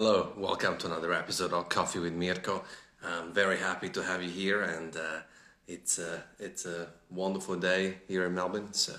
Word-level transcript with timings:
Hello, 0.00 0.32
welcome 0.36 0.78
to 0.78 0.86
another 0.86 1.12
episode 1.12 1.52
of 1.52 1.68
Coffee 1.68 1.98
with 1.98 2.12
Mirko. 2.12 2.62
I'm 3.02 3.32
very 3.32 3.58
happy 3.58 3.88
to 3.88 4.00
have 4.04 4.22
you 4.22 4.30
here, 4.30 4.62
and 4.62 4.96
uh, 4.96 5.22
it's 5.66 5.98
a 5.98 6.22
it's 6.38 6.66
a 6.66 6.86
wonderful 7.10 7.56
day 7.56 7.96
here 8.06 8.24
in 8.24 8.32
Melbourne. 8.32 8.72
So 8.72 8.94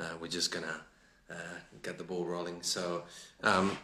uh, 0.00 0.14
we're 0.20 0.26
just 0.26 0.50
gonna 0.50 0.80
uh, 1.30 1.58
get 1.84 1.98
the 1.98 2.02
ball 2.02 2.24
rolling. 2.24 2.62
So 2.62 3.04
um, 3.44 3.78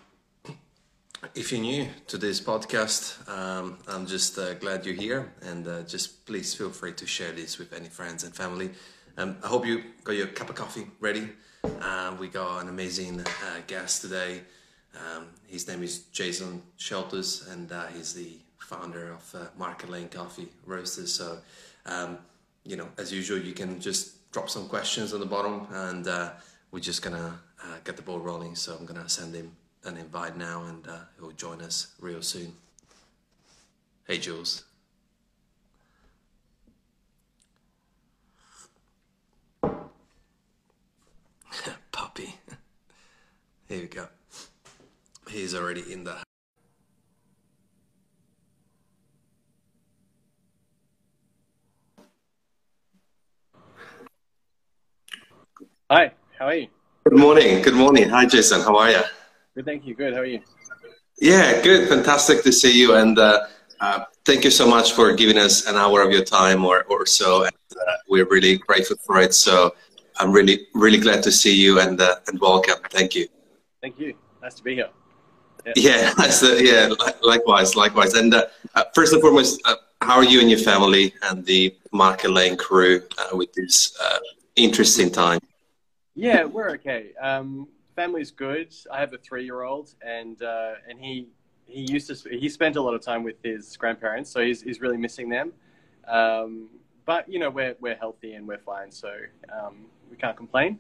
if 1.37 1.53
you're 1.53 1.61
new 1.61 1.87
to 2.09 2.19
this 2.19 2.41
podcast, 2.41 3.29
um, 3.29 3.79
I'm 3.87 4.07
just 4.07 4.37
uh, 4.37 4.55
glad 4.55 4.85
you're 4.85 4.97
here, 4.97 5.33
and 5.43 5.69
uh, 5.69 5.83
just 5.83 6.27
please 6.27 6.53
feel 6.53 6.71
free 6.71 6.95
to 6.95 7.07
share 7.07 7.31
this 7.31 7.59
with 7.59 7.73
any 7.73 7.89
friends 7.89 8.25
and 8.25 8.35
family. 8.35 8.71
Um, 9.17 9.37
I 9.45 9.47
hope 9.47 9.65
you 9.65 9.85
got 10.03 10.17
your 10.17 10.27
cup 10.27 10.49
of 10.49 10.57
coffee 10.57 10.89
ready. 10.99 11.29
Uh, 11.63 12.17
we 12.19 12.27
got 12.27 12.63
an 12.63 12.69
amazing 12.69 13.25
guest 13.69 14.03
today. 14.03 14.41
Um, 14.95 15.27
his 15.47 15.69
name 15.69 15.83
is 15.83 16.05
Jason 16.13 16.63
Scheltus, 16.77 17.47
and 17.53 17.71
uh, 17.71 17.87
he's 17.89 18.13
the 18.13 18.39
founder 18.59 19.13
of 19.13 19.35
uh, 19.35 19.47
Market 19.59 19.91
Lane 19.91 20.09
Coffee 20.09 20.49
Roasters. 20.67 21.13
So, 21.13 21.39
um, 21.87 22.19
you 22.65 22.77
know, 22.77 22.89
as 22.99 23.13
usual, 23.13 23.39
you 23.39 23.53
can 23.53 23.81
just 23.81 24.31
drop 24.33 24.51
some 24.51 24.69
questions 24.69 25.13
on 25.13 25.21
the 25.21 25.27
bottom, 25.27 25.67
and 25.73 26.07
uh, 26.09 26.31
we're 26.71 26.81
just 26.81 27.03
gonna 27.03 27.39
uh, 27.63 27.77
get 27.85 27.97
the 27.97 28.03
ball 28.03 28.19
rolling. 28.19 28.55
So 28.55 28.77
I'm 28.79 28.87
gonna 28.87 29.09
send 29.09 29.35
him 29.35 29.53
an 29.85 29.97
invite 29.97 30.37
now, 30.37 30.65
and 30.65 30.87
uh, 30.87 30.99
he'll 31.19 31.33
join 31.33 31.63
us 31.63 31.95
real 32.01 32.23
soon. 32.23 32.53
Hey, 34.07 34.19
Jules. 34.19 34.65
Puppy. 41.93 42.35
Here 43.69 43.81
we 43.81 43.87
go 43.87 44.09
he's 45.31 45.55
already 45.55 45.93
in 45.93 46.05
the 46.05 46.17
Hi, 55.91 56.13
how 56.39 56.47
are 56.47 56.55
you? 56.55 56.69
Good 57.05 57.19
morning. 57.19 57.63
Good 57.63 57.75
morning. 57.75 58.09
Hi, 58.11 58.25
Jason. 58.25 58.61
How 58.61 58.77
are 58.77 58.91
you? 58.91 59.03
Good, 59.57 59.65
thank 59.65 59.85
you. 59.85 59.97
Good. 59.97 60.15
How 60.15 60.21
are 60.21 60.25
you? 60.25 60.41
Yeah, 61.21 61.61
good. 61.63 61.89
Fantastic 61.89 62.45
to 62.45 62.53
see 62.53 62.79
you. 62.79 62.95
And 62.95 63.19
uh, 63.19 63.47
uh, 63.81 64.05
thank 64.25 64.45
you 64.45 64.53
so 64.53 64.69
much 64.69 64.93
for 64.93 65.13
giving 65.17 65.37
us 65.37 65.67
an 65.67 65.75
hour 65.75 66.03
of 66.03 66.13
your 66.13 66.23
time 66.23 66.65
or, 66.65 66.85
or 66.85 67.07
so. 67.07 67.43
And, 67.43 67.53
uh, 67.73 67.95
we're 68.09 68.27
really 68.27 68.59
grateful 68.59 68.99
for 69.05 69.21
it. 69.21 69.35
So 69.35 69.75
I'm 70.21 70.31
really, 70.31 70.69
really 70.75 70.99
glad 70.99 71.25
to 71.25 71.33
see 71.33 71.61
you 71.61 71.81
and, 71.81 72.01
uh, 72.01 72.17
and 72.29 72.41
welcome. 72.41 72.77
Thank 72.91 73.17
you. 73.17 73.27
Thank 73.83 73.99
you. 73.99 74.15
Nice 74.41 74.55
to 74.55 74.63
be 74.63 74.77
here. 74.77 74.91
Yeah, 75.77 76.13
yeah, 76.59 76.89
likewise, 77.23 77.77
likewise. 77.77 78.15
And 78.15 78.35
uh, 78.35 78.47
uh, 78.75 78.85
first 78.95 79.13
and 79.13 79.21
foremost, 79.21 79.61
uh, 79.65 79.77
how 80.01 80.17
are 80.17 80.25
you 80.25 80.41
and 80.41 80.51
your 80.51 80.59
family 80.59 81.15
and 81.23 81.45
the 81.45 81.75
Market 81.93 82.31
Lane 82.31 82.57
crew 82.57 83.03
uh, 83.19 83.37
with 83.37 83.53
this 83.53 83.97
uh, 84.03 84.19
interesting 84.57 85.11
time? 85.11 85.41
Yeah, 86.15 86.45
we're 86.45 86.71
okay. 86.71 87.13
Um, 87.21 87.69
family's 87.95 88.31
good. 88.31 88.75
I 88.91 89.01
have 89.01 89.13
a 89.13 89.19
three-year-old, 89.19 89.95
and 90.03 90.43
uh, 90.43 90.73
and 90.89 90.99
he 90.99 91.29
he 91.67 91.83
used 91.83 92.09
to 92.09 92.29
he 92.31 92.49
spent 92.49 92.77
a 92.77 92.83
lot 92.83 92.95
of 92.95 93.03
time 93.03 93.23
with 93.23 93.37
his 93.43 93.77
grandparents, 93.77 94.31
so 94.31 94.41
he's 94.41 94.63
he's 94.63 94.81
really 94.81 94.97
missing 94.97 95.29
them. 95.29 95.53
Um, 96.09 96.69
but 97.05 97.29
you 97.29 97.39
know, 97.39 97.51
we're 97.51 97.77
we're 97.81 97.97
healthy 97.97 98.35
and 98.35 98.47
we're 98.47 98.59
fine, 98.59 98.91
so 98.91 99.13
um, 99.53 99.87
we 100.11 100.17
can't 100.17 100.37
complain. 100.37 100.79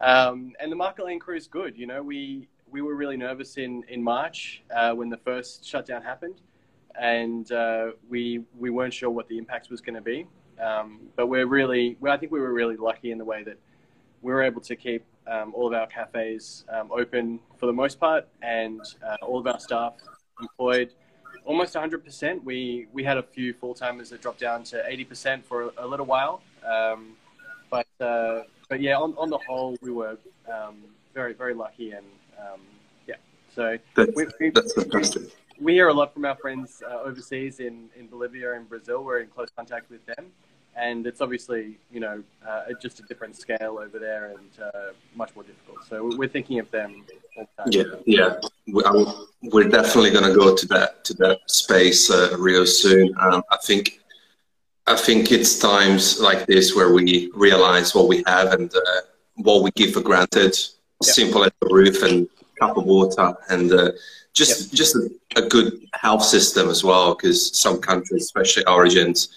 Um, 0.00 0.54
and 0.60 0.70
the 0.70 0.76
Market 0.76 1.06
Lane 1.06 1.20
crew 1.20 1.36
is 1.36 1.46
good. 1.46 1.76
You 1.76 1.86
know, 1.86 2.02
we 2.02 2.48
we 2.72 2.80
were 2.80 2.96
really 2.96 3.16
nervous 3.16 3.58
in 3.58 3.84
in 3.88 4.02
March 4.02 4.62
uh, 4.74 4.92
when 4.92 5.08
the 5.10 5.18
first 5.18 5.64
shutdown 5.64 6.02
happened, 6.02 6.40
and 6.98 7.52
uh, 7.52 7.92
we 8.08 8.42
we 8.58 8.70
weren't 8.70 8.94
sure 8.94 9.10
what 9.10 9.28
the 9.28 9.38
impact 9.38 9.70
was 9.70 9.80
going 9.80 9.94
to 9.94 10.00
be. 10.00 10.26
Um, 10.60 11.00
but 11.16 11.26
we're 11.26 11.46
really, 11.46 11.96
well, 12.00 12.12
I 12.12 12.16
think 12.16 12.30
we 12.30 12.40
were 12.40 12.52
really 12.52 12.76
lucky 12.76 13.10
in 13.10 13.18
the 13.18 13.24
way 13.24 13.42
that 13.42 13.58
we 14.20 14.32
were 14.32 14.42
able 14.42 14.60
to 14.62 14.76
keep 14.76 15.04
um, 15.26 15.52
all 15.54 15.66
of 15.66 15.74
our 15.74 15.86
cafes 15.86 16.64
um, 16.68 16.90
open 16.92 17.40
for 17.58 17.66
the 17.66 17.72
most 17.72 17.98
part, 17.98 18.28
and 18.42 18.80
uh, 19.06 19.16
all 19.22 19.38
of 19.38 19.46
our 19.46 19.60
staff 19.60 19.94
employed 20.40 20.92
almost 21.44 21.74
100%. 21.74 22.42
We 22.44 22.86
we 22.92 23.04
had 23.04 23.18
a 23.18 23.22
few 23.22 23.52
full 23.52 23.74
timers 23.74 24.10
that 24.10 24.22
dropped 24.22 24.40
down 24.40 24.64
to 24.64 24.82
80% 24.82 25.44
for 25.44 25.62
a, 25.62 25.70
a 25.78 25.86
little 25.86 26.06
while, 26.06 26.42
um, 26.66 27.16
but 27.70 27.86
uh, 28.00 28.42
but 28.68 28.80
yeah, 28.80 28.96
on, 28.96 29.14
on 29.18 29.28
the 29.28 29.38
whole, 29.38 29.76
we 29.82 29.90
were 29.90 30.16
um, 30.50 30.76
very 31.14 31.34
very 31.34 31.54
lucky 31.54 31.92
and 31.92 32.06
um, 32.42 32.60
yeah, 33.06 33.16
so 33.54 33.78
that's, 33.94 34.14
we, 34.14 34.26
we, 34.40 34.50
that's 34.50 34.74
fantastic. 34.74 35.22
We 35.60 35.74
hear 35.74 35.88
a 35.88 35.94
lot 35.94 36.12
from 36.12 36.24
our 36.24 36.36
friends 36.36 36.82
uh, 36.88 37.00
overseas 37.02 37.60
in, 37.60 37.88
in 37.96 38.08
Bolivia 38.08 38.54
and 38.54 38.68
Brazil. 38.68 39.04
We're 39.04 39.20
in 39.20 39.28
close 39.28 39.48
contact 39.54 39.90
with 39.90 40.04
them, 40.06 40.32
and 40.74 41.06
it's 41.06 41.20
obviously 41.20 41.78
you 41.92 42.00
know 42.00 42.22
uh, 42.46 42.62
just 42.80 43.00
a 43.00 43.02
different 43.04 43.36
scale 43.36 43.78
over 43.80 43.98
there 43.98 44.34
and 44.36 44.50
uh, 44.62 44.92
much 45.14 45.34
more 45.34 45.44
difficult. 45.44 45.84
So 45.88 46.10
we're 46.16 46.28
thinking 46.28 46.58
of 46.58 46.70
them. 46.70 47.04
Yeah, 47.70 47.84
yeah, 48.06 48.40
we're 48.66 49.68
definitely 49.68 50.10
going 50.10 50.24
to 50.24 50.34
go 50.34 50.54
to 50.54 50.66
that 50.68 51.04
to 51.04 51.14
that 51.14 51.38
space 51.46 52.10
uh, 52.10 52.36
real 52.38 52.66
soon. 52.66 53.14
Um, 53.20 53.42
I 53.50 53.58
think 53.64 54.00
I 54.86 54.96
think 54.96 55.30
it's 55.30 55.58
times 55.58 56.20
like 56.20 56.46
this 56.46 56.74
where 56.74 56.92
we 56.92 57.30
realize 57.34 57.94
what 57.94 58.08
we 58.08 58.22
have 58.26 58.52
and 58.52 58.72
uh, 58.74 59.00
what 59.36 59.62
we 59.62 59.70
give 59.72 59.92
for 59.92 60.00
granted 60.00 60.58
simple 61.02 61.44
as 61.44 61.52
a 61.62 61.74
roof 61.74 62.02
and 62.02 62.28
cup 62.60 62.76
of 62.76 62.84
water 62.84 63.34
and 63.50 63.72
uh, 63.72 63.90
just 64.32 64.72
yep. 64.72 64.72
just 64.72 64.94
a, 64.96 65.10
a, 65.36 65.42
good 65.48 65.72
health 65.94 66.22
system 66.22 66.68
as 66.68 66.84
well 66.84 67.14
because 67.14 67.56
some 67.56 67.80
countries 67.80 68.24
especially 68.24 68.64
origins 68.66 69.28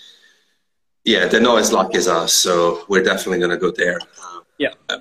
yeah 1.04 1.26
they're 1.28 1.42
not 1.42 1.60
as 1.60 1.72
lucky 1.72 1.98
as 1.98 2.08
us 2.08 2.34
so 2.34 2.86
we're 2.88 3.04
definitely 3.04 3.40
going 3.40 3.52
to 3.52 3.58
go 3.58 3.72
there 3.72 4.00
yeah 4.58 4.74
uh, 4.90 5.00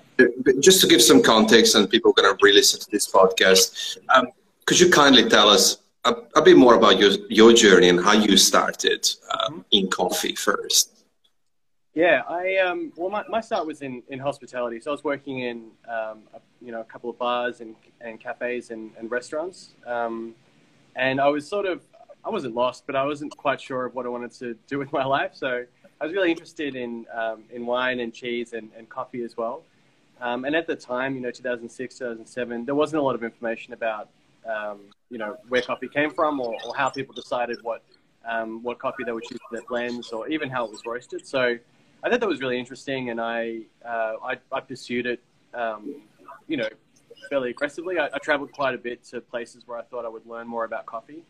just 0.61 0.81
to 0.81 0.87
give 0.87 1.03
some 1.03 1.23
context 1.23 1.75
and 1.75 1.91
people 1.91 2.11
are 2.11 2.15
going 2.15 2.31
to 2.37 2.39
re-listen 2.43 2.81
to 2.81 2.91
this 2.91 3.11
podcast 3.11 3.99
um, 4.15 4.27
could 4.67 4.81
you 4.81 4.91
kindly 4.91 5.29
tell 5.29 5.49
us 5.49 5.79
a, 6.05 6.15
a, 6.37 6.43
bit 6.43 6.57
more 6.57 6.75
about 6.75 6.99
your 6.99 7.13
your 7.29 7.53
journey 7.53 7.89
and 7.89 8.03
how 8.03 8.13
you 8.13 8.37
started 8.37 9.09
um, 9.33 9.53
mm-hmm. 9.53 9.61
in 9.73 9.89
coffee 9.89 10.35
first 10.35 10.94
yeah, 11.94 12.22
I 12.28 12.56
um, 12.56 12.93
well, 12.97 13.09
my, 13.09 13.25
my 13.28 13.41
start 13.41 13.66
was 13.66 13.81
in, 13.81 14.03
in 14.09 14.19
hospitality. 14.19 14.81
So 14.81 14.91
I 14.91 14.93
was 14.93 15.05
working 15.05 15.41
in 15.41 15.71
um, 15.88 16.22
a, 16.34 16.41
you 16.60 16.72
know 16.72 16.81
a 16.81 16.84
couple 16.84 17.09
of 17.09 17.16
bars 17.19 17.60
and, 17.60 17.77
and 18.00 18.21
cafes 18.21 18.71
and, 18.71 18.91
and 18.99 19.10
restaurants, 19.10 19.75
um, 19.87 20.34
and 20.97 21.21
I 21.21 21.28
was 21.28 21.47
sort 21.47 21.66
of 21.66 21.83
I 22.25 22.31
wasn't 22.31 22.56
lost, 22.56 22.84
but 22.87 22.97
I 22.97 23.04
wasn't 23.04 23.37
quite 23.37 23.60
sure 23.60 23.87
of 23.87 23.94
what 23.94 24.06
I 24.06 24.09
wanted 24.09 24.33
to 24.33 24.56
do 24.66 24.78
with 24.78 24.93
my 24.93 25.04
life. 25.04 25.33
So 25.34 25.65
I 26.00 26.04
was 26.04 26.12
really 26.12 26.33
interested 26.33 26.75
in 26.75 27.06
um, 27.15 27.44
in 27.53 27.65
wine 27.65 28.00
and 28.00 28.12
cheese 28.12 28.54
and, 28.54 28.71
and 28.77 28.88
coffee 28.88 29.22
as 29.22 29.37
well. 29.37 29.62
Um, 30.21 30.44
and 30.44 30.56
at 30.56 30.66
the 30.66 30.77
time, 30.77 31.15
you 31.15 31.21
know, 31.21 31.31
2006, 31.31 31.99
2007, 31.99 32.65
there 32.65 32.75
wasn't 32.75 33.00
a 33.00 33.03
lot 33.03 33.15
of 33.15 33.22
information 33.22 33.72
about 33.72 34.09
um, 34.49 34.81
you 35.10 35.19
know 35.19 35.37
where 35.49 35.62
coffee 35.62 35.88
came 35.88 36.10
from 36.10 36.41
or, 36.41 36.56
or 36.66 36.75
how 36.75 36.88
people 36.88 37.15
decided 37.15 37.59
what 37.62 37.84
what 38.62 38.81
coffee 38.81 39.04
they 39.04 39.12
would 39.12 39.22
choose 39.22 39.38
for 39.49 39.56
their 39.56 39.66
blends 39.69 40.10
or 40.10 40.27
even 40.27 40.50
how 40.50 40.65
it 40.65 40.72
was 40.72 40.81
roasted. 40.84 41.25
So 41.25 41.56
I 42.04 42.10
thought 42.10 42.20
that 42.20 42.28
was 42.28 42.41
really 42.41 42.59
interesting, 42.59 43.09
and 43.09 43.19
I 43.19 43.60
uh, 43.82 44.16
I, 44.22 44.37
I, 44.53 44.60
pursued 44.60 45.06
it, 45.06 45.22
um, 45.54 46.03
you 46.47 46.59
know, 46.59 46.69
fairly 47.31 47.48
aggressively. 47.48 47.98
I, 47.98 48.10
I, 48.12 48.19
traveled 48.19 48.53
quite 48.53 48.75
a 48.75 48.78
bit 48.78 49.03
to 49.04 49.22
places 49.22 49.62
where 49.66 49.78
I 49.78 49.82
thought 49.82 50.04
I 50.04 50.09
would 50.09 50.26
learn 50.26 50.47
more 50.47 50.65
about 50.66 50.84
coffee, 50.84 51.22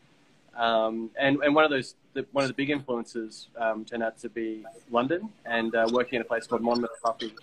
um, 0.53 1.11
and 1.17 1.37
and 1.43 1.55
one 1.55 1.63
of 1.63 1.69
those 1.69 1.95
the, 2.13 2.25
one 2.33 2.43
of 2.43 2.49
the 2.49 2.53
big 2.53 2.69
influences 2.69 3.47
um, 3.57 3.85
turned 3.85 4.03
out 4.03 4.19
to 4.19 4.29
be 4.29 4.65
London 4.91 5.29
and 5.45 5.73
uh, 5.73 5.87
working 5.93 6.17
in 6.17 6.23
a 6.23 6.25
place 6.25 6.45
called 6.45 6.61
Monmouth 6.61 7.01
Coffee. 7.01 7.33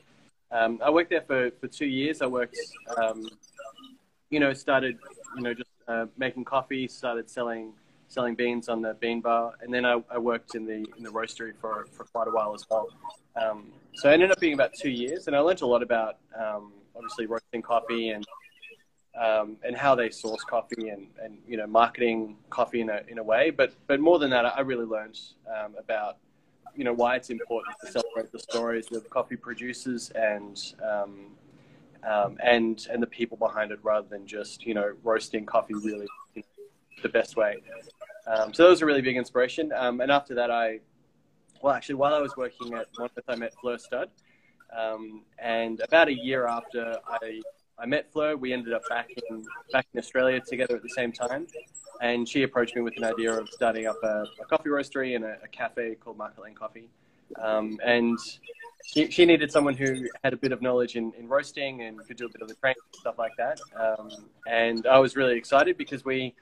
Um, 0.51 0.79
I 0.85 0.91
worked 0.91 1.09
there 1.09 1.23
for, 1.23 1.51
for 1.59 1.69
two 1.69 1.87
years. 1.87 2.21
I 2.21 2.27
worked, 2.27 2.59
um, 2.99 3.27
you 4.29 4.41
know, 4.41 4.53
started 4.53 4.99
you 5.37 5.43
know 5.43 5.55
just 5.55 5.71
uh, 5.89 6.05
making 6.19 6.45
coffee, 6.45 6.87
started 6.87 7.31
selling 7.31 7.73
selling 8.13 8.35
beans 8.35 8.69
on 8.69 8.83
the 8.83 8.95
bean 8.95 9.21
bar, 9.21 9.55
and 9.63 9.73
then 9.73 9.87
I, 9.87 10.03
I 10.11 10.19
worked 10.19 10.55
in 10.55 10.67
the 10.67 10.87
in 10.97 11.03
the 11.03 11.11
roastery 11.11 11.53
for, 11.61 11.87
for 11.93 12.05
quite 12.05 12.29
a 12.29 12.31
while 12.31 12.55
as 12.55 12.65
well. 12.71 12.89
Um, 13.37 13.73
so 13.95 14.11
it 14.11 14.15
ended 14.15 14.31
up 14.31 14.39
being 14.39 14.55
about 14.55 14.75
two 14.75 14.91
years, 14.91 15.27
and 15.27 15.35
I 15.35 15.41
learned 15.41 15.63
a 15.63 15.67
lot 15.67 15.83
about 15.83 16.19
um, 16.39 16.73
obviously 16.95 17.27
roasting 17.27 17.63
coffee 17.63 18.11
and 18.11 18.25
um, 19.21 19.57
and 19.65 19.77
how 19.77 19.95
they 19.95 20.11
source 20.11 20.43
coffee 20.45 20.89
and, 20.89 21.07
and 21.23 21.39
you 21.47 21.57
know 21.57 21.67
marketing 21.67 22.37
coffee 22.51 22.81
in 22.81 22.91
a 22.91 23.01
in 23.09 23.19
a 23.19 23.23
way. 23.23 23.51
But 23.51 23.73
but 23.87 23.99
more 23.99 24.19
than 24.19 24.31
that, 24.31 24.45
I 24.45 24.61
really 24.61 24.87
learned 24.87 25.19
um, 25.49 25.75
about 25.79 26.19
you 26.77 26.85
know 26.85 26.93
why 26.93 27.17
it's 27.17 27.31
important 27.31 27.77
to 27.85 27.93
celebrate 27.93 28.31
the 28.31 28.39
stories 28.39 28.93
of 28.93 29.09
coffee 29.09 29.37
producers 29.37 30.11
and 30.11 30.61
um, 30.83 31.27
um, 32.07 32.37
and 32.43 32.87
and 32.91 33.03
the 33.03 33.07
people 33.07 33.37
behind 33.37 33.73
it, 33.73 33.79
rather 33.83 34.09
than 34.09 34.27
just 34.27 34.67
you 34.67 34.75
know 34.75 34.93
roasting 35.03 35.47
coffee 35.47 35.75
really 35.75 36.07
the 37.03 37.09
best 37.09 37.37
way. 37.37 37.63
Um, 38.27 38.55
so 38.55 38.65
that 38.65 38.71
was 38.71 38.83
a 38.83 38.87
really 38.87 39.03
big 39.03 39.17
inspiration. 39.17 39.73
and 39.75 40.11
after 40.11 40.35
that, 40.35 40.51
I 40.51 40.81
well, 41.63 41.73
actually, 41.73 41.95
while 41.95 42.13
I 42.13 42.19
was 42.19 42.37
working 42.37 42.75
at 42.75 42.89
Monmouth, 42.99 43.25
I 43.29 43.37
met 43.37 43.55
Fleur 43.61 43.79
Studd. 43.79 44.11
Um, 44.77 45.23
and 45.39 45.81
about 45.81 46.09
a 46.09 46.15
year 46.15 46.47
after 46.47 46.97
I, 47.07 47.41
I 47.79 47.87
met 47.87 48.13
Fleur, 48.13 48.37
we 48.37 48.53
ended 48.53 48.73
up 48.73 48.83
back 48.89 49.11
in, 49.31 49.45
back 49.71 49.87
in 49.93 49.99
Australia 49.99 50.41
together 50.41 50.77
at 50.77 50.83
the 50.83 50.89
same 50.89 51.13
time. 51.13 51.47
and 52.01 52.29
she 52.29 52.43
approached 52.43 52.75
me 52.75 52.83
with 52.83 52.97
an 52.97 53.05
idea 53.05 53.33
of 53.33 53.49
starting 53.49 53.87
up 53.87 53.97
a, 54.03 54.25
a 54.41 54.45
coffee 54.47 54.71
roastery 54.71 55.15
and 55.15 55.25
a, 55.25 55.37
a, 55.45 55.49
cafe 55.49 55.95
called 55.95 56.19
Market 56.19 56.43
Lane 56.43 56.55
Coffee. 56.55 56.89
Um, 57.41 57.79
and 57.85 58.19
she, 58.85 59.11
she, 59.11 59.25
needed 59.25 59.53
someone 59.53 59.75
who 59.75 60.09
had 60.25 60.33
a 60.33 60.37
bit 60.37 60.51
of 60.51 60.61
knowledge 60.61 60.97
in, 60.97 61.13
in 61.19 61.29
roasting 61.29 61.83
and 61.83 62.05
could 62.07 62.17
do 62.17 62.27
a 62.27 62.29
bit 62.29 62.43
of 62.43 62.49
the 62.49 62.55
training 62.55 62.77
and 62.93 63.01
stuff 63.01 63.19
like 63.19 63.33
that. 63.37 63.61
Um, 63.79 64.11
and 64.49 64.87
I 64.87 64.99
was 64.99 65.15
really 65.15 65.37
excited 65.37 65.79
because 65.79 66.05
we 66.05 66.35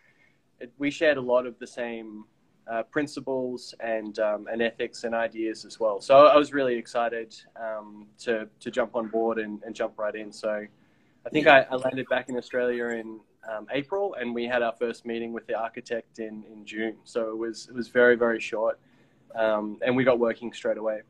we 0.79 0.91
shared 0.91 1.17
a 1.17 1.21
lot 1.21 1.47
of 1.47 1.59
the 1.59 1.67
same 1.67 2.25
uh, 2.71 2.83
principles 2.85 3.75
and 3.81 4.19
um, 4.19 4.47
and 4.51 4.63
ethics 4.63 5.05
and 5.05 5.15
ideas 5.15 5.65
as 5.65 5.81
well. 5.81 6.01
So 6.01 6.27
I 6.27 6.37
was 6.37 6.53
really 6.53 6.77
excited 6.77 7.35
um, 7.61 8.07
to 8.19 8.49
to 8.61 8.71
jump 8.71 8.95
on 8.95 9.09
board 9.09 9.39
and, 9.39 9.63
and, 9.65 9.75
jump 9.75 9.99
right 9.99 10.15
in. 10.15 10.31
So 10.31 10.65
I 11.27 11.31
think 11.31 11.47
I, 11.47 11.67
I 11.71 11.75
landed 11.77 12.07
back 12.09 12.29
in 12.29 12.37
Australia 12.37 12.87
in 12.89 13.21
um, 13.51 13.67
April, 13.73 14.15
and 14.21 14.35
we 14.35 14.45
had 14.45 14.63
our 14.63 14.75
first 14.79 15.05
meeting 15.05 15.33
with 15.33 15.47
the 15.47 15.55
architect 15.55 16.21
in, 16.21 16.45
in 16.53 16.65
June. 16.65 16.97
So 17.05 17.31
it 17.31 17.39
was 17.39 17.69
it 17.69 17.75
was 17.75 17.89
very 17.89 18.15
very 18.17 18.41
short, 18.41 18.79
um, 19.35 19.79
and 19.85 19.97
we 19.97 20.05
got 20.05 20.19
working 20.19 20.53
straight 20.53 20.79
away. 20.79 21.01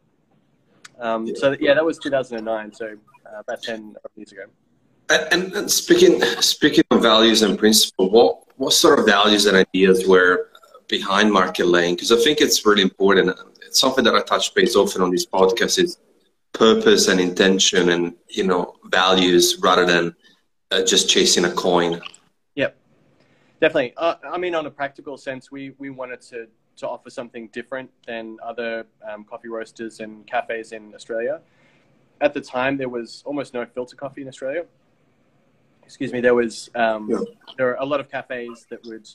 Um. 0.99 1.35
So 1.37 1.56
yeah, 1.61 1.75
that 1.75 1.85
was 1.85 1.99
2009. 1.99 2.73
So 2.73 2.97
uh, 3.26 3.41
about 3.41 3.62
10 3.62 3.97
years 4.17 4.32
ago. 4.32 4.44
And, 5.08 5.52
and, 5.55 5.70
speaking 5.70 6.23
speaking 6.41 6.85
of 6.91 7.02
values 7.02 7.43
and 7.43 7.58
principle, 7.58 8.11
what 8.11 8.50
what 8.61 8.75
sort 8.75 8.99
of 8.99 9.07
values 9.07 9.47
and 9.47 9.57
ideas 9.57 10.07
were 10.07 10.51
behind 10.87 11.33
Market 11.33 11.67
Lane? 11.67 11.95
Because 11.95 12.12
I 12.12 12.17
think 12.17 12.43
it's 12.43 12.67
really 12.67 12.83
important. 12.83 13.35
It's 13.62 13.81
something 13.81 14.05
that 14.05 14.15
I 14.15 14.21
touch 14.21 14.55
base 14.55 14.77
often 14.77 15.01
on 15.01 15.11
this 15.11 15.25
podcast 15.25 15.83
is 15.83 15.99
purpose 16.53 17.09
and 17.09 17.19
intention 17.19 17.89
and 17.89 18.15
you 18.29 18.45
know 18.47 18.75
values 18.85 19.59
rather 19.62 19.87
than 19.87 20.15
uh, 20.73 20.83
just 20.83 21.09
chasing 21.09 21.47
a 21.47 21.53
coin. 21.53 22.03
Yep, 22.55 22.77
definitely. 23.62 23.95
Uh, 23.97 24.17
I 24.31 24.37
mean, 24.37 24.55
on 24.55 24.67
a 24.67 24.71
practical 24.71 25.17
sense, 25.17 25.51
we 25.51 25.73
we 25.79 25.89
wanted 25.89 26.21
to 26.33 26.47
to 26.81 26.89
offer 26.89 27.09
something 27.09 27.49
different 27.59 27.89
than 28.07 28.37
other 28.45 28.85
um, 29.09 29.25
coffee 29.25 29.49
roasters 29.49 30.01
and 30.01 30.27
cafes 30.27 30.73
in 30.73 30.95
Australia. 30.95 31.41
At 32.21 32.35
the 32.35 32.43
time, 32.43 32.77
there 32.77 32.91
was 32.91 33.23
almost 33.25 33.55
no 33.55 33.65
filter 33.65 33.97
coffee 33.97 34.21
in 34.21 34.29
Australia. 34.29 34.65
Excuse 35.91 36.13
me. 36.13 36.21
There 36.21 36.35
was 36.35 36.71
um, 36.75 37.11
yeah. 37.11 37.19
there 37.59 37.69
are 37.71 37.83
a 37.83 37.85
lot 37.85 37.99
of 37.99 38.09
cafes 38.11 38.65
that 38.71 38.85
would, 38.87 39.09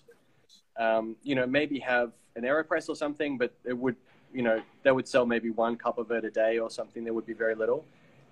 um, 0.77 1.15
you 1.23 1.33
know, 1.33 1.47
maybe 1.47 1.79
have 1.79 2.11
an 2.35 2.43
Aeropress 2.43 2.89
or 2.89 2.95
something, 2.95 3.37
but 3.37 3.53
it 3.63 3.77
would, 3.77 3.95
you 4.33 4.41
know, 4.41 4.61
they 4.83 4.91
would 4.91 5.07
sell 5.07 5.25
maybe 5.25 5.51
one 5.51 5.77
cup 5.77 5.97
of 5.97 6.11
it 6.11 6.25
a 6.25 6.29
day 6.29 6.59
or 6.59 6.69
something. 6.69 7.05
There 7.05 7.13
would 7.13 7.25
be 7.25 7.33
very 7.33 7.55
little 7.55 7.85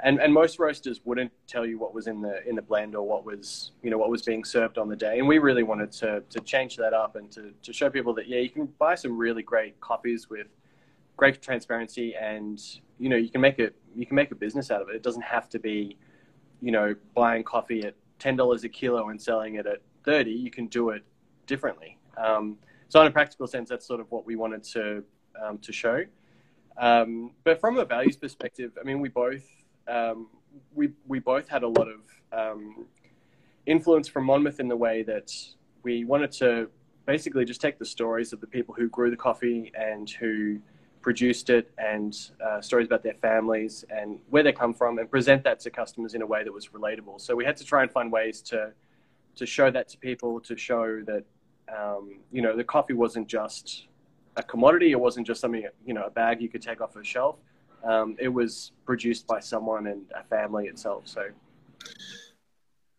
and 0.04 0.20
and 0.20 0.34
most 0.34 0.60
roasters 0.60 1.02
wouldn't 1.06 1.32
tell 1.48 1.66
you 1.66 1.80
what 1.80 1.94
was 1.94 2.08
in 2.08 2.22
the 2.22 2.48
in 2.48 2.56
the 2.56 2.62
blend 2.62 2.96
or 2.96 3.08
what 3.08 3.26
was 3.26 3.72
you 3.82 3.90
know 3.90 3.98
what 3.98 4.10
was 4.10 4.22
being 4.22 4.44
served 4.44 4.78
on 4.78 4.90
the 4.90 4.96
day 4.96 5.20
and 5.20 5.28
we 5.28 5.40
really 5.40 5.64
wanted 5.64 5.92
to 5.92 6.22
to 6.30 6.40
change 6.42 6.76
that 6.76 6.94
up 6.94 7.16
and 7.16 7.32
to 7.32 7.54
to 7.62 7.72
show 7.72 7.90
people 7.90 8.14
that 8.14 8.28
yeah 8.28 8.40
you 8.40 8.50
can 8.50 8.66
buy 8.78 8.96
some 8.96 9.18
really 9.18 9.42
great 9.44 9.80
coffees 9.80 10.30
with 10.30 10.48
great 11.16 11.42
transparency 11.42 12.16
and 12.16 12.80
you 13.00 13.10
know 13.10 13.16
you 13.16 13.30
can 13.30 13.42
make 13.42 13.60
it 13.60 13.76
you 13.96 14.06
can 14.06 14.16
make 14.16 14.32
a 14.32 14.36
business 14.36 14.72
out 14.72 14.82
of 14.82 14.90
it 14.90 14.96
it 14.96 15.04
doesn't 15.04 15.24
have 15.24 15.48
to 15.48 15.60
be 15.60 15.96
you 16.62 16.72
know 16.72 16.96
buying 17.16 17.44
coffee 17.44 17.86
at 17.86 17.96
ten 18.24 18.36
dollars 18.36 18.64
a 18.64 18.70
kilo 18.70 19.10
and 19.10 19.22
selling 19.22 19.56
it 19.56 19.66
at 19.74 19.80
thirty 20.04 20.32
you 20.32 20.52
can 20.58 20.68
do 20.68 20.90
it 20.96 21.04
differently. 21.46 21.92
Um, 22.18 22.58
so 22.90 23.02
in 23.02 23.08
a 23.08 23.12
practical 23.12 23.48
sense 23.48 23.68
that's 23.70 23.86
sort 23.86 24.00
of 24.00 24.08
what 24.12 24.26
we 24.26 24.36
wanted 24.44 24.64
to 24.76 25.04
um, 25.42 25.58
to 25.60 25.72
show. 25.72 25.98
Um, 26.78 27.32
but 27.44 27.60
from 27.60 27.78
a 27.78 27.86
values 27.86 28.18
perspective 28.18 28.72
i 28.82 28.84
mean 28.84 29.00
we 29.00 29.10
both 29.10 29.46
um, 29.88 30.28
we 30.74 30.86
we 31.08 31.20
both 31.20 31.48
had 31.48 31.64
a 31.64 31.68
lot 31.68 31.88
of 31.96 32.00
um, 32.40 32.86
influence 33.66 34.08
from 34.08 34.26
Monmouth 34.26 34.60
in 34.60 34.68
the 34.68 34.76
way 34.76 35.04
that 35.04 35.32
we 35.84 36.04
wanted 36.04 36.32
to 36.44 36.70
basically 37.06 37.46
just 37.46 37.62
take 37.62 37.78
the 37.80 37.86
stories 37.86 38.34
of 38.34 38.40
the 38.42 38.48
people 38.48 38.74
who 38.74 38.88
grew 38.90 39.10
the 39.10 39.18
coffee 39.28 39.72
and 39.76 40.10
who 40.10 40.60
produced 41.04 41.50
it 41.50 41.72
and 41.78 42.32
uh, 42.44 42.60
stories 42.62 42.88
about 42.88 43.04
their 43.04 43.14
families 43.16 43.86
and 43.90 44.20
where 44.30 44.42
they 44.42 44.52
come 44.52 44.74
from 44.74 44.98
and 44.98 45.12
present 45.12 45.44
that 45.44 45.60
to 45.60 45.70
customers 45.70 46.16
in 46.16 46.22
a 46.24 46.26
way 46.26 46.44
that 46.44 46.52
was 46.52 46.70
relatable. 46.70 47.22
So 47.22 47.36
we 47.36 47.46
had 47.46 47.58
to 47.58 47.66
try 47.66 47.84
and 47.84 47.92
find 47.92 48.12
ways 48.12 48.42
to 48.44 48.72
to 49.36 49.46
show 49.48 49.72
that 49.72 49.90
to 49.90 49.98
people, 49.98 50.40
to 50.40 50.56
show 50.56 51.02
that 51.06 51.24
um, 51.78 52.20
you 52.32 52.42
know 52.42 52.56
the 52.58 52.64
coffee 52.64 52.94
wasn't 52.94 53.28
just 53.28 53.88
a 54.38 54.44
commodity, 54.44 54.92
it 54.92 55.00
wasn't 55.00 55.28
just 55.28 55.42
something 55.42 55.68
you 55.86 55.94
know 55.94 56.06
a 56.06 56.10
bag 56.10 56.42
you 56.42 56.50
could 56.50 56.62
take 56.62 56.82
off 56.82 56.96
a 56.96 57.04
shelf 57.04 57.38
um, 57.84 58.16
it 58.20 58.30
was 58.30 58.72
produced 58.86 59.28
by 59.28 59.40
someone 59.40 59.88
and 59.88 60.04
a 60.16 60.24
family 60.24 60.68
itself. 60.68 61.04
So, 61.06 61.30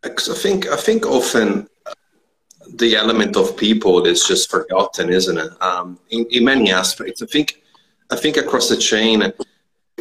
I 0.04 0.10
think 0.10 0.68
I 0.68 0.76
think 0.76 1.06
often 1.06 1.68
the 2.74 2.96
element 2.96 3.36
of 3.36 3.56
people 3.56 4.06
is 4.06 4.24
just 4.24 4.50
forgotten, 4.50 5.10
isn't 5.10 5.38
it? 5.38 5.62
Um, 5.62 5.98
in, 6.10 6.26
in 6.30 6.44
many 6.44 6.72
aspects, 6.72 7.22
I 7.22 7.26
think 7.26 7.62
I 8.14 8.16
think 8.16 8.36
across 8.36 8.68
the 8.68 8.76
chain 8.76 9.32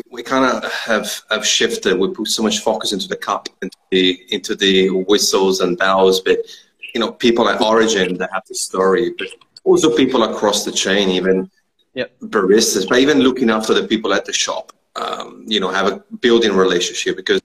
we 0.10 0.24
kind 0.24 0.46
of 0.46 0.72
have 0.72 1.22
have 1.30 1.46
shifted. 1.46 1.98
We 1.98 2.14
put 2.14 2.28
so 2.28 2.44
much 2.44 2.60
focus 2.60 2.94
into 2.94 3.08
the 3.08 3.16
cup, 3.16 3.50
into 3.62 3.78
the 3.92 4.06
into 4.30 4.56
the 4.56 4.90
whistles 4.90 5.62
and 5.62 5.78
bells, 5.78 6.22
but 6.22 6.40
you 6.94 7.00
know, 7.02 7.12
people 7.12 7.50
at 7.50 7.60
Origin 7.62 8.18
that 8.20 8.30
have 8.32 8.44
the 8.48 8.56
story, 8.56 9.14
but 9.18 9.28
also 9.64 9.96
people 9.96 10.24
across 10.24 10.64
the 10.64 10.72
chain, 10.72 11.10
even 11.10 11.50
yep. 11.96 12.12
baristas, 12.22 12.88
but 12.88 13.00
even 13.00 13.20
looking 13.20 13.50
after 13.50 13.74
the 13.74 13.88
people 13.88 14.14
at 14.14 14.26
the 14.26 14.34
shop. 14.34 14.72
Um, 14.96 15.44
you 15.48 15.60
know, 15.60 15.70
have 15.70 15.88
a 15.92 16.04
building 16.26 16.54
relationship 16.56 17.16
because 17.18 17.42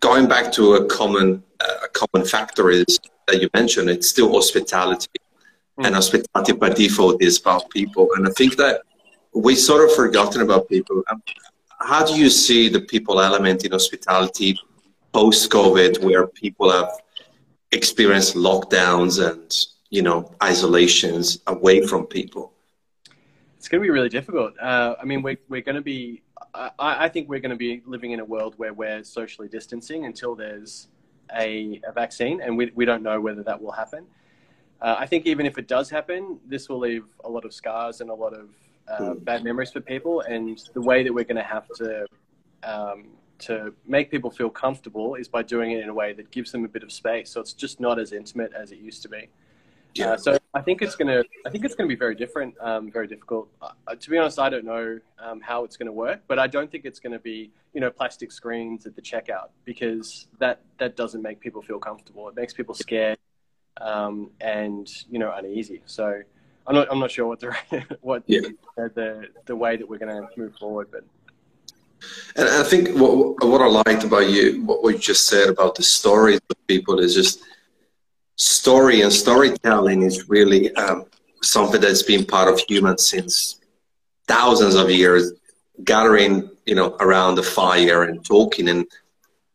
going 0.00 0.26
back 0.26 0.50
to 0.52 0.76
a 0.76 0.86
common 0.86 1.42
uh, 1.60 1.80
a 1.84 1.88
common 1.88 2.26
factor 2.26 2.70
is 2.70 2.98
that 3.26 3.42
you 3.42 3.50
mentioned 3.52 3.90
it's 3.90 4.08
still 4.08 4.32
hospitality, 4.32 5.18
mm. 5.78 5.84
and 5.84 5.94
hospitality 5.94 6.52
by 6.52 6.70
default 6.70 7.22
is 7.22 7.38
about 7.38 7.68
people. 7.68 8.08
And 8.16 8.26
I 8.26 8.30
think 8.30 8.56
that 8.56 8.80
we 9.34 9.54
sort 9.54 9.84
of 9.84 9.94
forgotten 9.94 10.42
about 10.42 10.68
people. 10.68 11.02
Um, 11.10 11.22
how 11.80 12.04
do 12.04 12.14
you 12.14 12.30
see 12.30 12.68
the 12.68 12.80
people 12.80 13.20
element 13.20 13.64
in 13.64 13.72
hospitality 13.72 14.58
post 15.12 15.50
COVID, 15.50 16.02
where 16.02 16.26
people 16.26 16.70
have 16.70 16.90
experienced 17.72 18.34
lockdowns 18.34 19.24
and 19.24 19.66
you 19.90 20.02
know 20.02 20.32
isolations 20.42 21.40
away 21.46 21.86
from 21.86 22.06
people? 22.06 22.52
It's 23.58 23.68
going 23.68 23.82
to 23.82 23.86
be 23.86 23.90
really 23.90 24.10
difficult. 24.10 24.52
Uh, 24.60 24.94
I 25.00 25.04
mean, 25.04 25.22
we're, 25.22 25.38
we're 25.48 25.62
going 25.62 25.76
to 25.76 25.80
be, 25.80 26.22
I, 26.54 26.70
I 26.78 27.08
think 27.08 27.30
we're 27.30 27.40
going 27.40 27.50
to 27.50 27.56
be 27.56 27.82
living 27.86 28.10
in 28.12 28.20
a 28.20 28.24
world 28.24 28.52
where 28.58 28.74
we're 28.74 29.02
socially 29.02 29.48
distancing 29.48 30.04
until 30.04 30.34
there's 30.34 30.88
a, 31.34 31.80
a 31.88 31.92
vaccine, 31.92 32.42
and 32.42 32.58
we, 32.58 32.70
we 32.74 32.84
don't 32.84 33.02
know 33.02 33.18
whether 33.22 33.42
that 33.42 33.62
will 33.62 33.72
happen. 33.72 34.04
Uh, 34.82 34.96
I 34.98 35.06
think 35.06 35.24
even 35.24 35.46
if 35.46 35.56
it 35.56 35.66
does 35.66 35.88
happen, 35.88 36.38
this 36.46 36.68
will 36.68 36.78
leave 36.78 37.04
a 37.24 37.28
lot 37.30 37.46
of 37.46 37.54
scars 37.54 38.02
and 38.02 38.10
a 38.10 38.14
lot 38.14 38.34
of 38.34 38.50
uh, 38.88 39.14
bad 39.14 39.44
memories 39.44 39.72
for 39.72 39.80
people. 39.80 40.20
And 40.22 40.60
the 40.74 40.80
way 40.80 41.02
that 41.02 41.12
we're 41.12 41.24
going 41.24 41.36
to 41.36 41.42
have 41.42 41.68
to 41.76 42.06
um, 42.62 43.08
to 43.40 43.74
make 43.86 44.10
people 44.10 44.30
feel 44.30 44.50
comfortable 44.50 45.16
is 45.16 45.28
by 45.28 45.42
doing 45.42 45.72
it 45.72 45.82
in 45.82 45.88
a 45.88 45.94
way 45.94 46.12
that 46.12 46.30
gives 46.30 46.52
them 46.52 46.64
a 46.64 46.68
bit 46.68 46.82
of 46.82 46.92
space. 46.92 47.30
So 47.30 47.40
it's 47.40 47.52
just 47.52 47.80
not 47.80 47.98
as 47.98 48.12
intimate 48.12 48.52
as 48.54 48.72
it 48.72 48.78
used 48.78 49.02
to 49.02 49.08
be. 49.08 49.28
Yeah. 49.94 50.12
Uh, 50.12 50.16
so 50.16 50.38
I 50.54 50.60
think 50.60 50.82
it's 50.82 50.96
gonna. 50.96 51.22
I 51.46 51.50
think 51.50 51.64
it's 51.64 51.74
gonna 51.74 51.88
be 51.88 51.94
very 51.94 52.16
different, 52.16 52.54
um, 52.60 52.90
very 52.90 53.06
difficult. 53.06 53.48
Uh, 53.62 53.94
to 53.94 54.10
be 54.10 54.18
honest, 54.18 54.40
I 54.40 54.48
don't 54.48 54.64
know 54.64 54.98
um, 55.20 55.40
how 55.40 55.62
it's 55.64 55.76
gonna 55.76 55.92
work, 55.92 56.22
but 56.26 56.38
I 56.38 56.48
don't 56.48 56.70
think 56.70 56.84
it's 56.84 56.98
gonna 56.98 57.20
be 57.20 57.52
you 57.74 57.80
know 57.80 57.90
plastic 57.90 58.32
screens 58.32 58.86
at 58.86 58.96
the 58.96 59.02
checkout 59.02 59.50
because 59.64 60.26
that 60.38 60.62
that 60.78 60.96
doesn't 60.96 61.22
make 61.22 61.38
people 61.38 61.62
feel 61.62 61.78
comfortable. 61.78 62.28
It 62.28 62.34
makes 62.34 62.52
people 62.52 62.74
scared 62.74 63.18
um, 63.80 64.30
and 64.40 64.90
you 65.10 65.18
know 65.18 65.32
uneasy. 65.36 65.82
So 65.86 66.22
I'm 66.66 66.74
not. 66.74 66.88
I'm 66.90 66.98
not 66.98 67.10
sure 67.10 67.26
what 67.26 67.40
the 67.40 67.54
what 68.00 68.22
yeah. 68.26 68.40
the, 68.76 68.90
the 68.94 69.28
the 69.46 69.56
way 69.56 69.76
that 69.76 69.88
we're 69.88 69.98
gonna 69.98 70.28
move 70.36 70.54
forward, 70.56 70.88
but. 70.90 71.04
And 72.36 72.46
I 72.46 72.62
think 72.62 72.90
what, 72.98 73.42
what 73.42 73.62
I 73.62 73.66
liked 73.66 74.04
about 74.04 74.28
you, 74.28 74.62
what 74.66 74.92
you 74.92 74.98
just 74.98 75.26
said 75.26 75.48
about 75.48 75.74
the 75.74 75.82
stories 75.82 76.38
of 76.50 76.66
people 76.66 76.98
is 76.98 77.14
just 77.14 77.42
story 78.36 79.00
and 79.00 79.10
storytelling 79.12 80.02
is 80.02 80.28
really 80.28 80.74
um, 80.76 81.06
something 81.42 81.80
that's 81.80 82.02
been 82.02 82.26
part 82.26 82.52
of 82.52 82.60
humans 82.68 83.06
since 83.06 83.60
thousands 84.26 84.74
of 84.74 84.90
years 84.90 85.32
gathering 85.84 86.50
you 86.66 86.74
know 86.74 86.96
around 87.00 87.34
the 87.34 87.42
fire 87.42 88.04
and 88.04 88.24
talking 88.24 88.68
and 88.68 88.86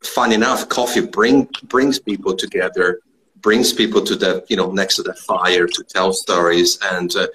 fun 0.04 0.32
enough 0.32 0.68
coffee 0.70 1.02
bring 1.02 1.48
brings 1.64 2.00
people 2.00 2.36
together 2.36 3.00
brings 3.42 3.74
people 3.74 4.02
to 4.02 4.16
the 4.16 4.46
you 4.50 4.56
know 4.56 4.72
next 4.72 4.96
to 4.96 5.04
the 5.04 5.14
fire 5.14 5.68
to 5.68 5.84
tell 5.84 6.14
stories 6.14 6.80
and 6.92 7.16
uh, 7.16 7.28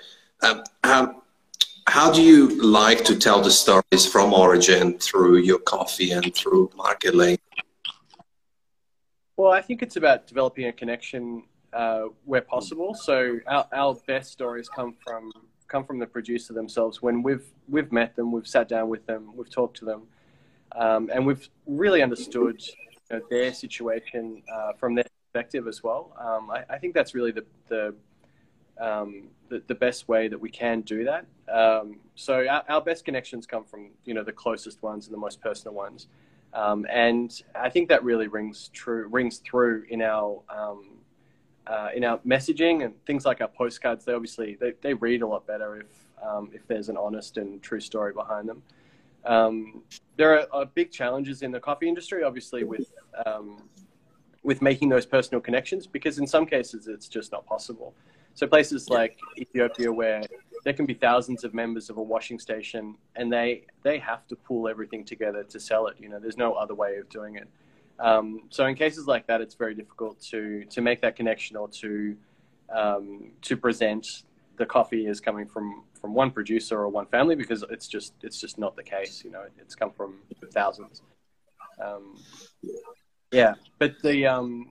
um, 0.42 0.62
um, 0.84 1.22
how 1.86 2.10
do 2.10 2.22
you 2.22 2.60
like 2.62 3.04
to 3.04 3.16
tell 3.16 3.40
the 3.40 3.50
stories 3.50 4.06
from 4.10 4.32
origin 4.32 4.98
through 4.98 5.36
your 5.38 5.58
coffee 5.60 6.12
and 6.12 6.34
through 6.34 6.70
market 6.76 7.14
lane 7.14 7.38
well, 9.36 9.50
I 9.50 9.62
think 9.62 9.82
it's 9.82 9.96
about 9.96 10.26
developing 10.26 10.66
a 10.66 10.72
connection 10.72 11.42
uh, 11.72 12.04
where 12.24 12.40
possible. 12.40 12.94
So 12.94 13.40
our, 13.46 13.66
our 13.72 13.94
best 14.06 14.30
stories 14.30 14.68
come 14.68 14.94
from 15.04 15.32
come 15.66 15.84
from 15.84 15.98
the 15.98 16.06
producer 16.06 16.52
themselves. 16.52 17.02
When 17.02 17.22
we've 17.22 17.46
we've 17.68 17.90
met 17.90 18.14
them, 18.14 18.30
we've 18.30 18.46
sat 18.46 18.68
down 18.68 18.88
with 18.88 19.04
them, 19.06 19.32
we've 19.34 19.50
talked 19.50 19.76
to 19.78 19.84
them, 19.84 20.02
um, 20.72 21.10
and 21.12 21.26
we've 21.26 21.48
really 21.66 22.00
understood 22.00 22.62
you 22.64 23.18
know, 23.18 23.22
their 23.28 23.52
situation 23.52 24.42
uh, 24.52 24.72
from 24.78 24.94
their 24.94 25.06
perspective 25.34 25.66
as 25.66 25.82
well. 25.82 26.12
Um, 26.18 26.50
I, 26.50 26.64
I, 26.70 26.78
think 26.78 26.94
that's 26.94 27.12
really 27.14 27.32
the, 27.32 27.44
the 27.68 27.94
um, 28.80 29.24
the, 29.48 29.62
the 29.66 29.74
best 29.74 30.06
way 30.08 30.28
that 30.28 30.38
we 30.38 30.48
can 30.48 30.80
do 30.82 31.04
that. 31.04 31.26
Um, 31.52 31.98
so 32.14 32.46
our, 32.46 32.62
our 32.68 32.80
best 32.80 33.04
connections 33.04 33.44
come 33.46 33.64
from 33.64 33.90
you 34.04 34.14
know 34.14 34.22
the 34.22 34.32
closest 34.32 34.82
ones 34.82 35.06
and 35.06 35.14
the 35.14 35.18
most 35.18 35.40
personal 35.40 35.74
ones, 35.74 36.06
um, 36.52 36.86
and 36.88 37.42
I 37.54 37.68
think 37.68 37.88
that 37.88 38.04
really 38.04 38.28
rings 38.28 38.70
true 38.72 39.08
rings 39.10 39.38
through 39.38 39.86
in 39.88 40.02
our 40.02 40.40
um, 40.48 40.98
uh, 41.66 41.88
in 41.94 42.04
our 42.04 42.18
messaging 42.18 42.84
and 42.84 42.94
things 43.04 43.24
like 43.24 43.40
our 43.40 43.48
postcards. 43.48 44.04
They 44.04 44.12
obviously 44.12 44.56
they, 44.60 44.74
they 44.82 44.94
read 44.94 45.22
a 45.22 45.26
lot 45.26 45.46
better 45.48 45.80
if 45.80 45.86
um, 46.24 46.50
if 46.52 46.64
there's 46.68 46.88
an 46.88 46.96
honest 46.96 47.38
and 47.38 47.60
true 47.60 47.80
story 47.80 48.12
behind 48.12 48.48
them. 48.48 48.62
Um, 49.24 49.82
there 50.16 50.38
are, 50.38 50.46
are, 50.52 50.66
big 50.66 50.90
challenges 50.90 51.40
in 51.40 51.50
the 51.50 51.58
coffee 51.58 51.88
industry, 51.88 52.22
obviously, 52.22 52.62
with 52.62 52.92
um, 53.24 53.62
with 54.44 54.62
making 54.62 54.90
those 54.90 55.06
personal 55.06 55.40
connections 55.40 55.86
because 55.86 56.18
in 56.18 56.26
some 56.26 56.46
cases 56.46 56.86
it's 56.86 57.08
just 57.08 57.32
not 57.32 57.44
possible. 57.46 57.94
So 58.34 58.46
places 58.46 58.90
like 58.90 59.18
Ethiopia, 59.38 59.92
where 59.92 60.22
there 60.64 60.72
can 60.72 60.86
be 60.86 60.94
thousands 60.94 61.44
of 61.44 61.54
members 61.54 61.88
of 61.88 61.96
a 61.98 62.02
washing 62.02 62.38
station, 62.38 62.96
and 63.16 63.32
they 63.32 63.66
they 63.82 63.98
have 63.98 64.26
to 64.28 64.36
pull 64.36 64.68
everything 64.68 65.04
together 65.04 65.44
to 65.44 65.60
sell 65.60 65.86
it. 65.86 65.96
You 65.98 66.08
know, 66.08 66.18
there's 66.18 66.36
no 66.36 66.54
other 66.54 66.74
way 66.74 66.96
of 66.96 67.08
doing 67.08 67.36
it. 67.36 67.48
Um, 68.00 68.42
so 68.50 68.66
in 68.66 68.74
cases 68.74 69.06
like 69.06 69.26
that, 69.28 69.40
it's 69.40 69.54
very 69.54 69.74
difficult 69.74 70.20
to 70.32 70.64
to 70.64 70.80
make 70.80 71.00
that 71.02 71.14
connection 71.16 71.56
or 71.56 71.68
to 71.68 72.16
um, 72.74 73.32
to 73.42 73.56
present 73.56 74.24
the 74.56 74.66
coffee 74.66 75.06
as 75.06 75.20
coming 75.20 75.46
from 75.46 75.84
from 76.00 76.12
one 76.12 76.30
producer 76.32 76.76
or 76.78 76.88
one 76.88 77.06
family 77.06 77.36
because 77.36 77.64
it's 77.70 77.86
just 77.86 78.14
it's 78.22 78.40
just 78.40 78.58
not 78.58 78.74
the 78.74 78.82
case. 78.82 79.22
You 79.24 79.30
know, 79.30 79.44
it's 79.58 79.76
come 79.76 79.92
from 79.92 80.16
thousands. 80.52 81.02
Um, 81.80 82.16
yeah, 83.34 83.54
but 83.78 83.94
the 84.02 84.26
um, 84.26 84.68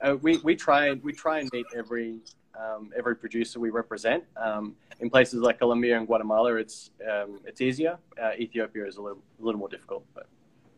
uh, 0.00 0.16
we 0.20 0.38
we 0.38 0.54
try 0.54 0.92
we 0.92 1.12
try 1.12 1.40
and 1.40 1.50
meet 1.52 1.66
every 1.76 2.20
um, 2.58 2.90
every 2.96 3.16
producer 3.16 3.60
we 3.60 3.70
represent. 3.70 4.24
Um, 4.36 4.74
in 5.00 5.10
places 5.10 5.40
like 5.40 5.58
Colombia 5.58 5.96
and 5.96 6.06
Guatemala, 6.06 6.54
it's 6.54 6.90
um, 7.10 7.40
it's 7.44 7.60
easier. 7.60 7.98
Uh, 8.22 8.32
Ethiopia 8.38 8.86
is 8.86 8.96
a 8.96 9.02
little 9.02 9.22
a 9.40 9.44
little 9.44 9.58
more 9.58 9.68
difficult, 9.68 10.04
but 10.14 10.26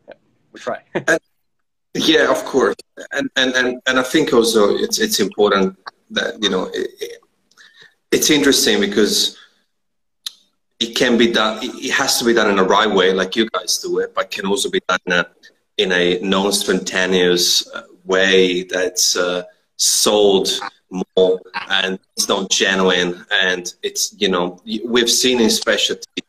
yeah, 0.07 0.13
we 0.51 0.59
try. 0.59 0.79
yeah, 1.93 2.29
of 2.29 2.43
course, 2.45 2.75
and, 3.11 3.29
and 3.35 3.53
and 3.55 3.81
and 3.87 3.99
I 3.99 4.03
think 4.03 4.33
also 4.33 4.75
it's 4.75 4.99
it's 4.99 5.19
important 5.19 5.77
that 6.11 6.41
you 6.41 6.49
know 6.49 6.65
it, 6.73 6.91
it, 6.99 7.21
it's 8.11 8.29
interesting 8.29 8.79
because 8.79 9.37
it 10.79 10.95
can 10.95 11.17
be 11.17 11.31
done. 11.31 11.59
It 11.61 11.91
has 11.91 12.17
to 12.19 12.25
be 12.25 12.33
done 12.33 12.49
in 12.49 12.55
the 12.57 12.63
right 12.63 12.89
way, 12.89 13.13
like 13.13 13.35
you 13.35 13.47
guys 13.49 13.77
do 13.79 13.99
it, 13.99 14.13
but 14.15 14.31
can 14.31 14.45
also 14.45 14.69
be 14.69 14.81
done 14.87 14.99
in 15.05 15.13
a, 15.13 15.27
in 15.77 15.91
a 15.91 16.19
non-spontaneous 16.19 17.67
uh, 17.71 17.83
way 18.05 18.63
that's 18.63 19.15
uh, 19.15 19.43
sold 19.77 20.49
more 21.15 21.39
and 21.69 21.97
it's 22.17 22.27
not 22.27 22.49
genuine 22.49 23.25
and 23.31 23.73
it's 23.81 24.13
you 24.19 24.29
know 24.29 24.59
we've 24.85 25.09
seen 25.09 25.39
in 25.39 25.49
specialty 25.49 26.21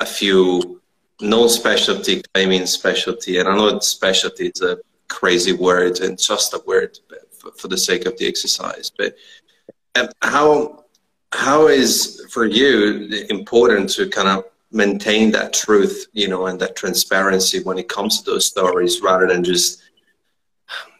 a 0.00 0.06
few 0.06 0.80
non-specialty 1.20 2.22
claiming 2.32 2.64
specialty 2.64 3.38
and 3.38 3.48
i 3.48 3.56
know 3.56 3.78
specialty 3.80 4.46
is 4.54 4.62
a 4.62 4.78
crazy 5.08 5.52
word 5.52 6.00
and 6.00 6.18
just 6.18 6.54
a 6.54 6.62
word 6.66 6.98
for, 7.32 7.50
for 7.52 7.68
the 7.68 7.76
sake 7.76 8.06
of 8.06 8.16
the 8.18 8.26
exercise 8.26 8.90
but 8.96 9.16
um, 9.96 10.08
how 10.22 10.84
how 11.32 11.66
is 11.66 12.24
for 12.30 12.46
you 12.46 13.08
important 13.30 13.90
to 13.90 14.08
kind 14.08 14.28
of 14.28 14.44
maintain 14.74 15.30
that 15.30 15.52
truth 15.52 16.06
you 16.12 16.28
know 16.28 16.46
and 16.46 16.60
that 16.60 16.74
transparency 16.76 17.62
when 17.62 17.78
it 17.78 17.88
comes 17.88 18.20
to 18.20 18.30
those 18.30 18.46
stories 18.46 19.00
rather 19.00 19.26
than 19.26 19.42
just 19.44 19.82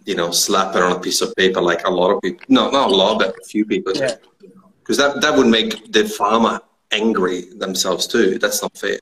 you 0.04 0.14
know, 0.14 0.30
slap 0.30 0.76
it 0.76 0.82
on 0.82 0.92
a 0.92 1.00
piece 1.00 1.20
of 1.20 1.34
paper 1.34 1.60
like 1.60 1.86
a 1.86 1.90
lot 1.90 2.10
of 2.10 2.20
people. 2.20 2.44
No, 2.48 2.70
not 2.70 2.90
a 2.90 2.94
lot, 2.94 3.18
but 3.18 3.34
a 3.40 3.44
few 3.44 3.64
people. 3.64 3.92
Because 3.92 4.98
yeah. 4.98 5.08
that, 5.08 5.20
that 5.20 5.36
would 5.36 5.46
make 5.46 5.92
the 5.92 6.04
farmer 6.04 6.60
angry 6.92 7.52
themselves 7.54 8.06
too. 8.06 8.38
That's 8.38 8.62
not 8.62 8.76
fair. 8.76 8.98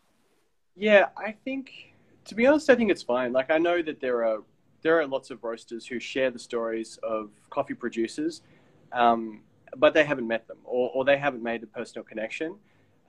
Yeah, 0.76 1.06
I 1.16 1.32
think, 1.44 1.94
to 2.26 2.34
be 2.34 2.46
honest, 2.46 2.70
I 2.70 2.76
think 2.76 2.90
it's 2.90 3.02
fine. 3.02 3.32
Like, 3.32 3.50
I 3.50 3.58
know 3.58 3.82
that 3.82 4.00
there 4.00 4.24
are 4.24 4.38
there 4.82 5.00
are 5.00 5.06
lots 5.06 5.30
of 5.30 5.44
roasters 5.44 5.86
who 5.86 6.00
share 6.00 6.32
the 6.32 6.40
stories 6.40 6.98
of 7.04 7.30
coffee 7.50 7.74
producers, 7.74 8.42
um, 8.92 9.42
but 9.76 9.94
they 9.94 10.04
haven't 10.04 10.26
met 10.26 10.48
them 10.48 10.58
or, 10.64 10.90
or 10.92 11.04
they 11.04 11.16
haven't 11.16 11.40
made 11.40 11.62
a 11.62 11.68
personal 11.68 12.04
connection. 12.04 12.56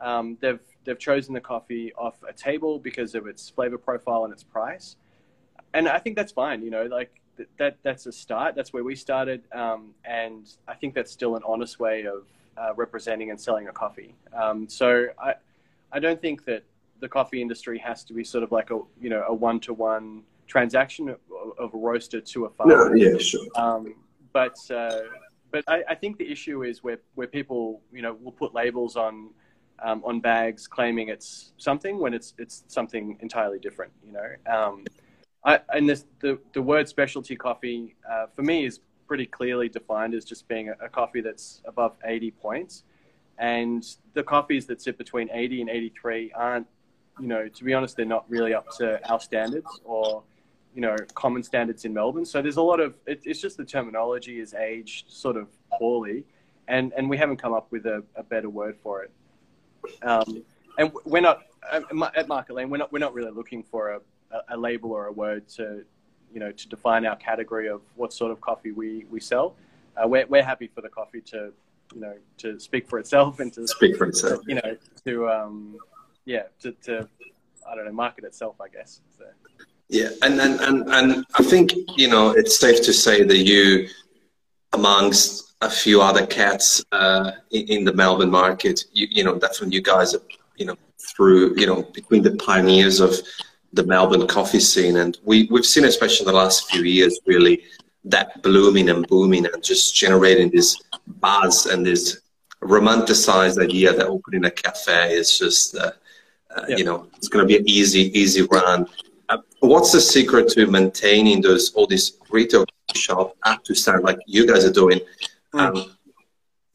Um, 0.03 0.37
they've 0.41 0.59
they've 0.83 0.99
chosen 0.99 1.33
the 1.33 1.41
coffee 1.41 1.93
off 1.93 2.15
a 2.27 2.33
table 2.33 2.77
because 2.77 3.15
of 3.15 3.25
its 3.25 3.49
flavor 3.49 3.77
profile 3.77 4.25
and 4.25 4.33
its 4.33 4.43
price, 4.43 4.97
and 5.73 5.87
I 5.87 5.97
think 5.97 6.15
that's 6.15 6.31
fine. 6.33 6.61
You 6.61 6.71
know, 6.71 6.83
like 6.83 7.21
that 7.57 7.77
that's 7.83 8.05
a 8.05 8.11
start. 8.11 8.55
That's 8.55 8.73
where 8.73 8.83
we 8.83 8.95
started, 8.95 9.43
um, 9.53 9.95
and 10.03 10.47
I 10.67 10.73
think 10.73 10.93
that's 10.93 11.11
still 11.11 11.35
an 11.35 11.43
honest 11.45 11.79
way 11.79 12.05
of 12.05 12.25
uh, 12.57 12.73
representing 12.75 13.31
and 13.31 13.39
selling 13.39 13.69
a 13.69 13.71
coffee. 13.71 14.13
Um, 14.33 14.67
so 14.67 15.07
I 15.17 15.35
I 15.91 15.99
don't 15.99 16.21
think 16.21 16.45
that 16.45 16.63
the 16.99 17.07
coffee 17.07 17.41
industry 17.41 17.77
has 17.79 18.03
to 18.05 18.13
be 18.13 18.23
sort 18.23 18.43
of 18.43 18.51
like 18.51 18.71
a 18.71 18.79
you 18.99 19.09
know 19.09 19.23
a 19.27 19.33
one 19.33 19.59
to 19.61 19.73
one 19.73 20.23
transaction 20.47 21.09
of, 21.09 21.19
of, 21.57 21.73
a 21.73 21.77
roaster 21.77 22.19
to 22.19 22.45
a 22.45 22.49
farmer. 22.49 22.89
No, 22.89 22.95
yeah, 22.95 23.17
sure. 23.17 23.45
Um, 23.55 23.95
but 24.33 24.57
uh, 24.69 24.99
but 25.51 25.63
I, 25.67 25.83
I, 25.89 25.95
think 25.95 26.17
the 26.17 26.29
issue 26.29 26.63
is 26.63 26.83
where 26.83 26.99
where 27.15 27.27
people 27.27 27.81
you 27.91 28.01
know 28.01 28.17
will 28.21 28.31
put 28.31 28.53
labels 28.53 28.95
on. 28.95 29.29
Um, 29.81 30.01
on 30.05 30.21
bags 30.21 30.65
claiming 30.65 31.09
it's 31.09 31.51
something 31.57 31.99
when 31.99 32.13
it's 32.13 32.33
it's 32.37 32.63
something 32.67 33.17
entirely 33.21 33.59
different, 33.59 33.91
you 34.05 34.13
know. 34.13 34.29
Um, 34.49 34.85
I, 35.45 35.59
and 35.73 35.89
this, 35.89 36.05
the, 36.19 36.39
the 36.53 36.61
word 36.61 36.87
specialty 36.87 37.35
coffee 37.35 37.95
uh, 38.09 38.27
for 38.33 38.43
me 38.43 38.65
is 38.65 38.79
pretty 39.07 39.25
clearly 39.25 39.69
defined 39.69 40.13
as 40.13 40.25
just 40.25 40.47
being 40.47 40.69
a, 40.69 40.85
a, 40.85 40.89
coffee 40.89 41.21
that's 41.21 41.61
above 41.65 41.95
80 42.05 42.31
points. 42.31 42.83
And 43.37 43.85
the 44.13 44.23
coffees 44.23 44.65
that 44.67 44.81
sit 44.81 44.97
between 44.97 45.29
80 45.31 45.61
and 45.61 45.69
83 45.69 46.31
aren't, 46.33 46.67
you 47.19 47.27
know, 47.27 47.47
to 47.47 47.63
be 47.63 47.73
honest, 47.73 47.97
they're 47.97 48.05
not 48.05 48.29
really 48.29 48.53
up 48.53 48.69
to 48.77 49.05
our 49.09 49.19
standards 49.19 49.81
or, 49.83 50.23
you 50.73 50.81
know, 50.81 50.95
common 51.13 51.43
standards 51.43 51.83
in 51.83 51.93
Melbourne. 51.93 52.25
So 52.25 52.41
there's 52.41 52.57
a 52.57 52.61
lot 52.61 52.79
of, 52.79 52.95
it, 53.05 53.21
it's 53.25 53.41
just 53.41 53.57
the 53.57 53.65
terminology 53.65 54.39
is 54.39 54.53
aged 54.53 55.11
sort 55.11 55.35
of 55.35 55.49
poorly. 55.77 56.23
And, 56.67 56.93
and 56.95 57.09
we 57.09 57.17
haven't 57.17 57.37
come 57.37 57.53
up 57.53 57.67
with 57.71 57.85
a, 57.85 58.03
a 58.15 58.23
better 58.23 58.49
word 58.49 58.77
for 58.81 59.03
it. 59.03 59.11
Um, 60.01 60.43
and 60.77 60.91
we're 61.05 61.21
not, 61.21 61.43
at 61.71 62.27
Market 62.27 62.55
Lane, 62.55 62.69
we're 62.69 62.77
not, 62.77 62.91
we're 62.91 62.99
not 62.99 63.13
really 63.13 63.31
looking 63.31 63.63
for 63.63 63.89
a, 63.89 63.99
a, 64.49 64.57
label 64.57 64.91
or 64.91 65.07
a 65.07 65.11
word 65.11 65.47
to, 65.49 65.83
you 66.33 66.39
know, 66.39 66.51
to 66.51 66.67
define 66.67 67.05
our 67.05 67.15
category 67.15 67.69
of 67.69 67.81
what 67.95 68.11
sort 68.11 68.31
of 68.31 68.41
coffee 68.41 68.71
we, 68.71 69.05
we 69.09 69.19
sell. 69.19 69.55
Uh, 69.95 70.07
we're, 70.07 70.25
we're 70.27 70.43
happy 70.43 70.67
for 70.67 70.81
the 70.81 70.89
coffee 70.89 71.21
to, 71.21 71.53
you 71.93 72.01
know, 72.01 72.15
to 72.37 72.59
speak 72.59 72.87
for 72.87 72.97
itself 72.99 73.39
and 73.39 73.53
to 73.53 73.67
speak 73.67 73.95
for 73.97 74.07
itself. 74.07 74.41
You 74.47 74.55
know, 74.55 74.77
to, 75.05 75.29
um, 75.29 75.77
yeah, 76.25 76.43
to, 76.61 76.71
to, 76.83 77.07
I 77.69 77.75
don't 77.75 77.85
know, 77.85 77.91
market 77.91 78.23
itself, 78.23 78.55
I 78.59 78.67
guess. 78.67 79.01
So. 79.17 79.25
Yeah, 79.89 80.09
and, 80.23 80.39
and, 80.41 80.59
and, 80.61 80.89
and 80.91 81.25
I 81.35 81.43
think, 81.43 81.73
you 81.97 82.07
know, 82.07 82.31
it's 82.31 82.59
safe 82.59 82.81
to 82.83 82.93
say 82.93 83.23
that 83.23 83.37
you, 83.37 83.87
amongst 84.73 85.53
a 85.61 85.69
few 85.69 86.01
other 86.01 86.25
cats 86.25 86.83
uh, 86.91 87.31
in, 87.51 87.67
in, 87.67 87.83
the 87.85 87.93
Melbourne 87.93 88.29
market, 88.29 88.85
you, 88.91 89.07
you 89.09 89.23
know, 89.23 89.37
definitely 89.39 89.75
you 89.75 89.81
guys 89.81 90.13
are, 90.13 90.21
you 90.57 90.65
know, 90.65 90.75
through, 90.99 91.57
you 91.57 91.65
know, 91.65 91.83
between 91.93 92.21
the 92.21 92.35
pioneers 92.35 92.99
of 92.99 93.15
the 93.71 93.85
Melbourne 93.85 94.27
coffee 94.27 94.59
scene. 94.59 94.97
And 94.97 95.17
we, 95.23 95.47
we've 95.51 95.65
seen, 95.65 95.85
especially 95.85 96.25
in 96.25 96.33
the 96.33 96.37
last 96.37 96.69
few 96.69 96.83
years, 96.83 97.19
really 97.25 97.63
that 98.05 98.41
blooming 98.43 98.89
and 98.89 99.07
booming 99.07 99.45
and 99.45 99.63
just 99.63 99.95
generating 99.95 100.51
this 100.51 100.81
buzz 101.07 101.65
and 101.65 101.85
this 101.85 102.21
romanticized 102.61 103.61
idea 103.61 103.93
that 103.93 104.07
opening 104.07 104.45
a 104.45 104.51
cafe 104.51 105.13
is 105.13 105.37
just, 105.37 105.75
uh, 105.75 105.91
uh, 106.55 106.63
yeah. 106.67 106.77
you 106.77 106.83
know, 106.83 107.07
it's 107.15 107.27
going 107.27 107.43
to 107.43 107.47
be 107.47 107.57
an 107.57 107.67
easy, 107.67 108.17
easy 108.17 108.41
run. 108.43 108.85
Uh, 109.29 109.37
what's 109.61 109.91
the 109.91 110.01
secret 110.01 110.49
to 110.49 110.67
maintaining 110.67 111.41
those 111.41 111.73
all 111.73 111.87
these 111.87 112.17
retail 112.29 112.65
shop 112.93 113.35
up 113.43 113.63
to 113.65 113.75
start 113.75 114.03
like 114.03 114.17
you 114.25 114.47
guys 114.47 114.65
are 114.65 114.71
doing? 114.71 114.99
Hmm. 115.53 115.59
Um, 115.59 115.95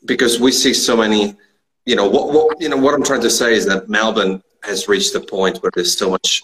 because 0.05 0.41
we 0.41 0.53
see 0.53 0.73
so 0.73 0.97
many, 0.97 1.37
you 1.85 1.97
know, 1.97 2.09
what, 2.09 2.33
what 2.33 2.61
you 2.61 2.69
know 2.69 2.77
what 2.77 2.95
I'm 2.95 3.03
trying 3.03 3.23
to 3.23 3.31
say 3.31 3.55
is 3.55 3.67
that 3.67 3.89
Melbourne 3.89 4.43
has 4.63 4.89
reached 4.89 5.15
a 5.15 5.21
point 5.21 5.59
where 5.59 5.73
there's 5.75 5.97
so 5.97 6.11
much 6.11 6.43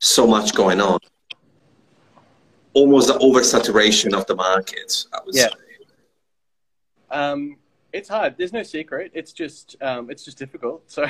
so 0.00 0.26
much 0.26 0.54
going 0.54 0.80
on. 0.80 0.98
Almost 2.74 3.08
the 3.08 3.14
oversaturation 3.14 4.14
of 4.14 4.26
the 4.26 4.34
market, 4.34 5.06
I 5.12 5.18
would 5.24 5.34
yeah. 5.34 5.48
say. 5.48 5.54
Um, 7.10 7.56
it's 7.92 8.08
hard. 8.08 8.34
There's 8.36 8.52
no 8.52 8.64
secret. 8.64 9.12
It's 9.14 9.32
just 9.32 9.76
um, 9.80 10.10
it's 10.10 10.24
just 10.24 10.38
difficult. 10.38 10.82
So 10.88 11.06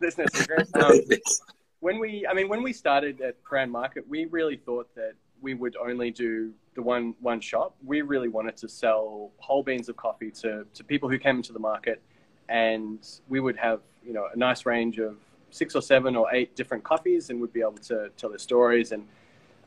there's 0.00 0.18
no 0.18 0.26
secret. 0.32 0.68
Um, 0.74 1.00
when 1.80 1.98
we, 1.98 2.26
I 2.26 2.34
mean, 2.34 2.48
when 2.48 2.62
we 2.62 2.72
started 2.72 3.20
at 3.20 3.42
Prahran 3.44 3.70
Market, 3.70 4.08
we 4.08 4.24
really 4.24 4.56
thought 4.56 4.92
that 4.96 5.14
we 5.44 5.54
would 5.54 5.76
only 5.76 6.10
do 6.10 6.52
the 6.74 6.82
one 6.82 7.14
one 7.20 7.40
shop. 7.40 7.76
We 7.84 8.02
really 8.02 8.28
wanted 8.28 8.56
to 8.56 8.68
sell 8.68 9.30
whole 9.36 9.62
beans 9.62 9.88
of 9.88 9.96
coffee 9.96 10.32
to 10.42 10.66
to 10.74 10.82
people 10.82 11.08
who 11.08 11.18
came 11.18 11.36
into 11.36 11.52
the 11.52 11.64
market, 11.72 12.00
and 12.48 12.98
we 13.28 13.38
would 13.38 13.56
have 13.56 13.80
you 14.04 14.14
know 14.14 14.26
a 14.34 14.36
nice 14.36 14.66
range 14.66 14.98
of 14.98 15.16
six 15.50 15.76
or 15.76 15.82
seven 15.82 16.16
or 16.16 16.34
eight 16.34 16.56
different 16.56 16.82
coffees 16.82 17.30
and 17.30 17.40
would 17.40 17.52
be 17.52 17.60
able 17.60 17.82
to 17.92 18.10
tell 18.16 18.30
their 18.30 18.38
stories. 18.38 18.90
And 18.90 19.06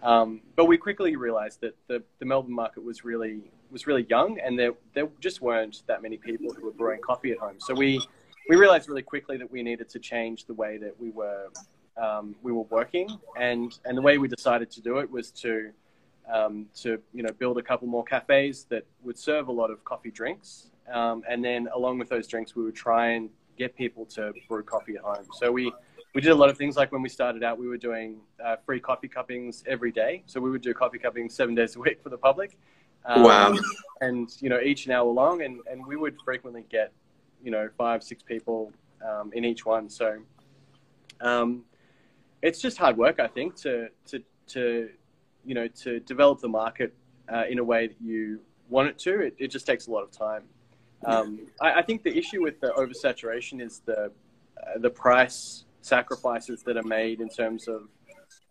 um, 0.04 0.42
but 0.58 0.66
we 0.66 0.78
quickly 0.78 1.16
realised 1.16 1.62
that 1.62 1.76
the, 1.88 2.04
the 2.20 2.26
Melbourne 2.26 2.54
market 2.54 2.84
was 2.84 3.06
really 3.06 3.40
was 3.72 3.88
really 3.88 4.06
young, 4.10 4.40
and 4.40 4.58
there 4.60 4.74
there 4.96 5.08
just 5.20 5.42
weren't 5.42 5.84
that 5.88 6.02
many 6.02 6.18
people 6.18 6.52
who 6.54 6.66
were 6.66 6.72
brewing 6.72 7.02
coffee 7.02 7.32
at 7.32 7.38
home. 7.38 7.58
So 7.60 7.74
we 7.74 8.02
we 8.50 8.56
realized 8.56 8.90
really 8.90 9.08
quickly 9.14 9.38
that 9.38 9.50
we 9.52 9.62
needed 9.62 9.90
to 9.90 10.00
change 10.00 10.46
the 10.46 10.54
way 10.54 10.78
that 10.78 11.00
we 11.00 11.12
were 11.12 11.50
um, 11.98 12.36
we 12.42 12.52
were 12.52 12.64
working, 12.64 13.10
and 13.38 13.78
and 13.86 13.98
the 13.98 14.02
way 14.02 14.18
we 14.18 14.28
decided 14.28 14.70
to 14.72 14.82
do 14.82 14.98
it 15.00 15.10
was 15.10 15.32
to 15.32 15.72
um, 16.32 16.68
to 16.76 17.02
you 17.14 17.24
know 17.24 17.32
build 17.40 17.58
a 17.58 17.64
couple 17.64 17.88
more 17.88 18.04
cafes 18.04 18.66
that 18.70 18.86
would 19.04 19.18
serve 19.18 19.48
a 19.48 19.52
lot 19.52 19.72
of 19.72 19.84
coffee 19.84 20.12
drinks, 20.12 20.70
um, 20.92 21.24
and 21.30 21.44
then 21.44 21.68
along 21.74 22.00
with 22.00 22.10
those 22.10 22.28
drinks, 22.28 22.56
we 22.56 22.64
would 22.64 22.76
try 22.76 23.12
and 23.12 23.30
get 23.58 23.76
people 23.76 24.06
to 24.06 24.34
brew 24.48 24.64
coffee 24.64 24.96
at 24.96 25.02
home. 25.02 25.26
So 25.34 25.52
we 25.52 25.72
we 26.18 26.22
did 26.22 26.32
a 26.32 26.36
lot 26.36 26.50
of 26.50 26.58
things 26.58 26.76
like 26.76 26.92
when 26.92 27.04
we 27.04 27.10
started 27.10 27.44
out, 27.44 27.60
we 27.60 27.68
were 27.68 27.78
doing 27.78 28.18
uh, 28.44 28.56
free 28.66 28.80
coffee 28.80 29.08
cuppings 29.08 29.64
every 29.68 29.92
day. 29.92 30.24
So 30.26 30.40
we 30.40 30.50
would 30.50 30.62
do 30.62 30.74
coffee 30.74 30.98
cuppings 30.98 31.36
seven 31.36 31.54
days 31.54 31.76
a 31.76 31.80
week 31.80 32.02
for 32.02 32.10
the 32.10 32.18
public. 32.18 32.58
Um, 33.06 33.22
wow. 33.22 33.56
And, 34.02 34.30
you 34.40 34.50
know, 34.50 34.60
each 34.60 34.88
an 34.88 34.94
hour 34.94 35.12
long. 35.12 35.44
And, 35.44 35.60
and 35.70 35.86
we 35.86 35.96
would 35.96 36.16
frequently 36.26 36.66
get, 36.70 36.92
you 37.44 37.52
know, 37.52 37.70
five, 37.78 38.02
six 38.04 38.24
people 38.24 38.72
um, 39.08 39.32
in 39.34 39.46
each 39.46 39.64
one. 39.64 39.92
So 39.92 40.18
um, 41.22 41.64
it's 42.48 42.62
just 42.62 42.78
hard 42.78 42.96
work, 42.98 43.20
I 43.20 43.28
think, 43.28 43.56
to, 43.58 43.90
to, 44.08 44.24
to, 44.48 44.90
you 45.46 45.54
know, 45.54 45.68
to 45.84 46.00
develop 46.00 46.40
the 46.40 46.48
market 46.48 46.94
uh, 47.32 47.44
in 47.50 47.60
a 47.60 47.64
way 47.64 47.88
that 47.88 48.02
you 48.02 48.40
want 48.70 48.88
it 48.88 48.98
to. 49.00 49.20
It, 49.20 49.36
it 49.38 49.48
just 49.50 49.68
takes 49.68 49.88
a 49.88 49.92
lot 49.92 50.04
of 50.04 50.12
time. 50.12 50.44
Um, 51.06 51.48
I, 51.62 51.74
I, 51.74 51.82
think 51.82 52.04
the 52.04 52.18
issue 52.18 52.42
with 52.42 52.60
the 52.60 52.70
oversaturation 52.70 53.62
is 53.62 53.82
the, 53.86 54.06
uh, 54.06 54.80
the 54.80 54.90
price 54.90 55.66
sacrifices 55.82 56.64
that 56.64 56.78
are 56.78 56.90
made 57.00 57.20
in 57.20 57.30
terms 57.30 57.68
of 57.68 57.90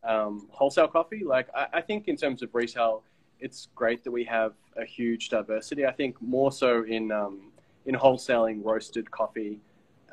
um, 0.04 0.46
wholesale 0.50 0.88
coffee. 0.88 1.24
Like 1.24 1.48
I, 1.54 1.66
I, 1.74 1.80
think 1.80 2.06
in 2.06 2.16
terms 2.16 2.42
of 2.42 2.54
retail, 2.54 3.02
it's 3.40 3.68
great 3.74 4.04
that 4.04 4.12
we 4.12 4.24
have 4.24 4.52
a 4.76 4.84
huge 4.84 5.30
diversity. 5.30 5.86
I 5.86 5.92
think 5.92 6.20
more 6.20 6.52
so 6.52 6.84
in 6.84 7.10
um, 7.10 7.50
in 7.84 7.94
wholesaling 7.94 8.64
roasted 8.64 9.10
coffee, 9.10 9.58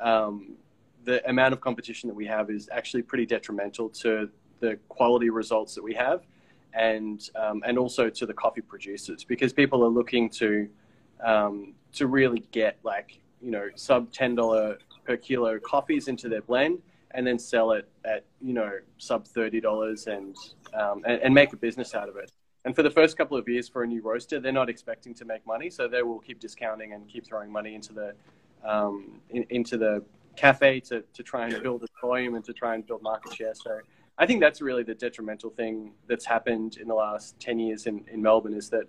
um, 0.00 0.56
the 1.04 1.28
amount 1.28 1.52
of 1.52 1.60
competition 1.60 2.08
that 2.08 2.14
we 2.14 2.26
have 2.26 2.50
is 2.50 2.68
actually 2.72 3.02
pretty 3.02 3.26
detrimental 3.26 3.88
to 3.90 4.28
the 4.60 4.78
quality 4.88 5.30
results 5.30 5.74
that 5.74 5.82
we 5.82 5.94
have, 5.94 6.22
and 6.72 7.30
um, 7.36 7.62
and 7.66 7.78
also 7.78 8.08
to 8.10 8.26
the 8.26 8.34
coffee 8.34 8.60
producers 8.60 9.24
because 9.24 9.52
people 9.52 9.84
are 9.84 9.88
looking 9.88 10.28
to 10.30 10.68
um, 11.24 11.74
to 11.92 12.06
really 12.06 12.44
get 12.50 12.78
like 12.82 13.20
you 13.40 13.50
know 13.50 13.68
sub 13.74 14.10
ten 14.12 14.34
dollar 14.34 14.78
per 15.04 15.16
kilo 15.16 15.58
coffees 15.58 16.08
into 16.08 16.28
their 16.28 16.42
blend 16.42 16.80
and 17.12 17.26
then 17.26 17.38
sell 17.38 17.72
it 17.72 17.88
at 18.04 18.24
you 18.40 18.52
know 18.52 18.72
sub 18.98 19.26
thirty 19.26 19.60
dollars 19.60 20.06
and, 20.06 20.36
um, 20.74 21.02
and, 21.06 21.20
and 21.22 21.34
make 21.34 21.52
a 21.52 21.56
business 21.56 21.94
out 21.94 22.08
of 22.08 22.16
it. 22.16 22.32
And 22.64 22.74
for 22.74 22.82
the 22.82 22.90
first 22.90 23.18
couple 23.18 23.36
of 23.36 23.46
years 23.46 23.68
for 23.68 23.82
a 23.82 23.86
new 23.86 24.00
roaster, 24.00 24.40
they're 24.40 24.50
not 24.50 24.70
expecting 24.70 25.12
to 25.14 25.26
make 25.26 25.46
money, 25.46 25.68
so 25.68 25.86
they 25.86 26.02
will 26.02 26.18
keep 26.18 26.40
discounting 26.40 26.94
and 26.94 27.06
keep 27.06 27.26
throwing 27.26 27.52
money 27.52 27.74
into 27.74 27.92
the 27.92 28.14
um, 28.64 29.20
in, 29.30 29.44
into 29.50 29.76
the 29.76 30.02
cafe 30.36 30.80
to, 30.80 31.02
to 31.12 31.22
try 31.22 31.48
and 31.48 31.62
build 31.62 31.82
its 31.82 31.92
volume 32.00 32.34
and 32.34 32.44
to 32.44 32.52
try 32.52 32.74
and 32.74 32.86
build 32.86 33.02
market 33.02 33.34
share. 33.34 33.54
So 33.54 33.80
I 34.18 34.26
think 34.26 34.40
that's 34.40 34.60
really 34.60 34.82
the 34.82 34.94
detrimental 34.94 35.50
thing 35.50 35.92
that's 36.06 36.24
happened 36.24 36.76
in 36.76 36.88
the 36.88 36.94
last 36.94 37.38
ten 37.40 37.58
years 37.58 37.86
in, 37.86 38.04
in 38.12 38.22
Melbourne 38.22 38.54
is 38.54 38.68
that 38.70 38.86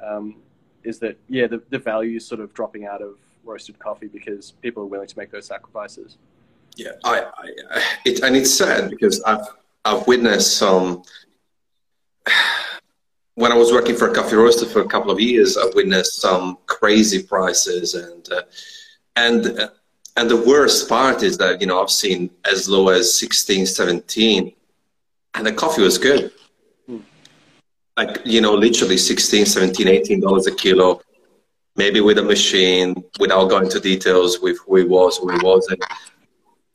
um, 0.00 0.36
is 0.84 0.98
that 1.00 1.18
yeah 1.28 1.46
the, 1.46 1.62
the 1.70 1.78
value 1.78 2.16
is 2.16 2.26
sort 2.26 2.40
of 2.40 2.52
dropping 2.54 2.86
out 2.86 3.02
of 3.02 3.16
roasted 3.44 3.78
coffee 3.78 4.08
because 4.08 4.52
people 4.62 4.82
are 4.82 4.86
willing 4.86 5.08
to 5.08 5.18
make 5.18 5.30
those 5.30 5.46
sacrifices. 5.46 6.18
Yeah, 6.76 6.92
I, 7.04 7.24
I 7.36 7.82
it, 8.04 8.22
and 8.22 8.36
it's 8.36 8.52
sad 8.52 8.90
because 8.90 9.22
I've 9.22 9.46
I've 9.84 10.06
witnessed 10.06 10.56
some. 10.56 11.02
When 13.34 13.52
I 13.52 13.54
was 13.54 13.70
working 13.70 13.94
for 13.94 14.10
a 14.10 14.12
coffee 14.12 14.34
roaster 14.34 14.66
for 14.66 14.80
a 14.80 14.88
couple 14.88 15.12
of 15.12 15.20
years, 15.20 15.56
I 15.56 15.66
witnessed 15.72 16.20
some 16.20 16.58
crazy 16.66 17.22
prices, 17.22 17.94
and 17.94 18.28
uh, 18.32 18.42
and 19.14 19.60
uh, 19.60 19.68
and 20.18 20.28
the 20.28 20.36
worst 20.36 20.88
part 20.88 21.22
is 21.22 21.38
that 21.38 21.60
you 21.60 21.66
know 21.66 21.80
I've 21.82 21.90
seen 21.90 22.30
as 22.44 22.68
low 22.68 22.88
as 22.88 23.14
16, 23.14 23.66
17, 23.66 24.52
and 25.34 25.46
the 25.46 25.52
coffee 25.52 25.82
was 25.82 25.98
good. 25.98 26.32
Hmm. 26.86 26.98
Like 27.96 28.20
you 28.24 28.40
know, 28.40 28.54
literally 28.54 28.98
16, 28.98 29.46
17, 29.46 29.88
18 29.88 30.20
dollars 30.20 30.46
a 30.46 30.54
kilo, 30.54 31.00
maybe 31.76 32.00
with 32.00 32.18
a 32.18 32.22
machine, 32.22 33.02
without 33.18 33.48
going 33.48 33.68
to 33.70 33.80
details 33.80 34.40
with 34.40 34.58
who 34.66 34.76
it 34.76 34.88
was, 34.88 35.18
who 35.18 35.30
it 35.30 35.42
wasn't 35.42 35.82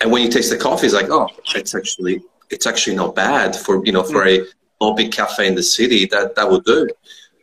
and 0.03 0.11
when 0.11 0.21
you 0.21 0.29
taste 0.29 0.49
the 0.49 0.57
coffee, 0.57 0.85
it's 0.85 0.93
like, 0.93 1.09
oh, 1.09 1.29
it's 1.55 1.73
actually 1.73 2.21
it's 2.49 2.67
actually 2.67 2.95
not 2.95 3.15
bad 3.15 3.55
for 3.55 3.83
you 3.85 3.93
know 3.93 4.03
for 4.03 4.27
a 4.27 4.45
lobby 4.81 5.07
cafe 5.07 5.47
in 5.47 5.55
the 5.55 5.63
city. 5.63 6.05
That 6.05 6.35
that 6.35 6.49
would 6.49 6.65
do. 6.65 6.89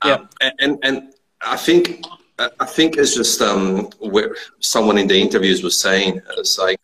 Yeah. 0.05 0.15
Um, 0.15 0.29
and 0.61 0.79
and 0.83 1.15
I 1.41 1.57
think 1.57 2.05
I 2.59 2.67
think 2.67 2.97
it's 2.97 3.15
just 3.15 3.41
um, 3.43 3.91
where 4.01 4.35
someone 4.61 4.99
in 4.99 5.07
the 5.07 5.21
interviews 5.21 5.63
was 5.63 5.79
saying 5.79 6.23
it's 6.39 6.59
like 6.59 6.81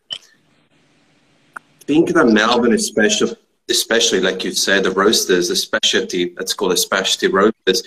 think 1.86 2.12
that 2.12 2.26
Melbourne 2.26 2.72
is 2.72 2.86
special, 2.86 3.34
especially 3.70 4.20
like 4.20 4.44
you 4.44 4.52
said, 4.52 4.84
the 4.84 4.90
roasters, 4.90 5.48
the 5.48 5.56
specialty, 5.56 6.34
let's 6.36 6.52
call 6.52 6.72
it 6.72 6.78
specialty 6.78 7.28
roasters. 7.28 7.82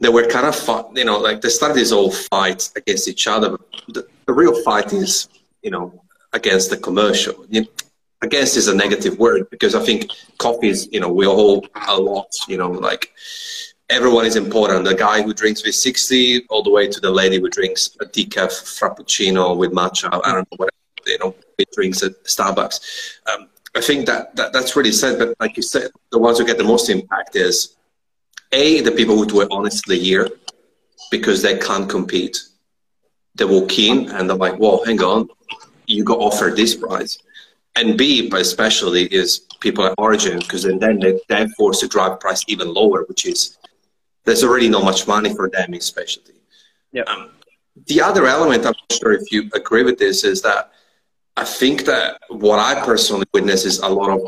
They 0.00 0.08
were 0.08 0.26
kind 0.26 0.46
of, 0.46 0.96
you 0.96 1.04
know, 1.04 1.18
like 1.18 1.40
they 1.40 1.48
started 1.48 1.76
this 1.76 1.92
whole 1.92 2.10
fight 2.10 2.70
against 2.76 3.08
each 3.08 3.26
other. 3.26 3.56
The, 3.88 4.06
the 4.26 4.32
real 4.32 4.62
fight 4.62 4.92
is, 4.92 5.28
you 5.62 5.70
know, 5.70 6.02
against 6.32 6.70
the 6.70 6.76
commercial. 6.76 7.46
You 7.48 7.62
know, 7.62 7.68
against 8.20 8.56
is 8.56 8.68
a 8.68 8.74
negative 8.74 9.18
word 9.18 9.48
because 9.50 9.74
I 9.74 9.84
think 9.84 10.10
coffee 10.38 10.68
is, 10.68 10.88
you 10.92 11.00
know, 11.00 11.10
we 11.10 11.26
all 11.26 11.66
a 11.86 11.98
lot, 11.98 12.34
you 12.48 12.56
know, 12.56 12.70
like 12.70 13.12
everyone 13.92 14.24
is 14.24 14.36
important. 14.36 14.84
The 14.86 14.94
guy 14.94 15.20
who 15.22 15.34
drinks 15.34 15.60
V60 15.62 16.46
all 16.48 16.62
the 16.62 16.70
way 16.70 16.88
to 16.88 16.98
the 16.98 17.10
lady 17.10 17.38
who 17.38 17.50
drinks 17.50 17.94
a 18.00 18.06
decaf 18.06 18.52
frappuccino 18.78 19.56
with 19.56 19.72
matcha. 19.72 20.08
I 20.24 20.32
don't 20.32 20.50
know 20.50 20.56
what, 20.56 20.70
you 21.06 21.18
know, 21.18 21.34
drinks 21.74 22.02
at 22.02 22.12
Starbucks. 22.24 22.80
Um, 23.30 23.48
I 23.76 23.80
think 23.82 24.06
that, 24.06 24.34
that 24.36 24.52
that's 24.52 24.76
really 24.76 24.92
sad. 24.92 25.18
But 25.18 25.34
like 25.40 25.56
you 25.56 25.62
said, 25.62 25.90
the 26.10 26.18
ones 26.18 26.38
who 26.38 26.46
get 26.46 26.56
the 26.56 26.64
most 26.64 26.88
impact 26.88 27.36
is 27.36 27.76
A, 28.52 28.80
the 28.80 28.92
people 28.92 29.16
who 29.16 29.26
do 29.26 29.42
it 29.42 29.48
honestly 29.50 29.98
here 29.98 30.28
because 31.10 31.42
they 31.42 31.58
can't 31.58 31.88
compete. 31.88 32.42
They 33.34 33.44
walk 33.44 33.78
in 33.78 34.10
and 34.10 34.28
they're 34.28 34.36
like, 34.36 34.56
whoa, 34.56 34.82
hang 34.84 35.02
on, 35.02 35.28
you 35.86 36.02
got 36.02 36.18
offered 36.18 36.56
this 36.56 36.74
price. 36.74 37.18
And 37.76 37.96
B, 37.96 38.28
but 38.28 38.40
especially, 38.40 39.04
is 39.04 39.40
people 39.60 39.86
at 39.86 39.94
origin, 39.96 40.38
because 40.38 40.64
then, 40.64 40.78
then 40.78 40.98
they, 40.98 41.18
they're 41.28 41.48
forced 41.56 41.80
to 41.80 41.88
drive 41.88 42.20
price 42.20 42.44
even 42.46 42.72
lower, 42.72 43.04
which 43.04 43.24
is 43.24 43.56
there's 44.24 44.44
already 44.44 44.68
not 44.68 44.84
much 44.84 45.06
money 45.06 45.34
for 45.34 45.48
them 45.48 45.74
in 45.74 45.80
specialty. 45.80 46.34
Yeah. 46.92 47.02
Um, 47.02 47.30
the 47.86 48.00
other 48.00 48.26
element, 48.26 48.66
I'm 48.66 48.74
not 48.74 48.98
sure 49.00 49.12
if 49.12 49.32
you 49.32 49.50
agree 49.54 49.82
with 49.82 49.98
this, 49.98 50.24
is 50.24 50.42
that 50.42 50.70
I 51.36 51.44
think 51.44 51.84
that 51.86 52.20
what 52.28 52.58
I 52.58 52.84
personally 52.84 53.26
witness 53.32 53.64
is 53.64 53.78
a 53.78 53.88
lot 53.88 54.10
of, 54.10 54.20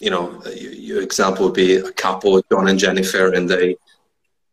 you 0.00 0.10
know, 0.10 0.42
your 0.46 1.02
example 1.02 1.46
would 1.46 1.54
be 1.54 1.76
a 1.76 1.92
couple, 1.92 2.40
John 2.50 2.68
and 2.68 2.78
Jennifer, 2.78 3.32
and 3.32 3.48
they 3.48 3.76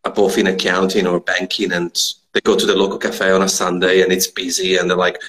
are 0.03 0.11
both 0.11 0.37
in 0.37 0.47
accounting 0.47 1.07
or 1.07 1.19
banking, 1.19 1.71
and 1.71 1.97
they 2.33 2.41
go 2.41 2.57
to 2.57 2.65
the 2.65 2.75
local 2.75 2.97
cafe 2.97 3.31
on 3.31 3.41
a 3.43 3.49
Sunday 3.49 4.01
and 4.01 4.11
it's 4.11 4.27
busy, 4.27 4.77
and 4.77 4.89
they're 4.89 4.97
like, 4.97 5.19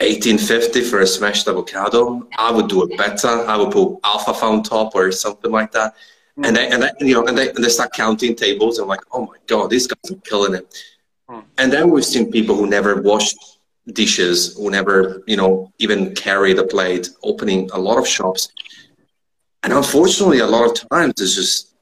1850 0.00 0.82
for 0.82 1.00
a 1.00 1.06
smashed 1.06 1.46
avocado. 1.46 2.28
I 2.36 2.50
would 2.50 2.68
do 2.68 2.82
it 2.82 2.98
better. 2.98 3.28
I 3.28 3.56
would 3.56 3.70
put 3.70 4.00
alfalfa 4.04 4.44
on 4.44 4.62
top 4.62 4.94
or 4.94 5.12
something 5.12 5.52
like 5.52 5.70
that. 5.72 5.94
Mm. 6.38 6.46
And 6.46 6.56
they, 6.56 6.68
and 6.68 6.82
they, 6.82 6.90
you 7.00 7.14
know, 7.14 7.26
and 7.26 7.36
they, 7.38 7.50
and 7.50 7.64
they 7.64 7.68
start 7.68 7.92
counting 7.92 8.34
tables. 8.34 8.78
I'm 8.78 8.88
like, 8.88 9.00
oh 9.12 9.26
my 9.26 9.36
god, 9.46 9.70
these 9.70 9.86
guys 9.86 10.10
are 10.10 10.20
killing 10.20 10.54
it. 10.54 10.84
Mm. 11.28 11.44
And 11.58 11.72
then 11.72 11.90
we've 11.90 12.04
seen 12.04 12.30
people 12.30 12.56
who 12.56 12.66
never 12.66 13.00
washed 13.00 13.36
dishes, 13.92 14.56
who 14.56 14.70
never, 14.70 15.22
you 15.26 15.36
know, 15.36 15.72
even 15.78 16.14
carry 16.14 16.52
the 16.54 16.64
plate, 16.64 17.10
opening 17.22 17.70
a 17.72 17.78
lot 17.78 17.98
of 17.98 18.08
shops. 18.08 18.48
And 19.62 19.72
unfortunately, 19.72 20.40
a 20.40 20.46
lot 20.46 20.70
of 20.70 20.88
times 20.90 21.14
it's 21.18 21.34
just, 21.34 21.74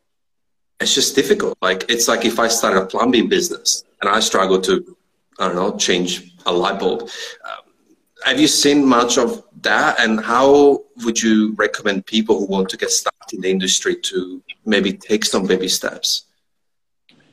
it's 0.81 0.95
just 0.95 1.15
difficult. 1.15 1.57
Like 1.63 1.85
it's 1.89 2.09
like 2.09 2.25
if 2.25 2.39
I 2.39 2.49
started 2.49 2.83
a 2.83 2.87
plumbing 2.87 3.29
business 3.29 3.85
and 4.01 4.11
I 4.11 4.21
struggle 4.21 4.61
to, 4.63 4.97
I 5.39 5.47
don't 5.47 5.57
know, 5.57 5.77
change 5.77 6.35
a 6.47 6.53
light 6.53 6.79
bulb. 6.79 7.03
Um, 7.03 7.62
have 8.25 8.41
you 8.41 8.47
seen 8.47 8.85
much 8.85 9.19
of 9.19 9.45
that? 9.63 10.01
And 10.01 10.21
how 10.21 10.85
would 11.05 11.23
you 11.23 11.55
recommend 11.55 12.07
people 12.07 12.39
who 12.39 12.47
want 12.47 12.69
to 12.71 12.77
get 12.77 12.91
started 12.91 13.33
in 13.33 13.41
the 13.41 13.51
industry 13.51 13.97
to 13.97 14.43
maybe 14.65 14.93
take 14.93 15.25
some 15.25 15.47
baby 15.47 15.69
steps? 15.69 16.27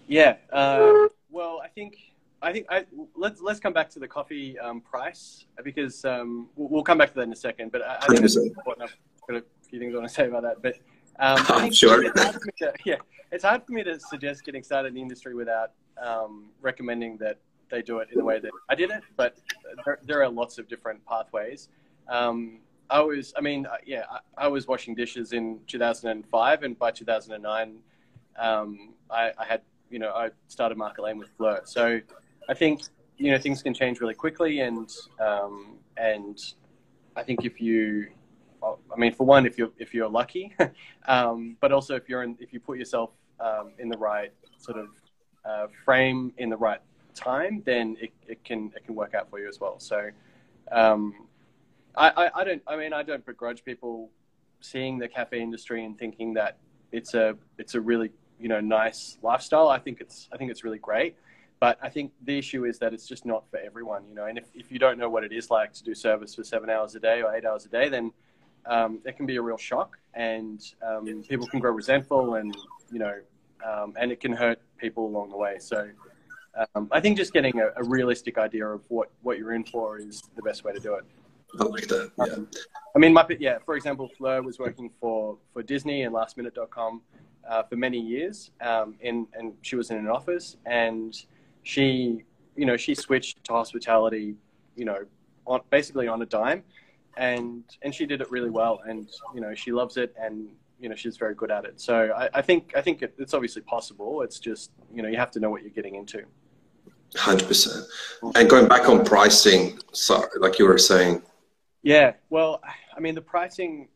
Yeah 0.07 0.37
uh, 0.51 1.07
well 1.29 1.61
i 1.63 1.67
think 1.67 1.97
i 2.41 2.51
think 2.51 2.65
I, 2.69 2.85
let's 3.15 3.41
let's 3.41 3.59
come 3.59 3.73
back 3.73 3.89
to 3.91 3.99
the 3.99 4.07
coffee 4.07 4.57
um, 4.59 4.81
price 4.81 5.45
because 5.63 6.03
um, 6.05 6.49
we'll, 6.55 6.69
we'll, 6.69 6.83
come 6.83 6.97
back 6.97 7.09
to 7.09 7.15
that 7.15 7.21
in 7.23 7.31
a 7.31 7.35
second 7.35 7.71
but 7.71 7.81
i, 7.83 7.97
I 8.01 8.07
think 8.07 8.21
it's 8.21 8.35
important. 8.35 8.89
I've 8.89 8.97
got 9.27 9.37
a 9.37 9.43
few 9.69 9.79
things 9.79 9.93
i 9.93 9.97
want 9.97 10.09
to 10.09 10.13
say 10.13 10.27
about 10.27 10.43
that 10.43 10.61
but 10.61 10.75
um, 11.19 11.45
i'm 11.49 11.71
sure. 11.71 12.03
it's 12.03 12.21
to, 12.57 12.73
yeah 12.85 12.95
it's 13.31 13.43
hard 13.43 13.63
for 13.65 13.73
me 13.73 13.83
to 13.83 13.99
suggest 13.99 14.43
getting 14.43 14.63
started 14.63 14.89
in 14.89 14.95
the 14.95 15.01
industry 15.01 15.35
without 15.35 15.71
um, 16.01 16.49
recommending 16.61 17.17
that 17.17 17.37
they 17.69 17.81
do 17.81 17.99
it 17.99 18.09
in 18.11 18.17
the 18.17 18.23
way 18.23 18.39
that 18.39 18.51
I 18.69 18.75
did 18.75 18.89
it, 18.89 19.03
but 19.15 19.37
there, 19.85 19.99
there 20.03 20.23
are 20.23 20.29
lots 20.29 20.57
of 20.57 20.67
different 20.67 21.05
pathways. 21.05 21.69
Um, 22.07 22.59
I 22.89 23.01
was, 23.01 23.33
I 23.37 23.41
mean, 23.41 23.65
uh, 23.65 23.77
yeah, 23.85 24.03
I, 24.09 24.45
I, 24.45 24.47
was 24.47 24.67
washing 24.67 24.95
dishes 24.95 25.33
in 25.33 25.59
2005, 25.67 26.63
and 26.63 26.79
by 26.79 26.89
2009, 26.89 27.77
um, 28.37 28.93
I, 29.11 29.31
I, 29.37 29.45
had 29.45 29.61
you 29.91 29.99
know 29.99 30.11
I 30.11 30.31
started 30.47 30.77
Market 30.77 31.03
Lane 31.03 31.19
with 31.19 31.29
Fleur. 31.37 31.61
So 31.65 31.99
I 32.47 32.53
think 32.53 32.81
you 33.17 33.31
know 33.31 33.37
things 33.37 33.61
can 33.61 33.73
change 33.73 33.99
really 33.99 34.15
quickly, 34.15 34.61
and 34.61 34.91
um, 35.19 35.77
and 35.97 36.39
I 37.15 37.21
think 37.21 37.45
if 37.45 37.61
you, 37.61 38.07
I 38.63 38.97
mean, 38.97 39.13
for 39.13 39.25
one, 39.25 39.45
if 39.45 39.57
you're 39.57 39.71
if 39.77 39.93
you're 39.93 40.09
lucky, 40.09 40.55
um, 41.07 41.57
but 41.61 41.71
also 41.71 41.95
if 41.95 42.09
you're 42.09 42.23
in, 42.23 42.37
if 42.39 42.53
you 42.53 42.59
put 42.59 42.79
yourself 42.79 43.11
um, 43.39 43.73
in 43.77 43.89
the 43.89 43.97
right 43.97 44.31
sort 44.57 44.79
of 44.79 44.87
uh, 45.45 45.67
frame 45.85 46.33
in 46.37 46.49
the 46.49 46.57
right 46.57 46.79
time, 47.19 47.61
then 47.65 47.97
it, 47.99 48.11
it 48.27 48.43
can 48.43 48.71
it 48.75 48.85
can 48.85 48.95
work 48.95 49.13
out 49.13 49.29
for 49.29 49.39
you 49.39 49.47
as 49.47 49.59
well. 49.59 49.79
So. 49.79 50.09
Um, 50.71 51.13
I, 51.95 52.09
I, 52.09 52.41
I 52.41 52.43
don't. 52.43 52.61
I 52.67 52.77
mean, 52.77 52.93
I 52.93 53.03
don't 53.03 53.25
begrudge 53.25 53.63
people 53.65 54.09
seeing 54.61 54.99
the 54.99 55.07
cafe 55.07 55.41
industry 55.41 55.85
and 55.85 55.97
thinking 55.97 56.33
that 56.35 56.57
it's 56.91 57.13
a 57.13 57.35
it's 57.57 57.75
a 57.75 57.81
really 57.81 58.11
you 58.39 58.47
know 58.47 58.59
nice 58.59 59.17
lifestyle. 59.21 59.69
I 59.69 59.79
think 59.79 60.01
it's 60.01 60.29
I 60.31 60.37
think 60.37 60.51
it's 60.51 60.63
really 60.63 60.79
great. 60.79 61.15
But 61.59 61.77
I 61.81 61.89
think 61.89 62.13
the 62.23 62.37
issue 62.37 62.63
is 62.63 62.79
that 62.79 62.93
it's 62.93 63.05
just 63.05 63.25
not 63.25 63.43
for 63.51 63.57
everyone, 63.57 64.07
you 64.07 64.15
know. 64.15 64.25
And 64.25 64.37
if, 64.37 64.45
if 64.53 64.71
you 64.71 64.79
don't 64.79 64.97
know 64.97 65.09
what 65.09 65.25
it 65.25 65.33
is 65.33 65.49
like 65.49 65.73
to 65.73 65.83
do 65.83 65.93
service 65.93 66.35
for 66.35 66.43
seven 66.45 66.69
hours 66.69 66.95
a 66.95 67.01
day 67.01 67.21
or 67.21 67.35
eight 67.35 67.43
hours 67.43 67.65
a 67.65 67.67
day, 67.67 67.89
then 67.89 68.13
um, 68.65 68.99
it 69.03 69.17
can 69.17 69.25
be 69.25 69.35
a 69.35 69.41
real 69.41 69.57
shock, 69.57 69.97
and 70.13 70.61
um, 70.81 71.21
people 71.27 71.47
can 71.47 71.59
grow 71.59 71.71
resentful, 71.71 72.35
and 72.35 72.55
you 72.93 72.99
know, 72.99 73.19
um, 73.65 73.93
and 73.99 74.09
it 74.09 74.21
can 74.21 74.31
hurt 74.31 74.61
people 74.77 75.05
along 75.05 75.31
the 75.31 75.37
way. 75.37 75.57
So 75.59 75.89
um, 76.75 76.87
I 76.91 76.99
think 76.99 77.17
just 77.17 77.33
getting 77.33 77.59
a, 77.59 77.67
a, 77.75 77.83
realistic 77.83 78.37
idea 78.37 78.67
of 78.67 78.81
what 78.87 79.09
what 79.21 79.37
you're 79.37 79.53
in 79.53 79.63
for 79.63 79.99
is 79.99 80.21
the 80.35 80.41
best 80.41 80.63
way 80.63 80.73
to 80.73 80.79
do 80.79 80.95
it. 80.95 81.03
I 81.59 81.63
like 81.65 81.87
that. 81.87 82.11
Yeah. 82.17 82.33
Um, 82.33 82.47
I 82.95 82.99
mean, 82.99 83.13
Muppet. 83.13 83.37
Yeah. 83.39 83.57
For 83.65 83.75
example, 83.75 84.09
Fleur 84.17 84.41
was 84.41 84.59
working 84.59 84.89
for 84.99 85.37
for 85.53 85.63
Disney 85.63 86.03
and 86.03 86.13
LastMinute.com 86.13 87.01
uh, 87.47 87.63
for 87.63 87.75
many 87.75 87.99
years, 87.99 88.51
um, 88.61 88.95
in, 89.01 89.27
and 89.33 89.53
she 89.61 89.75
was 89.75 89.89
in 89.91 89.97
an 89.97 90.07
office, 90.07 90.57
and 90.65 91.25
she, 91.63 92.23
you 92.55 92.65
know, 92.65 92.77
she 92.77 92.93
switched 92.93 93.43
to 93.45 93.53
hospitality, 93.53 94.35
you 94.75 94.85
know, 94.85 94.99
on, 95.47 95.61
basically 95.69 96.07
on 96.07 96.21
a 96.21 96.25
dime, 96.25 96.63
and 97.17 97.63
and 97.81 97.93
she 97.93 98.05
did 98.05 98.21
it 98.21 98.29
really 98.29 98.49
well, 98.49 98.81
and 98.87 99.09
you 99.33 99.41
know, 99.41 99.53
she 99.55 99.71
loves 99.71 99.97
it, 99.97 100.13
and 100.19 100.49
you 100.79 100.89
know, 100.89 100.95
she's 100.95 101.17
very 101.17 101.35
good 101.35 101.51
at 101.51 101.65
it. 101.65 101.79
So 101.79 102.11
I, 102.15 102.29
I 102.33 102.41
think 102.41 102.73
I 102.75 102.81
think 102.81 103.01
it, 103.01 103.13
it's 103.17 103.33
obviously 103.33 103.61
possible. 103.61 104.21
It's 104.21 104.39
just 104.39 104.71
you 104.93 105.01
know, 105.01 105.09
you 105.09 105.17
have 105.17 105.31
to 105.31 105.39
know 105.39 105.49
what 105.49 105.61
you're 105.61 105.71
getting 105.71 105.95
into. 105.95 106.23
Hundred 107.15 107.47
percent. 107.47 107.85
And 108.35 108.49
going 108.49 108.67
back 108.67 108.87
on 108.87 109.03
pricing, 109.03 109.79
sorry, 109.93 110.29
like 110.39 110.59
you 110.59 110.65
were 110.65 110.77
saying, 110.77 111.23
yeah, 111.81 112.13
well, 112.29 112.61
I 112.95 112.99
mean, 112.99 113.15
the 113.15 113.21
pricing 113.21 113.89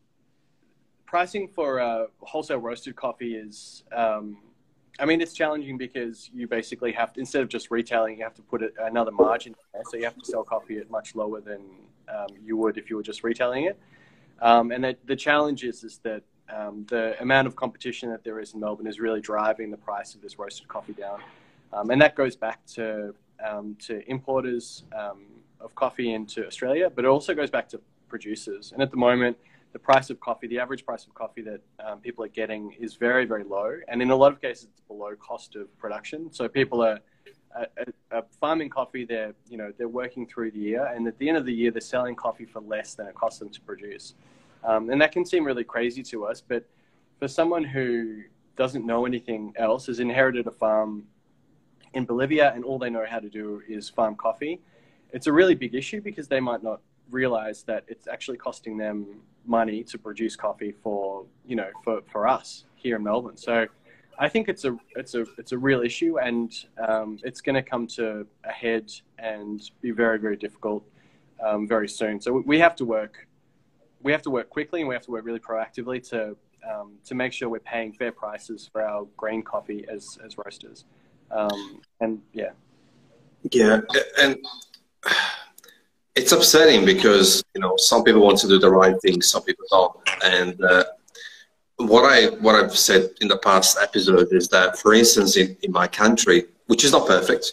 pricing 1.06 1.46
for 1.46 1.80
uh, 1.80 2.06
wholesale 2.20 2.58
roasted 2.58 2.96
coffee 2.96 3.36
is, 3.36 3.84
um, 3.92 4.38
I 4.98 5.04
mean, 5.04 5.20
it's 5.20 5.32
challenging 5.32 5.78
because 5.78 6.28
you 6.34 6.48
basically 6.48 6.90
have 6.92 7.12
to 7.12 7.20
instead 7.20 7.42
of 7.42 7.48
just 7.48 7.70
retailing, 7.70 8.18
you 8.18 8.24
have 8.24 8.34
to 8.34 8.42
put 8.42 8.62
another 8.80 9.12
margin 9.12 9.54
there, 9.72 9.82
so 9.88 9.96
you 9.96 10.04
have 10.04 10.16
to 10.16 10.24
sell 10.24 10.42
coffee 10.42 10.78
at 10.78 10.90
much 10.90 11.14
lower 11.14 11.40
than 11.40 11.60
um, 12.08 12.26
you 12.42 12.56
would 12.56 12.76
if 12.76 12.90
you 12.90 12.96
were 12.96 13.02
just 13.02 13.22
retailing 13.22 13.64
it. 13.64 13.78
Um, 14.42 14.72
and 14.72 14.82
the, 14.82 14.96
the 15.04 15.16
challenge 15.16 15.62
is 15.62 15.84
is 15.84 15.98
that 15.98 16.22
um, 16.52 16.86
the 16.88 17.20
amount 17.20 17.46
of 17.46 17.56
competition 17.56 18.10
that 18.10 18.24
there 18.24 18.40
is 18.40 18.54
in 18.54 18.60
Melbourne 18.60 18.86
is 18.86 19.00
really 19.00 19.20
driving 19.20 19.70
the 19.70 19.76
price 19.76 20.14
of 20.14 20.22
this 20.22 20.38
roasted 20.38 20.68
coffee 20.68 20.92
down, 20.92 21.20
um, 21.72 21.90
and 21.90 22.00
that 22.02 22.14
goes 22.14 22.36
back 22.36 22.64
to 22.74 23.14
um, 23.44 23.76
to 23.86 24.08
importers 24.08 24.84
of 24.92 25.74
coffee 25.74 26.12
into 26.12 26.46
Australia, 26.46 26.90
but 26.90 27.04
it 27.04 27.08
also 27.08 27.34
goes 27.34 27.50
back 27.50 27.68
to 27.70 27.80
producers. 28.08 28.72
And 28.72 28.82
at 28.82 28.90
the 28.90 28.96
moment, 28.96 29.36
the 29.72 29.78
price 29.78 30.08
of 30.10 30.20
coffee, 30.20 30.46
the 30.46 30.60
average 30.60 30.86
price 30.86 31.04
of 31.04 31.14
coffee 31.14 31.42
that 31.42 31.60
um, 31.84 31.98
people 31.98 32.24
are 32.24 32.28
getting 32.28 32.72
is 32.78 32.94
very, 32.94 33.24
very 33.24 33.42
low. 33.42 33.72
And 33.88 34.00
in 34.00 34.10
a 34.10 34.16
lot 34.16 34.30
of 34.32 34.40
cases, 34.40 34.68
it's 34.70 34.80
below 34.82 35.16
cost 35.16 35.56
of 35.56 35.76
production. 35.78 36.32
So 36.32 36.48
people 36.48 36.82
are, 36.82 37.00
farming 38.40 38.68
coffee. 38.68 39.04
They're, 39.04 39.32
you 39.48 39.56
know, 39.56 39.72
they're 39.76 39.88
working 39.88 40.26
through 40.26 40.50
the 40.52 40.58
year. 40.58 40.86
And 40.86 41.06
at 41.08 41.18
the 41.18 41.28
end 41.28 41.38
of 41.38 41.44
the 41.44 41.52
year, 41.52 41.70
they're 41.70 41.80
selling 41.80 42.14
coffee 42.14 42.44
for 42.44 42.60
less 42.60 42.94
than 42.94 43.06
it 43.06 43.14
costs 43.14 43.38
them 43.38 43.50
to 43.50 43.60
produce. 43.60 44.14
Um, 44.64 44.90
and 44.90 45.00
that 45.00 45.12
can 45.12 45.24
seem 45.24 45.44
really 45.44 45.64
crazy 45.64 46.02
to 46.04 46.24
us. 46.26 46.40
But 46.40 46.64
for 47.18 47.28
someone 47.28 47.64
who 47.64 48.22
doesn't 48.56 48.86
know 48.86 49.04
anything 49.04 49.52
else, 49.56 49.86
has 49.86 50.00
inherited 50.00 50.46
a 50.46 50.50
farm 50.50 51.04
in 51.92 52.04
Bolivia 52.04 52.52
and 52.54 52.64
all 52.64 52.78
they 52.78 52.90
know 52.90 53.04
how 53.08 53.18
to 53.18 53.28
do 53.28 53.62
is 53.68 53.88
farm 53.88 54.16
coffee– 54.16 54.60
it's 55.14 55.28
a 55.28 55.32
really 55.32 55.54
big 55.54 55.74
issue 55.74 56.00
because 56.00 56.26
they 56.26 56.40
might 56.40 56.62
not 56.62 56.80
realize 57.10 57.62
that 57.62 57.84
it's 57.86 58.08
actually 58.08 58.36
costing 58.36 58.76
them 58.76 59.06
money 59.46 59.84
to 59.84 59.96
produce 59.96 60.34
coffee 60.34 60.74
for 60.82 61.24
you 61.46 61.54
know 61.54 61.70
for, 61.84 62.02
for 62.10 62.26
us 62.26 62.64
here 62.74 62.96
in 62.96 63.04
Melbourne. 63.04 63.36
So 63.36 63.66
I 64.18 64.28
think 64.28 64.48
it's 64.48 64.64
a 64.64 64.76
it's 64.96 65.14
a 65.14 65.24
it's 65.38 65.52
a 65.52 65.58
real 65.58 65.82
issue, 65.82 66.18
and 66.18 66.52
um, 66.86 67.18
it's 67.22 67.40
going 67.40 67.54
to 67.54 67.62
come 67.62 67.86
to 67.98 68.26
a 68.44 68.52
head 68.52 68.92
and 69.18 69.62
be 69.80 69.92
very 69.92 70.18
very 70.18 70.36
difficult 70.36 70.84
um, 71.42 71.68
very 71.68 71.88
soon. 71.88 72.20
So 72.20 72.42
we 72.44 72.58
have 72.58 72.74
to 72.76 72.84
work 72.84 73.28
we 74.04 74.12
have 74.12 74.22
to 74.22 74.30
work 74.30 74.50
quickly, 74.50 74.80
and 74.80 74.88
we 74.88 74.94
have 74.94 75.04
to 75.04 75.10
work 75.10 75.24
really 75.24 75.40
proactively 75.40 76.06
to 76.10 76.36
um, 76.70 76.92
to 77.06 77.14
make 77.14 77.32
sure 77.32 77.48
we're 77.48 77.58
paying 77.60 77.92
fair 77.92 78.12
prices 78.12 78.68
for 78.70 78.82
our 78.82 79.06
green 79.16 79.42
coffee 79.42 79.84
as 79.90 80.18
as 80.24 80.36
roasters. 80.38 80.84
Um, 81.30 81.80
and 82.00 82.20
yeah, 82.32 82.50
yeah, 83.50 83.80
and 84.20 84.36
it's 86.14 86.32
upsetting 86.32 86.84
because 86.84 87.42
you 87.54 87.60
know 87.60 87.76
some 87.76 88.04
people 88.04 88.22
want 88.22 88.38
to 88.38 88.48
do 88.48 88.58
the 88.58 88.70
right 88.70 89.00
thing, 89.00 89.22
some 89.22 89.42
people 89.42 89.64
don't. 89.70 89.96
And 90.22 90.62
uh, 90.62 90.84
what 91.76 92.04
I 92.04 92.26
what 92.36 92.54
I've 92.54 92.76
said 92.76 93.10
in 93.20 93.28
the 93.28 93.38
past 93.38 93.78
episode 93.80 94.32
is 94.32 94.48
that, 94.48 94.78
for 94.78 94.94
instance, 94.94 95.36
in, 95.36 95.56
in 95.62 95.72
my 95.72 95.88
country, 95.88 96.44
which 96.66 96.84
is 96.84 96.92
not 96.92 97.06
perfect, 97.06 97.52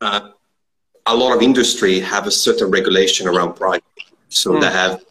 uh, 0.00 0.30
a 1.06 1.14
lot 1.14 1.36
of 1.36 1.42
industry 1.42 2.00
have 2.00 2.26
a 2.26 2.30
certain 2.30 2.70
regulation 2.70 3.28
around 3.28 3.54
price. 3.54 3.80
So 4.30 4.52
mm. 4.52 4.60
they 4.62 4.70
have 4.70 5.04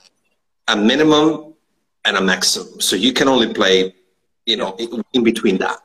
a 0.68 0.76
minimum 0.76 1.54
and 2.06 2.18
a 2.18 2.22
maximum. 2.22 2.80
So 2.82 2.96
you 2.96 3.14
can 3.14 3.28
only 3.28 3.54
play, 3.54 3.94
you 4.46 4.58
know, 4.58 4.76
in, 5.14 5.24
between 5.24 5.58
that. 5.60 5.80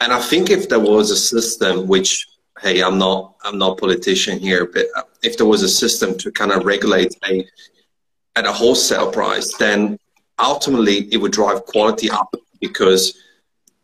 And 0.00 0.12
I 0.12 0.20
think 0.20 0.50
if 0.50 0.68
there 0.68 0.80
was 0.80 1.10
a 1.10 1.16
system 1.16 1.86
which 1.86 2.28
hey, 2.60 2.82
I'm 2.82 2.98
not 2.98 3.34
I'm 3.44 3.58
not 3.58 3.72
a 3.72 3.76
politician 3.76 4.38
here, 4.38 4.66
but 4.66 4.86
if 5.22 5.36
there 5.36 5.46
was 5.46 5.62
a 5.62 5.68
system 5.68 6.16
to 6.18 6.30
kind 6.30 6.52
of 6.52 6.64
regulate 6.64 7.14
a 7.28 7.46
at 8.36 8.46
a 8.46 8.52
wholesale 8.52 9.10
price, 9.10 9.54
then 9.56 9.98
ultimately 10.38 11.08
it 11.12 11.18
would 11.18 11.32
drive 11.32 11.64
quality 11.66 12.10
up 12.10 12.34
because 12.60 13.18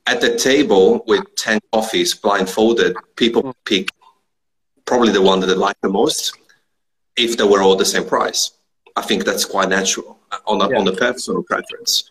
at 0.06 0.20
the 0.20 0.34
table 0.36 1.04
with 1.06 1.22
10 1.36 1.60
coffees 1.72 2.14
blindfolded, 2.14 2.96
people 3.14 3.42
mm. 3.42 3.54
pick 3.64 3.90
probably 4.86 5.12
the 5.12 5.22
one 5.22 5.38
that 5.38 5.46
they 5.46 5.54
like 5.54 5.76
the 5.82 5.88
most 5.88 6.36
if 7.16 7.36
they 7.36 7.44
were 7.44 7.62
all 7.62 7.76
the 7.76 7.84
same 7.84 8.04
price. 8.04 8.52
I 8.96 9.02
think 9.02 9.24
that's 9.24 9.44
quite 9.44 9.68
natural 9.68 10.19
on 10.46 10.58
the, 10.58 10.68
yeah. 10.68 10.78
on 10.78 10.84
the 10.84 10.92
personal 10.92 11.42
preference. 11.42 12.10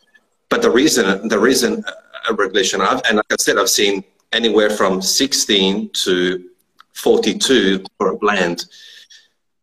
But 0.49 0.61
the 0.61 0.69
reason, 0.69 1.27
the 1.27 1.39
reason 1.39 1.83
a 2.29 2.33
regulation, 2.33 2.81
I've, 2.81 3.01
and 3.07 3.17
like 3.17 3.25
I 3.31 3.35
said, 3.37 3.57
I've 3.57 3.69
seen 3.69 4.03
anywhere 4.33 4.69
from 4.69 5.01
16 5.01 5.89
to 5.91 6.49
42 6.93 7.83
for 7.97 8.09
a 8.09 8.17
blend. 8.17 8.65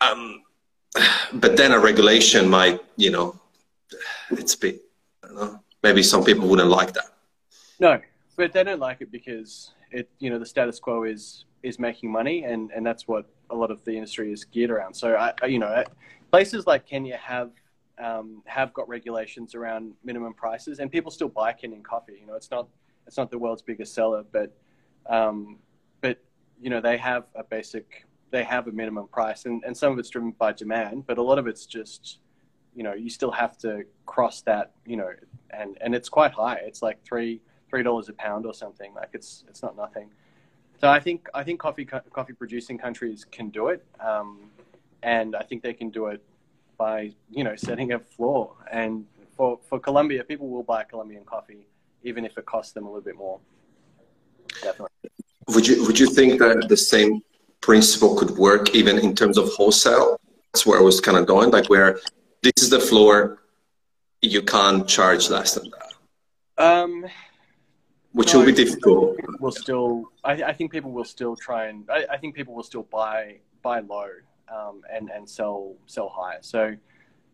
Um, 0.00 0.42
but 1.34 1.56
then 1.56 1.72
a 1.72 1.78
regulation 1.78 2.48
might, 2.48 2.80
you 2.96 3.10
know, 3.10 3.38
it's 4.30 4.54
a 4.54 4.58
bit, 4.58 4.82
know, 5.34 5.60
maybe 5.82 6.02
some 6.02 6.24
people 6.24 6.48
wouldn't 6.48 6.68
like 6.68 6.92
that. 6.94 7.10
No, 7.78 8.00
but 8.36 8.52
they 8.52 8.64
don't 8.64 8.80
like 8.80 9.00
it 9.00 9.10
because 9.12 9.72
it, 9.90 10.08
you 10.18 10.30
know, 10.30 10.38
the 10.38 10.46
status 10.46 10.78
quo 10.78 11.04
is 11.04 11.44
is 11.62 11.78
making 11.78 12.10
money, 12.10 12.44
and 12.44 12.70
and 12.70 12.84
that's 12.86 13.06
what 13.06 13.26
a 13.50 13.54
lot 13.54 13.70
of 13.70 13.84
the 13.84 13.92
industry 13.92 14.32
is 14.32 14.44
geared 14.44 14.70
around. 14.70 14.94
So 14.94 15.14
I, 15.14 15.46
you 15.46 15.58
know, 15.58 15.84
places 16.30 16.66
like 16.66 16.86
Kenya 16.86 17.16
have 17.16 17.50
um, 17.98 18.42
have 18.46 18.72
got 18.74 18.88
regulations 18.88 19.54
around 19.54 19.94
minimum 20.04 20.34
prices, 20.34 20.78
and 20.78 20.90
people 20.90 21.10
still 21.10 21.28
buy 21.28 21.52
Kenyan 21.52 21.82
coffee. 21.82 22.18
You 22.20 22.26
know, 22.26 22.34
it's 22.34 22.50
not 22.50 22.68
it's 23.06 23.16
not 23.16 23.30
the 23.30 23.38
world's 23.38 23.62
biggest 23.62 23.94
seller, 23.94 24.24
but 24.32 24.56
um, 25.06 25.58
but 26.00 26.18
you 26.60 26.70
know 26.70 26.80
they 26.80 26.96
have 26.96 27.24
a 27.34 27.44
basic 27.44 28.06
they 28.30 28.42
have 28.42 28.66
a 28.66 28.72
minimum 28.72 29.06
price 29.06 29.46
and, 29.46 29.62
and 29.64 29.76
some 29.76 29.92
of 29.92 29.98
it's 30.00 30.10
driven 30.10 30.32
by 30.32 30.52
demand 30.52 31.06
but 31.06 31.16
a 31.16 31.22
lot 31.22 31.38
of 31.38 31.46
it's 31.46 31.64
just 31.64 32.18
you 32.74 32.82
know 32.82 32.92
you 32.92 33.08
still 33.08 33.30
have 33.30 33.56
to 33.56 33.84
cross 34.04 34.42
that 34.42 34.72
you 34.84 34.96
know 34.96 35.08
and 35.50 35.78
and 35.80 35.94
it's 35.94 36.08
quite 36.08 36.32
high. 36.32 36.58
It's 36.62 36.82
like 36.82 37.02
three 37.04 37.40
three 37.70 37.82
dollars 37.82 38.08
a 38.08 38.12
pound 38.14 38.46
or 38.46 38.54
something. 38.54 38.92
Like 38.94 39.10
it's 39.12 39.44
it's 39.48 39.62
not 39.62 39.76
nothing. 39.76 40.10
So 40.78 40.88
i 40.88 41.00
think 41.00 41.28
i 41.32 41.42
think 41.42 41.58
coffee 41.58 41.86
coffee 41.86 42.34
producing 42.34 42.76
countries 42.76 43.24
can 43.24 43.48
do 43.48 43.68
it 43.68 43.84
um, 43.98 44.50
and 45.02 45.34
i 45.34 45.42
think 45.42 45.62
they 45.62 45.72
can 45.72 45.88
do 45.90 46.06
it 46.08 46.22
by 46.76 47.12
you 47.30 47.44
know 47.44 47.56
setting 47.56 47.92
a 47.92 47.98
floor 47.98 48.54
and 48.70 49.06
for 49.36 49.58
for 49.68 49.78
colombia 49.78 50.22
people 50.24 50.48
will 50.48 50.62
buy 50.62 50.82
colombian 50.84 51.24
coffee 51.24 51.66
even 52.02 52.24
if 52.24 52.36
it 52.38 52.46
costs 52.46 52.72
them 52.72 52.84
a 52.84 52.88
little 52.88 53.02
bit 53.02 53.16
more 53.16 53.38
definitely 54.62 54.88
would 55.48 55.66
you 55.66 55.84
would 55.86 55.98
you 55.98 56.06
think 56.06 56.38
that 56.38 56.68
the 56.68 56.76
same 56.76 57.22
principle 57.60 58.14
could 58.14 58.30
work 58.30 58.74
even 58.74 58.98
in 58.98 59.14
terms 59.14 59.38
of 59.38 59.48
wholesale? 59.50 60.18
That's 60.52 60.66
where 60.66 60.78
I 60.78 60.82
was 60.82 61.00
kind 61.00 61.18
of 61.18 61.26
going, 61.26 61.50
like 61.50 61.68
where 61.68 61.98
this 62.42 62.52
is 62.58 62.70
the 62.70 62.80
floor, 62.80 63.42
you 64.22 64.42
can't 64.42 64.86
charge 64.88 65.28
less 65.30 65.54
than 65.54 65.70
that. 65.70 66.64
Um, 66.64 67.06
which 68.12 68.32
no, 68.32 68.38
will 68.38 68.46
be 68.46 68.52
difficult. 68.52 69.16
Will 69.40 69.50
still, 69.50 70.10
I, 70.24 70.32
I, 70.44 70.52
think 70.54 70.72
people 70.72 70.90
will 70.90 71.04
still 71.04 71.36
try 71.36 71.66
and 71.66 71.84
I, 71.90 72.06
I 72.12 72.16
think 72.16 72.34
people 72.34 72.54
will 72.54 72.62
still 72.62 72.84
buy 72.84 73.40
buy 73.62 73.80
low 73.80 74.08
um, 74.54 74.82
and 74.92 75.10
and 75.10 75.28
sell 75.28 75.74
sell 75.86 76.08
high. 76.08 76.38
So 76.40 76.76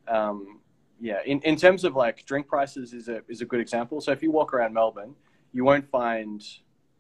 um, 0.09 0.61
yeah, 1.01 1.21
in, 1.27 1.41
in 1.41 1.57
terms 1.57 1.85
of 1.85 1.97
like 1.97 2.25
drink 2.27 2.47
prices 2.47 2.93
is 2.93 3.09
a 3.09 3.23
is 3.29 3.41
a 3.41 3.45
good 3.45 3.61
example. 3.61 4.01
So 4.01 4.13
if 4.13 4.23
you 4.23 4.31
walk 4.31 4.55
around 4.55 4.73
Melbourne, 4.73 5.15
you 5.53 5.65
won't 5.65 5.89
find, 5.91 6.43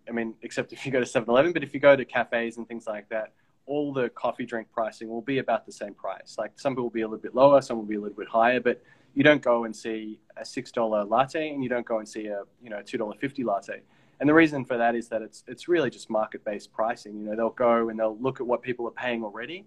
I 0.08 0.12
mean, 0.12 0.34
except 0.42 0.72
if 0.72 0.84
you 0.84 0.92
go 0.92 1.00
to 1.00 1.06
7-Eleven, 1.06 1.52
but 1.52 1.62
if 1.62 1.72
you 1.72 1.80
go 1.80 1.94
to 1.96 2.04
cafes 2.04 2.56
and 2.56 2.66
things 2.66 2.86
like 2.86 3.08
that, 3.10 3.32
all 3.64 3.92
the 3.92 4.08
coffee 4.10 4.44
drink 4.44 4.68
pricing 4.72 5.08
will 5.08 5.22
be 5.22 5.38
about 5.38 5.66
the 5.66 5.72
same 5.72 5.94
price. 5.94 6.34
Like 6.36 6.58
some 6.58 6.74
will 6.74 6.90
be 6.90 7.02
a 7.02 7.06
little 7.06 7.22
bit 7.22 7.34
lower, 7.34 7.62
some 7.62 7.76
will 7.76 7.84
be 7.84 7.94
a 7.94 8.00
little 8.00 8.16
bit 8.16 8.28
higher, 8.28 8.60
but 8.60 8.82
you 9.14 9.22
don't 9.22 9.42
go 9.42 9.64
and 9.64 9.74
see 9.74 10.20
a 10.36 10.44
six 10.44 10.72
dollar 10.72 11.04
latte 11.04 11.50
and 11.50 11.62
you 11.62 11.68
don't 11.68 11.86
go 11.86 11.98
and 11.98 12.08
see 12.08 12.26
a 12.26 12.42
you 12.62 12.70
know 12.70 12.82
two 12.82 12.98
dollar 12.98 13.14
fifty 13.20 13.44
latte. 13.44 13.82
And 14.20 14.28
the 14.28 14.34
reason 14.34 14.64
for 14.64 14.76
that 14.78 14.94
is 14.94 15.08
that 15.08 15.22
it's 15.22 15.44
it's 15.46 15.68
really 15.68 15.90
just 15.90 16.10
market 16.10 16.44
based 16.44 16.72
pricing. 16.72 17.18
You 17.18 17.26
know, 17.26 17.36
they'll 17.36 17.50
go 17.50 17.88
and 17.88 17.98
they'll 17.98 18.18
look 18.18 18.40
at 18.40 18.46
what 18.46 18.62
people 18.62 18.86
are 18.86 18.92
paying 18.92 19.22
already, 19.22 19.64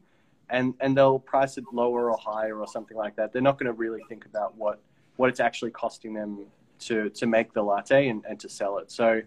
and 0.50 0.74
and 0.80 0.96
they'll 0.96 1.20
price 1.20 1.58
it 1.58 1.66
lower 1.72 2.12
or 2.12 2.18
higher 2.18 2.60
or 2.60 2.68
something 2.68 2.98
like 2.98 3.16
that. 3.16 3.34
They're 3.34 3.42
not 3.42 3.58
going 3.58 3.68
to 3.68 3.74
really 3.74 4.04
think 4.08 4.26
about 4.26 4.56
what 4.58 4.80
what 5.18 5.30
it's 5.30 5.40
actually 5.40 5.72
costing 5.72 6.14
them 6.14 6.46
to 6.80 7.10
to 7.10 7.26
make 7.26 7.54
the 7.54 7.64
latte 7.64 8.10
and, 8.10 8.24
and 8.28 8.40
to 8.40 8.50
sell 8.50 8.78
it. 8.78 8.92
So 8.92 9.22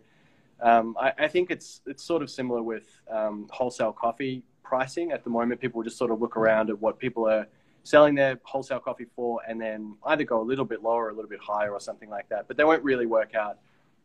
um, 0.60 0.96
I, 1.00 1.12
I, 1.18 1.28
think 1.28 1.50
it's 1.50 1.80
it's 1.86 2.02
sort 2.02 2.22
of 2.22 2.30
similar 2.30 2.62
with 2.62 2.88
um, 3.10 3.46
wholesale 3.50 3.92
coffee 3.92 4.42
pricing 4.62 5.12
at 5.12 5.24
the 5.24 5.30
moment. 5.30 5.60
People 5.60 5.82
just 5.82 5.96
sort 5.96 6.10
of 6.10 6.20
look 6.20 6.36
around 6.36 6.68
at 6.68 6.80
what 6.80 6.98
people 6.98 7.28
are 7.28 7.46
selling 7.84 8.14
their 8.14 8.38
wholesale 8.42 8.80
coffee 8.80 9.06
for, 9.14 9.40
and 9.48 9.60
then 9.60 9.96
either 10.06 10.24
go 10.24 10.40
a 10.40 10.42
little 10.42 10.64
bit 10.64 10.82
lower, 10.82 11.06
or 11.06 11.10
a 11.10 11.14
little 11.14 11.28
bit 11.28 11.40
higher, 11.40 11.72
or 11.72 11.80
something 11.80 12.10
like 12.10 12.28
that. 12.28 12.48
But 12.48 12.56
they 12.56 12.64
won't 12.64 12.82
really 12.82 13.06
work 13.06 13.34
out 13.34 13.58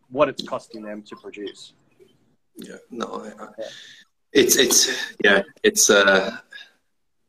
what 0.10 0.30
it's 0.30 0.44
costing 0.44 0.84
them 0.84 1.02
to 1.04 1.16
produce. 1.16 1.74
Yeah, 2.56 2.76
no, 2.92 3.32
I, 3.40 3.48
it's 4.32 4.56
it's 4.58 5.16
yeah, 5.24 5.42
it's 5.64 5.90
uh 5.90 6.38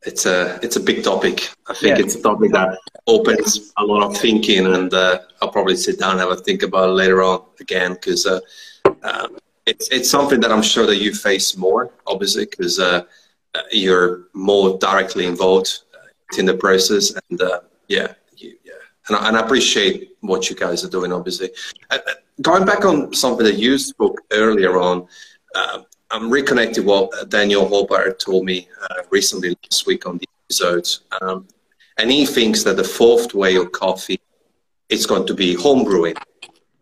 it's 0.07 0.27
a 0.27 0.59
it's 0.63 0.77
a 0.77 0.81
big 0.81 1.03
topic. 1.03 1.51
I 1.67 1.75
think 1.75 1.99
yeah. 1.99 2.05
it's 2.05 2.15
a 2.15 2.23
topic 2.23 2.53
that 2.53 2.79
opens 3.07 3.73
a 3.79 3.85
lot 3.85 4.03
of 4.03 4.17
thinking, 4.17 4.67
and 4.67 4.93
uh, 4.93 5.21
I'll 5.41 5.51
probably 5.51 5.77
sit 5.77 5.99
down 5.99 6.13
and 6.13 6.21
have 6.21 6.31
a 6.31 6.37
think 6.37 6.63
about 6.63 6.91
it 6.91 6.93
later 6.93 7.23
on 7.23 7.43
again 7.61 7.95
because 7.95 8.27
uh, 8.27 8.41
um, 9.03 9.39
it's 9.67 9.89
it's 9.89 10.11
something 10.11 10.41
that 10.41 10.53
I'm 10.53 10.63
sure 10.63 10.87
that 10.87 10.97
you 10.97 11.15
face 11.15 11.57
more, 11.57 11.91
obviously, 12.07 12.45
because 12.47 12.79
uh, 12.79 13.05
uh, 13.55 13.63
you're 13.71 14.29
more 14.35 14.79
directly 14.79 15.27
involved 15.27 15.81
uh, 15.95 16.39
in 16.39 16.47
the 16.47 16.55
process, 16.55 17.13
and 17.31 17.41
uh, 17.41 17.61
yeah, 17.89 18.13
you, 18.37 18.57
yeah, 18.65 18.73
and 19.09 19.17
I, 19.17 19.29
and 19.29 19.37
I, 19.37 19.41
appreciate 19.41 20.17
what 20.21 20.51
you 20.51 20.57
guys 20.57 20.85
are 20.85 20.91
doing, 20.91 21.13
obviously. 21.13 21.51
going 22.43 22.65
back 22.65 22.85
on 22.85 23.15
something 23.15 23.45
that 23.45 23.59
you 23.59 23.79
spoke 23.79 24.21
earlier 24.33 24.79
on. 24.79 25.07
I'm 26.15 26.31
reconnected 26.31 26.87
what 26.87 27.29
Daniel 27.29 27.67
Hobart 27.67 28.21
told 28.21 28.45
me 28.45 28.69
uh, 28.89 29.03
recently 29.11 29.49
last 29.65 29.85
week 29.85 30.07
on 30.07 30.19
the 30.19 30.29
episode. 30.47 30.89
Um, 31.21 31.49
and 31.99 32.09
he 32.09 32.25
thinks 32.25 32.63
that 32.63 32.77
the 32.77 32.85
fourth 32.85 33.35
wave 33.35 33.61
of 33.61 33.73
coffee 33.73 34.21
is 34.89 35.07
going 35.07 35.27
to 35.27 35.35
be 35.35 35.55
home 35.55 35.83
brewing, 35.83 36.15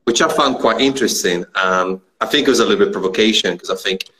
which 0.05 0.21
I 0.21 0.29
found 0.29 0.59
quite 0.59 0.83
interesting. 0.83 1.47
Um, 1.55 2.03
I 2.21 2.27
think 2.27 2.47
it 2.47 2.51
was 2.51 2.61
a 2.61 2.67
little 2.67 2.85
bit 2.85 2.93
provocation 2.93 3.55
because 3.55 3.71
I 3.71 3.77
think 3.77 4.11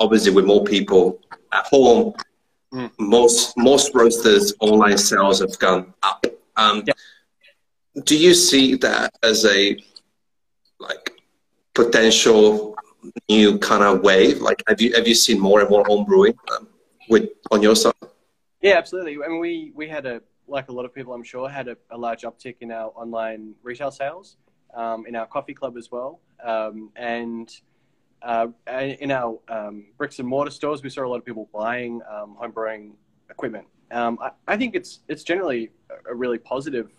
obviously 0.00 0.32
with 0.32 0.46
more 0.46 0.64
people 0.64 1.20
at 1.52 1.66
home, 1.66 2.14
mm. 2.72 2.90
most 2.98 3.54
most 3.58 3.94
roasters 3.94 4.54
online 4.60 4.96
sales 4.96 5.40
have 5.40 5.58
gone 5.58 5.92
up. 6.02 6.24
Um, 6.56 6.82
yeah. 6.86 6.94
Do 8.04 8.16
you 8.16 8.32
see 8.32 8.76
that 8.76 9.18
as 9.22 9.44
a 9.44 9.76
like 10.78 11.10
potential 11.74 12.71
new 13.28 13.58
kind 13.58 13.82
of 13.82 14.02
wave? 14.02 14.40
Like, 14.40 14.62
have 14.68 14.80
you 14.80 14.92
have 14.94 15.06
you 15.06 15.14
seen 15.14 15.40
more 15.40 15.60
and 15.60 15.70
more 15.70 15.84
home 15.84 16.04
brewing 16.04 16.34
um, 16.56 16.68
with 17.08 17.30
on 17.50 17.62
your 17.62 17.76
side? 17.76 17.94
Yeah, 18.60 18.74
absolutely. 18.74 19.16
I 19.24 19.28
mean, 19.28 19.40
we 19.40 19.72
we 19.74 19.88
had 19.88 20.06
a 20.06 20.22
like 20.46 20.68
a 20.68 20.72
lot 20.72 20.84
of 20.84 20.94
people, 20.94 21.14
I'm 21.14 21.22
sure, 21.22 21.48
had 21.48 21.68
a, 21.68 21.76
a 21.90 21.96
large 21.96 22.22
uptick 22.22 22.56
in 22.60 22.70
our 22.70 22.92
online 22.94 23.54
retail 23.62 23.90
sales, 23.90 24.36
um, 24.74 25.06
in 25.06 25.16
our 25.16 25.26
coffee 25.26 25.54
club 25.54 25.76
as 25.76 25.90
well, 25.90 26.20
um, 26.42 26.90
and 26.96 27.50
uh, 28.22 28.48
in 28.68 29.10
our 29.10 29.38
um, 29.48 29.86
bricks 29.96 30.18
and 30.18 30.28
mortar 30.28 30.50
stores, 30.50 30.82
we 30.82 30.90
saw 30.90 31.04
a 31.04 31.08
lot 31.08 31.16
of 31.16 31.24
people 31.24 31.48
buying 31.52 32.00
um, 32.10 32.36
home 32.36 32.52
brewing 32.52 32.94
equipment. 33.30 33.66
Um, 33.90 34.18
I, 34.22 34.30
I, 34.48 34.56
think 34.56 34.74
it's 34.74 35.00
it's 35.08 35.22
generally 35.22 35.70
a 36.08 36.14
really 36.14 36.38
positive 36.38 36.90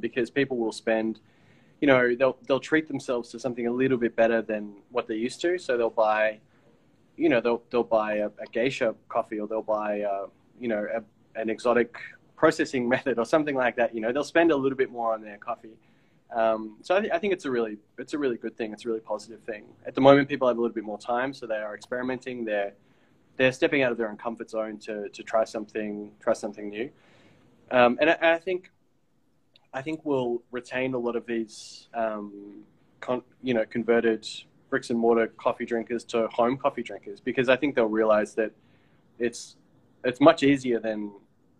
because 0.00 0.30
people 0.30 0.56
will 0.56 0.72
spend 0.72 1.20
you 1.82 1.88
know 1.88 2.14
they'll 2.14 2.38
they'll 2.46 2.60
treat 2.60 2.86
themselves 2.86 3.28
to 3.30 3.40
something 3.40 3.66
a 3.66 3.72
little 3.72 3.98
bit 3.98 4.14
better 4.14 4.40
than 4.40 4.72
what 4.90 5.08
they're 5.08 5.16
used 5.16 5.40
to. 5.40 5.58
So 5.58 5.76
they'll 5.76 5.90
buy, 5.90 6.38
you 7.16 7.28
know, 7.28 7.40
they'll 7.40 7.62
they'll 7.70 7.82
buy 7.82 8.18
a, 8.18 8.28
a 8.28 8.46
geisha 8.52 8.94
coffee 9.08 9.40
or 9.40 9.48
they'll 9.48 9.62
buy, 9.62 10.02
uh, 10.02 10.26
you 10.60 10.68
know, 10.68 10.86
a, 10.94 11.02
an 11.38 11.50
exotic 11.50 11.96
processing 12.36 12.88
method 12.94 13.18
or 13.18 13.26
something 13.26 13.56
like 13.56 13.74
that. 13.76 13.92
You 13.96 14.00
know, 14.00 14.12
they'll 14.12 14.22
spend 14.22 14.52
a 14.52 14.56
little 14.56 14.78
bit 14.78 14.92
more 14.92 15.12
on 15.12 15.22
their 15.22 15.38
coffee. 15.38 15.76
Um, 16.32 16.76
so 16.82 16.96
I, 16.96 17.00
th- 17.00 17.12
I, 17.12 17.18
think 17.18 17.32
it's 17.32 17.46
a 17.46 17.50
really 17.50 17.78
it's 17.98 18.14
a 18.14 18.18
really 18.18 18.36
good 18.36 18.56
thing. 18.56 18.72
It's 18.72 18.84
a 18.84 18.88
really 18.88 19.00
positive 19.00 19.40
thing. 19.40 19.64
At 19.84 19.96
the 19.96 20.00
moment, 20.00 20.28
people 20.28 20.46
have 20.46 20.56
a 20.56 20.60
little 20.60 20.74
bit 20.74 20.84
more 20.84 20.98
time, 20.98 21.34
so 21.34 21.48
they 21.48 21.56
are 21.56 21.74
experimenting. 21.74 22.44
They're 22.44 22.74
they're 23.36 23.52
stepping 23.52 23.82
out 23.82 23.90
of 23.90 23.98
their 23.98 24.08
own 24.08 24.16
comfort 24.16 24.50
zone 24.50 24.78
to 24.86 25.08
to 25.08 25.22
try 25.24 25.42
something 25.42 26.12
try 26.20 26.32
something 26.32 26.70
new. 26.70 26.90
Um, 27.72 27.98
and 28.00 28.08
I, 28.08 28.34
I 28.34 28.38
think 28.38 28.70
I 29.74 29.82
think 29.82 30.00
we'll 30.04 30.42
retain 30.50 30.94
a 30.94 30.98
lot 30.98 31.16
of 31.16 31.26
these, 31.26 31.88
um, 31.94 32.62
con- 33.00 33.22
you 33.42 33.54
know, 33.54 33.64
converted 33.64 34.26
bricks 34.68 34.90
and 34.90 34.98
mortar 34.98 35.28
coffee 35.28 35.66
drinkers 35.66 36.04
to 36.04 36.28
home 36.28 36.56
coffee 36.56 36.82
drinkers 36.82 37.20
because 37.20 37.48
I 37.48 37.56
think 37.56 37.74
they'll 37.74 37.86
realize 37.86 38.34
that 38.34 38.52
it's 39.18 39.56
it's 40.04 40.20
much 40.20 40.42
easier 40.42 40.80
than 40.80 41.12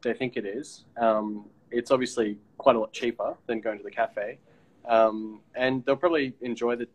they 0.03 0.15
think 0.15 0.37
it 0.37 0.45
is. 0.45 0.85
Um, 0.97 1.45
it's 1.71 1.91
obviously 1.91 2.39
quite 2.59 2.77
a 2.77 2.81
lot 2.81 2.93
cheaper 2.93 3.37
than 3.47 3.61
going 3.61 3.79
to 3.79 3.85
the 3.85 3.91
cafe, 3.91 4.39
um, 4.87 5.41
and 5.55 5.85
they'll 5.85 5.97
probably 5.97 6.35
enjoy 6.41 6.77
the 6.77 6.89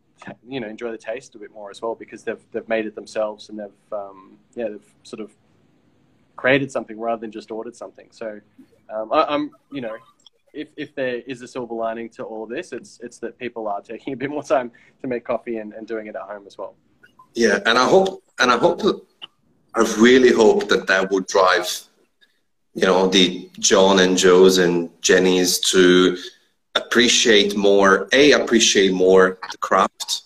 you 0.47 0.59
know 0.59 0.67
enjoy 0.67 0.91
the 0.91 0.97
taste 0.97 1.35
a 1.35 1.39
bit 1.39 1.51
more 1.51 1.69
as 1.69 1.81
well 1.81 1.95
because 1.95 2.23
they've 2.23 2.43
they've 2.51 2.67
made 2.67 2.85
it 2.85 2.95
themselves 2.95 3.49
and 3.49 3.59
they've 3.59 3.93
um, 3.93 4.37
yeah 4.55 4.69
they've 4.69 4.93
sort 5.03 5.19
of 5.19 5.31
created 6.35 6.71
something 6.71 6.99
rather 6.99 7.21
than 7.21 7.31
just 7.31 7.49
ordered 7.51 7.75
something. 7.75 8.07
So 8.11 8.39
um, 8.89 9.11
I, 9.11 9.33
am 9.33 9.51
you 9.71 9.81
know 9.81 9.97
if, 10.57 10.69
if 10.75 10.95
there 10.95 11.21
is 11.27 11.41
a 11.41 11.47
silver 11.47 11.75
lining 11.75 12.09
to 12.09 12.23
all 12.23 12.45
this, 12.45 12.73
it's 12.73 12.99
it's 13.01 13.19
that 13.19 13.37
people 13.37 13.67
are 13.67 13.81
taking 13.81 14.13
a 14.13 14.17
bit 14.17 14.29
more 14.29 14.43
time 14.43 14.71
to 15.01 15.07
make 15.07 15.23
coffee 15.23 15.57
and, 15.57 15.73
and 15.73 15.87
doing 15.87 16.07
it 16.07 16.15
at 16.15 16.23
home 16.23 16.45
as 16.47 16.57
well. 16.57 16.75
Yeah, 17.33 17.59
and 17.65 17.77
I 17.77 17.87
hope 17.87 18.23
and 18.39 18.51
I 18.51 18.57
hope 18.57 18.81
I 19.75 19.81
really 19.99 20.33
hope 20.33 20.67
that 20.69 20.87
that 20.87 21.11
would 21.11 21.27
drive 21.27 21.67
you 22.73 22.85
know 22.85 23.07
the 23.07 23.49
John 23.59 23.99
and 23.99 24.17
Joes 24.17 24.57
and 24.57 24.89
Jennies 25.01 25.59
to 25.71 26.17
appreciate 26.75 27.55
more 27.55 28.07
a 28.11 28.31
appreciate 28.31 28.93
more 28.93 29.37
the 29.51 29.57
craft 29.57 30.23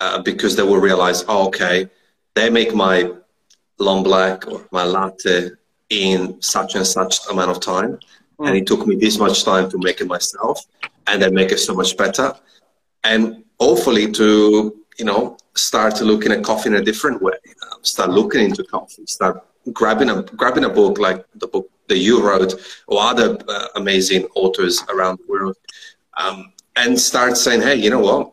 uh, 0.00 0.22
because 0.22 0.56
they 0.56 0.62
will 0.62 0.80
realize 0.80 1.24
oh, 1.28 1.46
okay 1.48 1.88
they 2.34 2.50
make 2.50 2.74
my 2.74 3.12
long 3.78 4.02
black 4.02 4.46
or 4.48 4.66
my 4.72 4.84
latte 4.84 5.50
in 5.90 6.40
such 6.42 6.74
and 6.74 6.86
such 6.86 7.14
amount 7.30 7.50
of 7.50 7.60
time 7.60 7.98
Mm. 8.38 8.48
And 8.48 8.56
it 8.56 8.66
took 8.66 8.86
me 8.86 8.96
this 8.96 9.18
much 9.18 9.44
time 9.44 9.70
to 9.70 9.78
make 9.78 10.00
it 10.00 10.06
myself 10.06 10.64
and 11.06 11.20
then 11.20 11.34
make 11.34 11.52
it 11.52 11.58
so 11.58 11.74
much 11.74 11.96
better. 11.96 12.34
And 13.04 13.44
hopefully 13.60 14.10
to, 14.12 14.76
you 14.98 15.04
know, 15.04 15.36
start 15.54 16.00
looking 16.00 16.32
at 16.32 16.42
coffee 16.42 16.70
in 16.70 16.76
a 16.76 16.82
different 16.82 17.22
way. 17.22 17.34
Um, 17.62 17.78
start 17.82 18.10
looking 18.10 18.44
into 18.44 18.64
coffee. 18.64 19.06
Start 19.06 19.46
grabbing 19.72 20.10
a 20.10 20.22
grabbing 20.22 20.64
a 20.64 20.68
book 20.68 20.98
like 20.98 21.24
the 21.36 21.46
book 21.46 21.70
that 21.88 21.98
you 21.98 22.26
wrote 22.26 22.54
or 22.86 23.00
other 23.00 23.38
uh, 23.48 23.68
amazing 23.76 24.24
authors 24.34 24.82
around 24.88 25.18
the 25.18 25.26
world, 25.28 25.56
um, 26.16 26.52
and 26.76 26.98
start 26.98 27.36
saying, 27.36 27.62
"Hey, 27.62 27.76
you 27.76 27.90
know 27.90 28.00
what? 28.00 28.32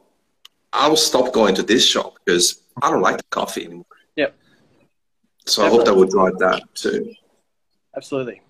I'll 0.74 0.96
stop 0.96 1.34
going 1.34 1.56
to 1.56 1.64
this 1.64 1.86
shop 1.86 2.16
because 2.24 2.62
I 2.82 2.90
don't 2.90 3.02
like 3.02 3.18
the 3.18 3.24
coffee 3.30 3.66
anymore." 3.66 3.86
Yep. 4.16 4.36
So 5.46 5.64
Definitely. 5.64 5.66
I 5.66 5.70
hope 5.70 5.86
that 5.86 5.96
would 5.96 6.10
drive 6.10 6.38
that 6.40 6.64
too. 6.76 7.14
Absolutely. 7.96 8.42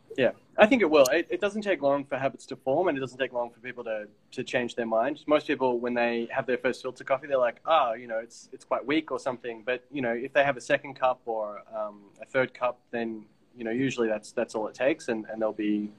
I 0.62 0.68
think 0.68 0.84
it 0.84 0.90
will. 0.90 1.06
It, 1.06 1.26
it, 1.32 1.42
doesn't 1.42 1.64
take 1.64 1.82
long 1.82 2.06
for 2.06 2.20
habits 2.20 2.46
to 2.46 2.56
form, 2.56 2.88
and 2.88 2.96
it 2.96 3.02
doesn't 3.02 3.18
take 3.18 3.34
long 3.34 3.50
for 3.50 3.60
people 3.62 3.84
to, 3.86 4.08
to 4.34 4.44
change 4.44 4.76
their 4.76 4.86
mind. 4.86 5.24
Most 5.26 5.48
people, 5.48 5.80
when 5.80 5.96
they 5.96 6.28
have 6.32 6.46
their 6.46 6.60
first 6.60 6.84
filter 6.84 7.04
coffee, 7.04 7.26
they're 7.26 7.40
like, 7.40 7.60
"Ah, 7.66 7.90
oh, 7.90 7.94
you 7.96 8.06
know, 8.06 8.20
it's 8.20 8.48
it's 8.54 8.64
quite 8.64 8.86
weak 8.86 9.12
or 9.12 9.20
something." 9.20 9.64
But 9.66 9.84
you 9.92 10.04
know, 10.04 10.12
if 10.12 10.34
they 10.34 10.44
have 10.44 10.58
a 10.58 10.62
second 10.62 10.94
cup 10.94 11.20
or 11.26 11.64
um, 11.76 12.02
a 12.22 12.26
third 12.26 12.54
cup, 12.54 12.80
then 12.92 13.26
you 13.58 13.64
know, 13.64 13.72
usually 13.72 14.08
that's 14.08 14.34
that's 14.34 14.54
all 14.54 14.68
it 14.68 14.76
takes, 14.76 15.08
and, 15.08 15.26
and 15.32 15.42
they'll 15.42 15.52
be 15.52 15.90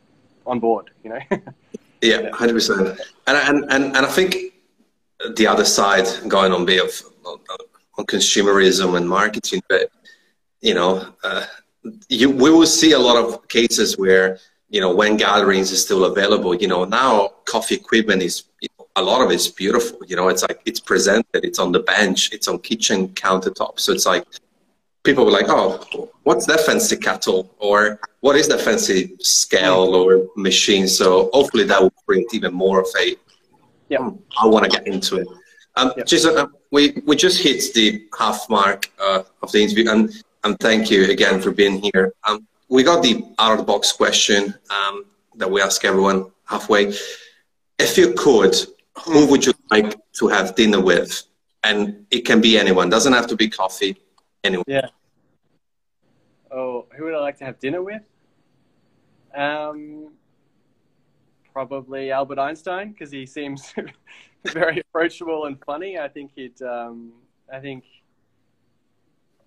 on 0.47 0.61
board. 0.61 0.91
You 1.03 1.11
know. 1.11 1.21
yeah, 2.01 2.31
hundred 2.31 2.55
percent. 2.55 3.01
And 3.27 3.37
and 3.37 3.65
and 3.73 3.85
and 3.97 4.07
I 4.07 4.11
think 4.11 4.37
the 5.35 5.47
other 5.49 5.65
side 5.65 6.07
going 6.29 6.53
on 6.53 6.65
bit 6.65 6.85
of 6.85 7.03
on 7.99 8.07
consumerism 8.07 8.97
and 8.97 9.09
marketing, 9.09 9.61
but 9.69 9.91
you 10.61 10.75
know. 10.75 11.05
Uh, 11.25 11.47
you, 12.09 12.31
we 12.31 12.51
will 12.51 12.67
see 12.67 12.93
a 12.93 12.99
lot 12.99 13.17
of 13.17 13.49
cases 13.49 13.99
where 13.99 14.39
you 14.73 14.81
know 14.81 14.93
when 15.01 15.17
gatherings 15.17 15.71
is 15.71 15.81
still 15.87 16.05
available 16.07 16.53
you 16.55 16.69
know 16.73 16.85
now 16.85 17.29
coffee 17.45 17.77
equipment 17.77 18.21
is 18.23 18.45
you 18.61 18.69
know, 18.79 18.83
a 18.97 19.03
lot 19.03 19.23
of 19.25 19.31
it's 19.31 19.49
beautiful. 19.49 19.99
You 20.07 20.17
know, 20.17 20.29
it's 20.29 20.43
like 20.43 20.61
it's 20.65 20.81
presented, 20.81 21.45
it's 21.45 21.59
on 21.59 21.73
the 21.73 21.81
bench, 21.81 22.33
it's 22.33 22.49
on 22.49 22.59
kitchen 22.59 23.09
countertop. 23.09 23.81
So 23.81 23.93
it's 23.93 24.07
like 24.07 24.25
people 25.03 25.25
were 25.25 25.31
like, 25.31 25.47
"Oh, 25.49 26.11
what's 26.25 26.47
that 26.47 26.61
fancy 26.61 26.97
kettle?" 26.97 27.55
or 27.59 27.99
"What 28.21 28.37
is 28.37 28.49
that 28.49 28.61
fancy 28.61 29.17
scale 29.21 29.95
or 29.95 30.29
machine?" 30.37 30.89
So 30.89 31.31
hopefully 31.33 31.65
that 31.65 31.81
will 31.81 31.95
create 32.07 32.29
even 32.33 32.53
more 32.53 32.81
of 32.81 32.89
a. 32.99 33.17
Yeah, 33.89 33.99
hmm, 33.99 34.17
I 34.41 34.47
want 34.47 34.65
to 34.65 34.71
get 34.71 34.87
into 34.87 35.17
it. 35.17 35.29
Um, 35.77 35.93
yep. 35.97 36.07
Jason, 36.07 36.37
uh, 36.37 36.47
we 36.71 37.03
we 37.07 37.17
just 37.17 37.43
hit 37.43 37.73
the 37.75 38.07
half 38.19 38.49
mark 38.49 38.91
uh, 39.01 39.23
of 39.43 39.53
the 39.53 39.63
interview, 39.63 39.91
and 39.91 40.11
and 40.45 40.59
thank 40.61 40.91
you 40.91 41.11
again 41.11 41.41
for 41.41 41.51
being 41.51 41.81
here. 41.81 42.13
Um, 42.25 42.47
we 42.73 42.83
got 42.83 43.03
the 43.03 43.23
out 43.39 43.53
of 43.53 43.59
the 43.59 43.65
box 43.65 43.93
question 43.93 44.55
um, 44.71 45.05
that 45.37 45.49
we 45.51 45.61
ask 45.61 45.85
everyone 45.85 46.31
halfway. 46.47 46.95
If 47.79 47.99
you 47.99 48.15
could, 48.15 48.57
who 49.05 49.27
would 49.27 49.45
you 49.45 49.53
like 49.71 49.95
to 50.15 50.29
have 50.29 50.55
dinner 50.55 50.81
with? 50.81 51.23
And 51.63 52.07
it 52.11 52.23
can 52.25 52.41
be 52.41 52.59
anyone. 52.59 52.89
Doesn't 52.89 53.13
have 53.13 53.27
to 53.27 53.37
be 53.37 53.49
coffee. 53.49 53.99
Anyone. 54.43 54.65
Yeah. 54.67 54.89
Oh, 56.51 56.87
who 56.97 57.05
would 57.05 57.15
I 57.15 57.21
like 57.21 57.37
to 57.39 57.45
have 57.45 57.61
dinner 57.61 57.83
with? 57.83 58.03
Um, 59.35 60.13
probably 61.53 62.11
Albert 62.11 62.39
Einstein 62.39 62.93
because 62.93 63.11
he 63.11 63.27
seems 63.27 63.75
very 64.47 64.81
approachable 64.81 65.45
and 65.45 65.63
funny. 65.67 65.99
I 65.99 66.09
think 66.09 66.33
he'd. 66.35 66.61
Um, 66.63 67.13
I 67.53 67.61
think. 67.61 67.85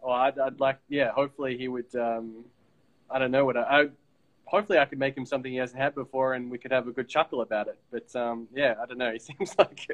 Oh, 0.03 0.11
I'd, 0.11 0.37
I'd 0.37 0.59
like. 0.59 0.77
Yeah, 0.89 1.11
hopefully 1.11 1.57
he 1.57 1.67
would. 1.67 1.93
Um, 1.95 2.45
I 3.09 3.19
don't 3.19 3.31
know 3.31 3.45
what 3.45 3.57
I, 3.57 3.61
I. 3.61 3.87
Hopefully, 4.45 4.77
I 4.77 4.85
could 4.85 4.99
make 4.99 5.17
him 5.17 5.25
something 5.25 5.51
he 5.51 5.57
hasn't 5.57 5.81
had 5.81 5.95
before, 5.95 6.35
and 6.35 6.51
we 6.51 6.57
could 6.57 6.71
have 6.71 6.87
a 6.87 6.91
good 6.91 7.09
chuckle 7.09 7.41
about 7.41 7.67
it. 7.67 7.79
But 7.91 8.15
um, 8.15 8.47
yeah, 8.53 8.75
I 8.81 8.85
don't 8.85 8.97
know. 8.97 9.11
He 9.13 9.19
seems 9.19 9.55
like. 9.57 9.87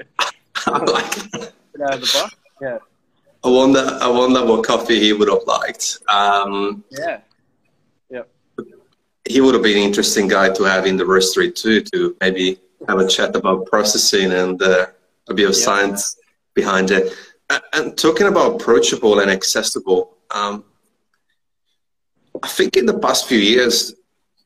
I 0.68 0.78
like 0.78 1.18
out 1.84 1.94
of 1.96 2.02
the 2.02 2.12
box. 2.14 2.36
Yeah. 2.62 2.78
I 3.44 3.50
wonder. 3.50 3.98
I 4.02 4.08
wonder 4.08 4.46
what 4.46 4.66
coffee 4.66 5.00
he 5.00 5.14
would 5.14 5.30
have 5.30 5.44
liked. 5.48 6.00
Um, 6.08 6.84
yeah. 6.92 7.22
Yep. 8.10 8.30
He 9.28 9.42
would 9.42 9.54
have 9.54 9.64
been 9.64 9.78
an 9.78 9.84
interesting 9.84 10.28
guy 10.28 10.50
to 10.50 10.64
have 10.64 10.86
in 10.86 10.98
the 10.98 11.04
roastery 11.04 11.54
too, 11.54 11.82
to 11.94 12.16
maybe 12.22 12.60
have 12.88 13.00
a 13.00 13.08
chat 13.08 13.36
about 13.36 13.66
processing 13.68 14.32
and 14.32 14.62
uh, 14.62 14.88
a 15.30 15.34
bit 15.34 15.48
of 15.48 15.56
science 15.56 16.18
behind 16.54 16.92
it. 16.92 17.14
And 17.74 17.98
talking 17.98 18.28
about 18.28 18.62
approachable 18.62 19.20
and 19.20 19.30
accessible, 19.30 20.18
um, 20.30 20.64
I 22.44 22.48
think 22.48 22.76
in 22.76 22.86
the 22.86 22.98
past 22.98 23.28
few 23.28 23.38
years, 23.38 23.94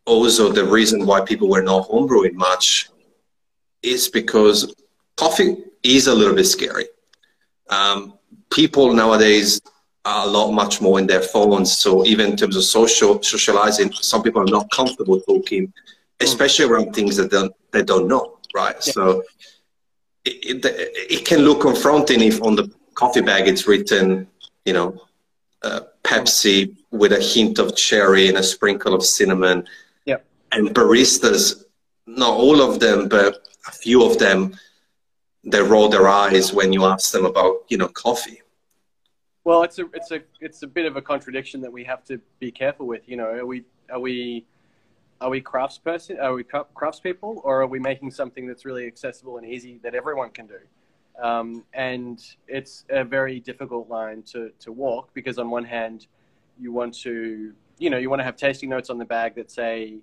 also 0.05 0.51
the 0.51 0.65
reason 0.65 1.05
why 1.05 1.21
people 1.21 1.49
were 1.49 1.63
not 1.63 1.87
homebrewing 1.87 2.33
much 2.33 2.89
is 3.81 4.07
because 4.09 4.73
coffee 5.17 5.57
is 5.83 6.07
a 6.07 6.13
little 6.13 6.35
bit 6.35 6.45
scary. 6.45 6.85
Um, 7.69 8.13
people 8.51 8.93
nowadays 8.93 9.61
are 10.05 10.27
a 10.27 10.29
lot 10.29 10.51
much 10.51 10.81
more 10.81 10.99
in 10.99 11.07
their 11.07 11.21
phones. 11.21 11.77
So 11.77 12.05
even 12.05 12.31
in 12.31 12.37
terms 12.37 12.55
of 12.55 12.63
social 12.63 13.21
socializing, 13.23 13.91
some 13.93 14.21
people 14.21 14.41
are 14.41 14.51
not 14.57 14.69
comfortable 14.71 15.19
talking, 15.21 15.73
especially 16.19 16.65
around 16.65 16.93
things 16.93 17.17
that 17.17 17.31
don't, 17.31 17.53
they 17.71 17.83
don't 17.83 18.07
know, 18.07 18.37
right? 18.53 18.75
Yeah. 18.85 18.93
So 18.93 19.23
it, 20.23 20.65
it, 20.65 21.11
it, 21.11 21.25
can 21.25 21.39
look 21.39 21.61
confronting 21.61 22.21
if 22.21 22.41
on 22.41 22.55
the 22.55 22.71
coffee 22.93 23.21
bag 23.21 23.47
it's 23.47 23.67
written, 23.67 24.27
you 24.65 24.73
know, 24.73 25.01
uh, 25.63 25.81
Pepsi 26.03 26.75
with 26.97 27.11
a 27.11 27.21
hint 27.21 27.59
of 27.59 27.75
cherry 27.75 28.27
and 28.27 28.37
a 28.37 28.43
sprinkle 28.43 28.93
of 28.93 29.03
cinnamon. 29.03 29.67
Yeah. 30.05 30.17
And 30.51 30.69
baristas, 30.69 31.63
not 32.07 32.31
all 32.31 32.61
of 32.61 32.79
them, 32.79 33.07
but 33.07 33.47
a 33.67 33.71
few 33.71 34.03
of 34.05 34.17
them 34.19 34.55
they 35.45 35.61
roll 35.61 35.89
their 35.89 36.07
eyes 36.07 36.51
when 36.51 36.73
you 36.73 36.85
ask 36.85 37.11
them 37.11 37.25
about 37.25 37.57
you 37.69 37.77
know 37.77 37.87
coffee. 37.87 38.41
Well, 39.43 39.61
it's 39.61 39.77
a 39.77 39.85
it's 39.93 40.11
a 40.11 40.21
it's 40.41 40.63
a 40.63 40.67
bit 40.67 40.85
of 40.85 40.95
a 40.97 41.01
contradiction 41.01 41.61
that 41.61 41.71
we 41.71 41.83
have 41.83 42.03
to 42.05 42.19
be 42.39 42.51
careful 42.51 42.87
with. 42.87 43.07
You 43.07 43.17
know, 43.17 43.27
are 43.27 43.45
we 43.45 43.63
are 43.91 43.99
we 43.99 44.45
are 45.21 45.29
we 45.29 45.41
craftsperson? 45.41 46.21
Are 46.21 46.33
we 46.33 46.43
craftspeople, 46.43 47.41
or 47.43 47.61
are 47.61 47.67
we 47.67 47.79
making 47.79 48.11
something 48.11 48.47
that's 48.47 48.65
really 48.65 48.87
accessible 48.87 49.37
and 49.37 49.45
easy 49.45 49.79
that 49.83 49.93
everyone 49.93 50.31
can 50.31 50.47
do? 50.47 50.59
Um, 51.21 51.63
and 51.73 52.19
it's 52.47 52.83
a 52.89 53.05
very 53.05 53.39
difficult 53.39 53.87
line 53.87 54.23
to 54.33 54.51
to 54.59 54.71
walk 54.71 55.13
because 55.13 55.37
on 55.37 55.49
one 55.51 55.63
hand, 55.63 56.07
you 56.59 56.71
want 56.71 56.93
to 57.01 57.53
you 57.77 57.89
know 57.89 57.97
you 57.97 58.09
want 58.09 58.19
to 58.19 58.23
have 58.23 58.35
tasting 58.35 58.69
notes 58.69 58.89
on 58.89 58.97
the 58.97 59.05
bag 59.05 59.35
that 59.35 59.51
say 59.51 59.99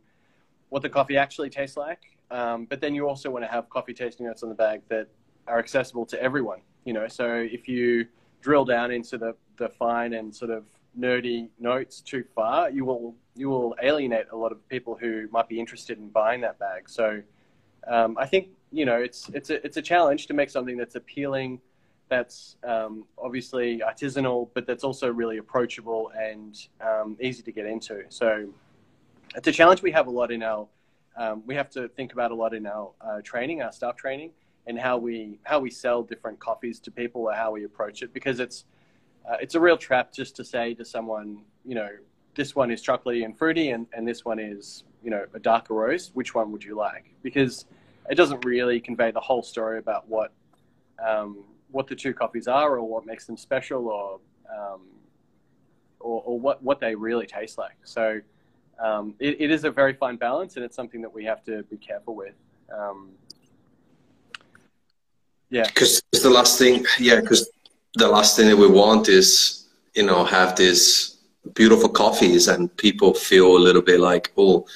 what 0.68 0.82
the 0.82 0.88
coffee 0.88 1.18
actually 1.18 1.50
tastes 1.50 1.76
like, 1.76 2.00
um, 2.30 2.64
but 2.64 2.80
then 2.80 2.94
you 2.94 3.06
also 3.06 3.30
want 3.30 3.44
to 3.44 3.50
have 3.50 3.68
coffee 3.68 3.92
tasting 3.92 4.26
notes 4.26 4.42
on 4.42 4.48
the 4.48 4.54
bag 4.54 4.80
that 4.88 5.06
are 5.46 5.58
accessible 5.58 6.06
to 6.06 6.22
everyone. 6.22 6.60
You 6.84 6.94
know, 6.94 7.08
so 7.08 7.34
if 7.34 7.68
you 7.68 8.06
drill 8.40 8.64
down 8.64 8.90
into 8.90 9.18
the, 9.18 9.34
the 9.56 9.68
fine 9.68 10.14
and 10.14 10.34
sort 10.34 10.50
of 10.50 10.64
nerdy 10.98 11.48
notes 11.58 12.00
too 12.00 12.24
far, 12.34 12.70
you 12.70 12.84
will 12.84 13.14
you 13.34 13.48
will 13.48 13.74
alienate 13.82 14.26
a 14.32 14.36
lot 14.36 14.52
of 14.52 14.66
people 14.68 14.96
who 14.98 15.28
might 15.30 15.48
be 15.48 15.58
interested 15.58 15.98
in 15.98 16.08
buying 16.08 16.40
that 16.42 16.58
bag. 16.58 16.88
So 16.88 17.22
um, 17.86 18.16
I 18.18 18.26
think 18.26 18.48
you 18.70 18.84
know 18.84 18.96
it's 18.96 19.28
it's 19.30 19.50
a 19.50 19.64
it's 19.64 19.76
a 19.76 19.82
challenge 19.82 20.26
to 20.26 20.34
make 20.34 20.50
something 20.50 20.76
that's 20.76 20.94
appealing, 20.94 21.60
that's 22.12 22.56
um, 22.62 23.06
obviously 23.16 23.78
artisanal, 23.78 24.50
but 24.52 24.66
that's 24.66 24.84
also 24.84 25.10
really 25.10 25.38
approachable 25.38 26.12
and 26.14 26.68
um, 26.82 27.16
easy 27.20 27.42
to 27.42 27.52
get 27.52 27.64
into. 27.64 28.02
So 28.10 28.48
it's 29.34 29.48
a 29.48 29.52
challenge 29.52 29.80
we 29.80 29.92
have 29.92 30.08
a 30.08 30.10
lot 30.10 30.30
in 30.30 30.42
our 30.42 30.68
um, 31.16 31.42
we 31.46 31.54
have 31.54 31.70
to 31.70 31.88
think 31.88 32.12
about 32.12 32.30
a 32.30 32.34
lot 32.34 32.52
in 32.54 32.66
our 32.66 32.92
uh, 33.00 33.20
training, 33.22 33.62
our 33.62 33.72
staff 33.72 33.96
training 33.96 34.30
and 34.66 34.78
how 34.78 34.98
we 34.98 35.38
how 35.44 35.58
we 35.58 35.70
sell 35.70 36.02
different 36.02 36.38
coffees 36.38 36.78
to 36.80 36.90
people 36.90 37.22
or 37.22 37.32
how 37.32 37.50
we 37.50 37.64
approach 37.64 38.02
it 38.02 38.12
because 38.12 38.40
it's 38.40 38.64
uh, 39.28 39.36
it's 39.40 39.54
a 39.54 39.60
real 39.60 39.78
trap 39.78 40.12
just 40.12 40.36
to 40.36 40.44
say 40.44 40.74
to 40.74 40.84
someone 40.84 41.42
you 41.64 41.74
know 41.74 41.88
this 42.34 42.54
one 42.54 42.70
is 42.70 42.82
chocolatey 42.82 43.24
and 43.24 43.36
fruity 43.36 43.70
and, 43.70 43.86
and 43.94 44.06
this 44.06 44.24
one 44.24 44.38
is 44.38 44.84
you 45.02 45.10
know 45.10 45.24
a 45.34 45.38
darker 45.38 45.74
roast 45.74 46.10
which 46.14 46.34
one 46.34 46.52
would 46.52 46.62
you 46.62 46.74
like 46.74 47.06
because 47.22 47.64
it 48.10 48.14
doesn't 48.14 48.44
really 48.44 48.80
convey 48.80 49.10
the 49.10 49.20
whole 49.20 49.42
story 49.42 49.78
about 49.78 50.08
what 50.08 50.32
um, 51.04 51.44
what 51.72 51.86
the 51.86 51.96
two 51.96 52.14
coffees 52.14 52.46
are 52.46 52.76
or 52.76 52.84
what 52.84 53.04
makes 53.04 53.26
them 53.26 53.36
special 53.36 53.88
or 53.88 54.20
um, 54.50 54.82
or, 56.00 56.22
or, 56.24 56.40
what 56.40 56.62
what 56.62 56.80
they 56.80 56.94
really 56.94 57.26
taste 57.26 57.58
like 57.58 57.76
so 57.84 58.20
um, 58.78 59.14
it, 59.18 59.40
it 59.40 59.50
is 59.50 59.64
a 59.64 59.70
very 59.70 59.92
fine 59.92 60.16
balance 60.16 60.56
and 60.56 60.64
it's 60.64 60.76
something 60.76 61.00
that 61.02 61.12
we 61.12 61.24
have 61.24 61.42
to 61.44 61.62
be 61.64 61.76
careful 61.76 62.14
with 62.14 62.34
um, 62.72 63.10
yeah. 65.52 65.66
Because 65.66 66.02
the 66.22 66.30
last 66.30 66.58
thing, 66.58 66.84
yeah, 66.98 67.20
because 67.20 67.50
the 67.94 68.08
last 68.08 68.36
thing 68.36 68.48
that 68.48 68.56
we 68.56 68.66
want 68.66 69.08
is, 69.08 69.68
you 69.94 70.02
know, 70.02 70.24
have 70.24 70.56
these 70.56 71.18
beautiful 71.54 71.90
coffees 71.90 72.48
and 72.48 72.74
people 72.78 73.12
feel 73.12 73.56
a 73.56 73.58
little 73.58 73.82
bit 73.82 74.00
like, 74.00 74.32
oh, 74.38 74.66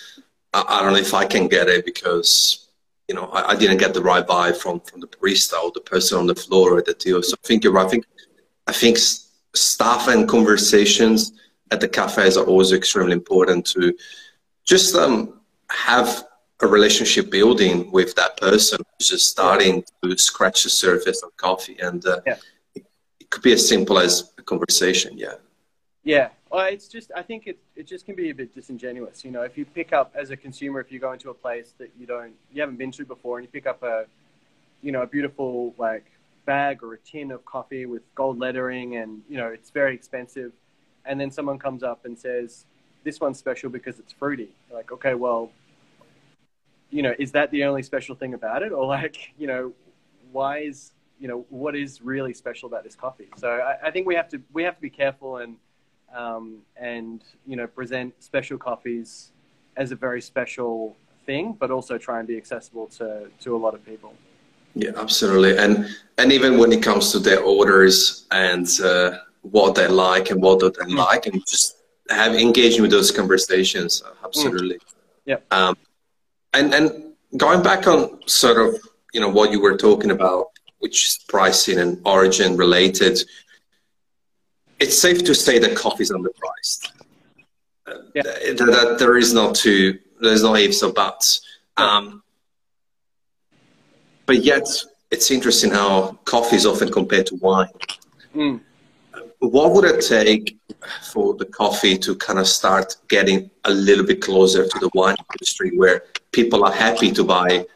I, 0.53 0.65
I 0.69 0.83
don't 0.83 0.93
know 0.93 0.99
if 0.99 1.15
I 1.15 1.25
can 1.25 1.49
get 1.49 1.69
it 1.69 1.87
because, 1.87 2.66
you 3.09 3.15
know, 3.15 3.27
I, 3.27 3.53
I, 3.53 3.57
didn't 3.57 3.79
get 3.79 3.95
the 3.95 4.03
right 4.03 4.27
vibe 4.27 4.57
from, 4.57 4.81
from 4.81 5.01
the 5.01 5.07
barista 5.07 5.63
or 5.63 5.71
the 5.73 5.81
person 5.81 6.19
on 6.19 6.27
the 6.27 6.35
floor 6.35 6.77
or 6.77 6.83
the 6.83 6.95
deal. 6.95 7.23
So 7.23 7.35
I 7.43 7.47
think 7.47 7.63
you're 7.63 7.73
right. 7.73 7.87
I 7.87 7.89
think, 7.89 8.07
I 8.67 8.73
think 8.73 8.99
staff 8.99 10.09
and 10.09 10.29
conversations 10.29 11.33
at 11.71 11.81
the 11.81 11.89
cafes 11.89 12.37
are 12.37 12.45
always 12.45 12.73
extremely 12.73 13.13
important 13.13 13.67
to 13.67 13.97
just 14.65 14.95
um, 14.97 15.41
have 15.71 16.27
a 16.61 16.67
relationship 16.67 17.31
building 17.31 17.91
with 17.93 18.15
that 18.15 18.37
person 18.39 18.79
who's 18.99 19.09
just 19.11 19.29
starting 19.29 19.85
to 20.03 20.17
scratch 20.17 20.65
the 20.65 20.71
surface 20.71 21.23
of 21.23 21.37
coffee 21.37 21.77
and 21.81 22.07
uh, 22.07 22.21
yeah. 22.27 22.37
it, 22.75 22.87
it, 23.21 23.31
could 23.31 23.43
be 23.43 23.53
as 23.53 23.69
simple 23.69 23.99
as 23.99 24.33
a 24.39 24.43
conversation 24.43 25.19
yeah 25.19 25.35
yeah 26.03 26.31
well 26.51 26.67
it's 26.67 26.89
just 26.89 27.11
i 27.17 27.23
think 27.23 27.47
it, 27.47 27.59
it 27.75 27.87
just 27.87 28.07
can 28.07 28.15
be 28.15 28.31
a 28.31 28.35
bit 28.35 28.55
disingenuous 28.55 29.25
you 29.25 29.31
know 29.31 29.43
if 29.43 29.57
you 29.57 29.65
pick 29.65 29.93
up 29.93 30.13
as 30.15 30.31
a 30.31 30.37
consumer 30.37 30.81
if 30.81 30.91
you 30.91 30.99
go 30.99 31.13
into 31.13 31.31
a 31.31 31.35
place 31.35 31.75
that 31.79 31.91
you 31.99 32.07
don't 32.07 32.33
you 32.53 32.61
haven't 32.61 32.77
been 32.77 32.93
to 32.93 33.05
before 33.05 33.39
and 33.39 33.47
you 33.47 33.51
pick 33.51 33.67
up 33.67 33.83
a 33.83 34.05
you 34.83 34.93
know 34.93 35.03
a 35.03 35.07
beautiful 35.07 35.75
like 35.79 36.05
bag 36.45 36.83
or 36.83 36.95
a 36.95 36.99
tin 36.99 37.31
of 37.33 37.45
coffee 37.45 37.87
with 37.87 38.03
gold 38.15 38.39
lettering 38.39 38.97
and 38.97 39.23
you 39.29 39.37
know 39.37 39.49
it's 39.49 39.71
very 39.71 39.95
expensive 39.95 40.53
and 41.05 41.21
then 41.21 41.31
someone 41.31 41.59
comes 41.59 41.83
up 41.83 42.05
and 42.05 42.19
says 42.19 42.67
this 43.05 43.21
one's 43.21 43.39
special 43.39 43.69
because 43.69 43.99
it's 43.99 44.13
fruity 44.13 44.51
like 44.73 44.93
okay 44.93 45.15
well 45.15 45.51
you 46.91 47.03
know, 47.03 47.15
is 47.19 47.33
that 47.33 47.51
the 47.51 47.65
only 47.65 47.83
special 47.83 48.15
thing 48.15 48.35
about 48.35 48.63
it, 48.63 48.73
or 48.73 48.87
like, 48.87 49.33
you 49.39 49.47
know, 49.47 49.73
why 50.33 50.59
is 50.59 50.93
you 51.19 51.29
know 51.29 51.47
what 51.49 51.75
is 51.75 52.03
really 52.03 52.35
special 52.35 52.69
about 52.69 52.85
this 52.85 52.95
coffee? 52.95 53.29
So 53.37 53.49
I, 53.49 53.89
I 53.89 53.91
think 53.91 54.07
we 54.07 54.15
have 54.15 54.29
to 54.31 54.41
we 54.53 54.63
have 54.65 54.77
to 54.77 54.81
be 54.81 54.91
careful 54.91 55.39
and 55.39 55.57
um, 56.15 56.59
and 56.77 57.23
you 57.47 57.57
know 57.57 57.67
present 57.67 58.15
special 58.23 58.59
coffees 58.59 59.33
as 59.77 59.93
a 59.93 59.97
very 59.97 60.21
special 60.21 60.97
thing, 61.27 61.55
but 61.59 61.71
also 61.71 61.99
try 61.99 62.19
and 62.19 62.29
be 62.29 62.37
accessible 62.37 62.87
to 62.99 63.29
to 63.41 63.57
a 63.57 63.59
lot 63.59 63.75
of 63.75 63.85
people. 63.85 64.15
Yeah, 64.75 64.91
absolutely, 64.97 65.57
and 65.57 65.87
and 66.19 66.33
even 66.33 66.59
when 66.59 66.73
it 66.73 66.83
comes 66.83 67.13
to 67.13 67.19
their 67.19 67.41
orders 67.41 68.27
and 68.31 68.69
uh, 68.83 69.19
what 69.43 69.75
they 69.75 69.89
like 69.89 70.31
and 70.31 70.43
what 70.43 70.61
they 70.61 70.71
don't 70.71 70.91
mm. 70.91 70.99
like, 70.99 71.27
and 71.27 71.43
just 71.47 71.77
have 72.11 72.35
engaging 72.35 72.83
with 72.83 72.91
those 72.91 73.11
conversations, 73.11 74.03
absolutely. 74.25 74.77
Mm. 74.77 74.81
Yeah. 75.25 75.39
Um, 75.51 75.77
and 76.55 76.75
and 76.75 77.13
going 77.37 77.63
back 77.63 77.87
on 77.87 78.21
sort 78.27 78.59
of 78.59 78.81
you 79.13 79.21
know 79.21 79.29
what 79.29 79.51
you 79.51 79.61
were 79.61 79.77
talking 79.77 80.11
about, 80.11 80.47
which 80.79 81.07
is 81.07 81.19
pricing 81.29 81.79
and 81.79 82.01
origin 82.05 82.57
related. 82.57 83.23
It's 84.79 84.99
safe 84.99 85.25
to 85.25 85.35
say 85.35 85.59
that 85.59 85.77
coffee 85.77 86.03
is 86.03 86.13
underpriced. 86.13 86.93
Yeah. 88.15 88.23
That, 88.23 88.57
that, 88.59 88.97
there 88.99 89.17
is 89.17 89.33
not 89.33 89.55
too 89.55 89.99
there's 90.21 90.43
no 90.43 90.55
ifs 90.57 90.83
or 90.83 90.93
buts. 90.93 91.41
Um, 91.77 92.23
but 94.25 94.43
yet, 94.43 94.67
it's 95.11 95.31
interesting 95.31 95.71
how 95.71 96.19
coffee 96.25 96.57
is 96.57 96.67
often 96.67 96.91
compared 96.91 97.27
to 97.27 97.37
wine. 97.37 97.69
Mm. 98.35 98.61
What 99.39 99.73
would 99.73 99.85
it 99.85 100.05
take 100.05 100.59
for 101.13 101.35
the 101.35 101.45
coffee 101.45 101.97
to 101.99 102.17
kind 102.17 102.39
of 102.39 102.47
start 102.47 102.97
getting 103.09 103.51
a 103.65 103.71
little 103.71 104.05
bit 104.05 104.21
closer 104.21 104.67
to 104.67 104.79
the 104.79 104.91
wine 104.95 105.17
industry 105.35 105.77
where 105.77 106.05
people 106.33 106.65
are 106.65 106.73
happy 106.73 107.11
to 107.13 107.25
buy 107.25 107.67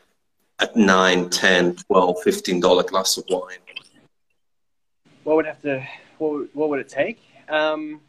at 0.59 0.77
9 0.77 1.31
10 1.31 1.77
12 1.77 2.23
15 2.23 2.61
dollar 2.61 2.83
glass 2.83 3.17
of 3.17 3.25
wine 3.31 3.57
what 5.25 5.37
would 5.37 5.47
have 5.47 5.61
to 5.63 5.83
what 6.21 6.33
would, 6.33 6.49
what 6.53 6.69
would 6.69 6.81
it 6.81 6.89
take 6.89 7.23
um, 7.49 8.01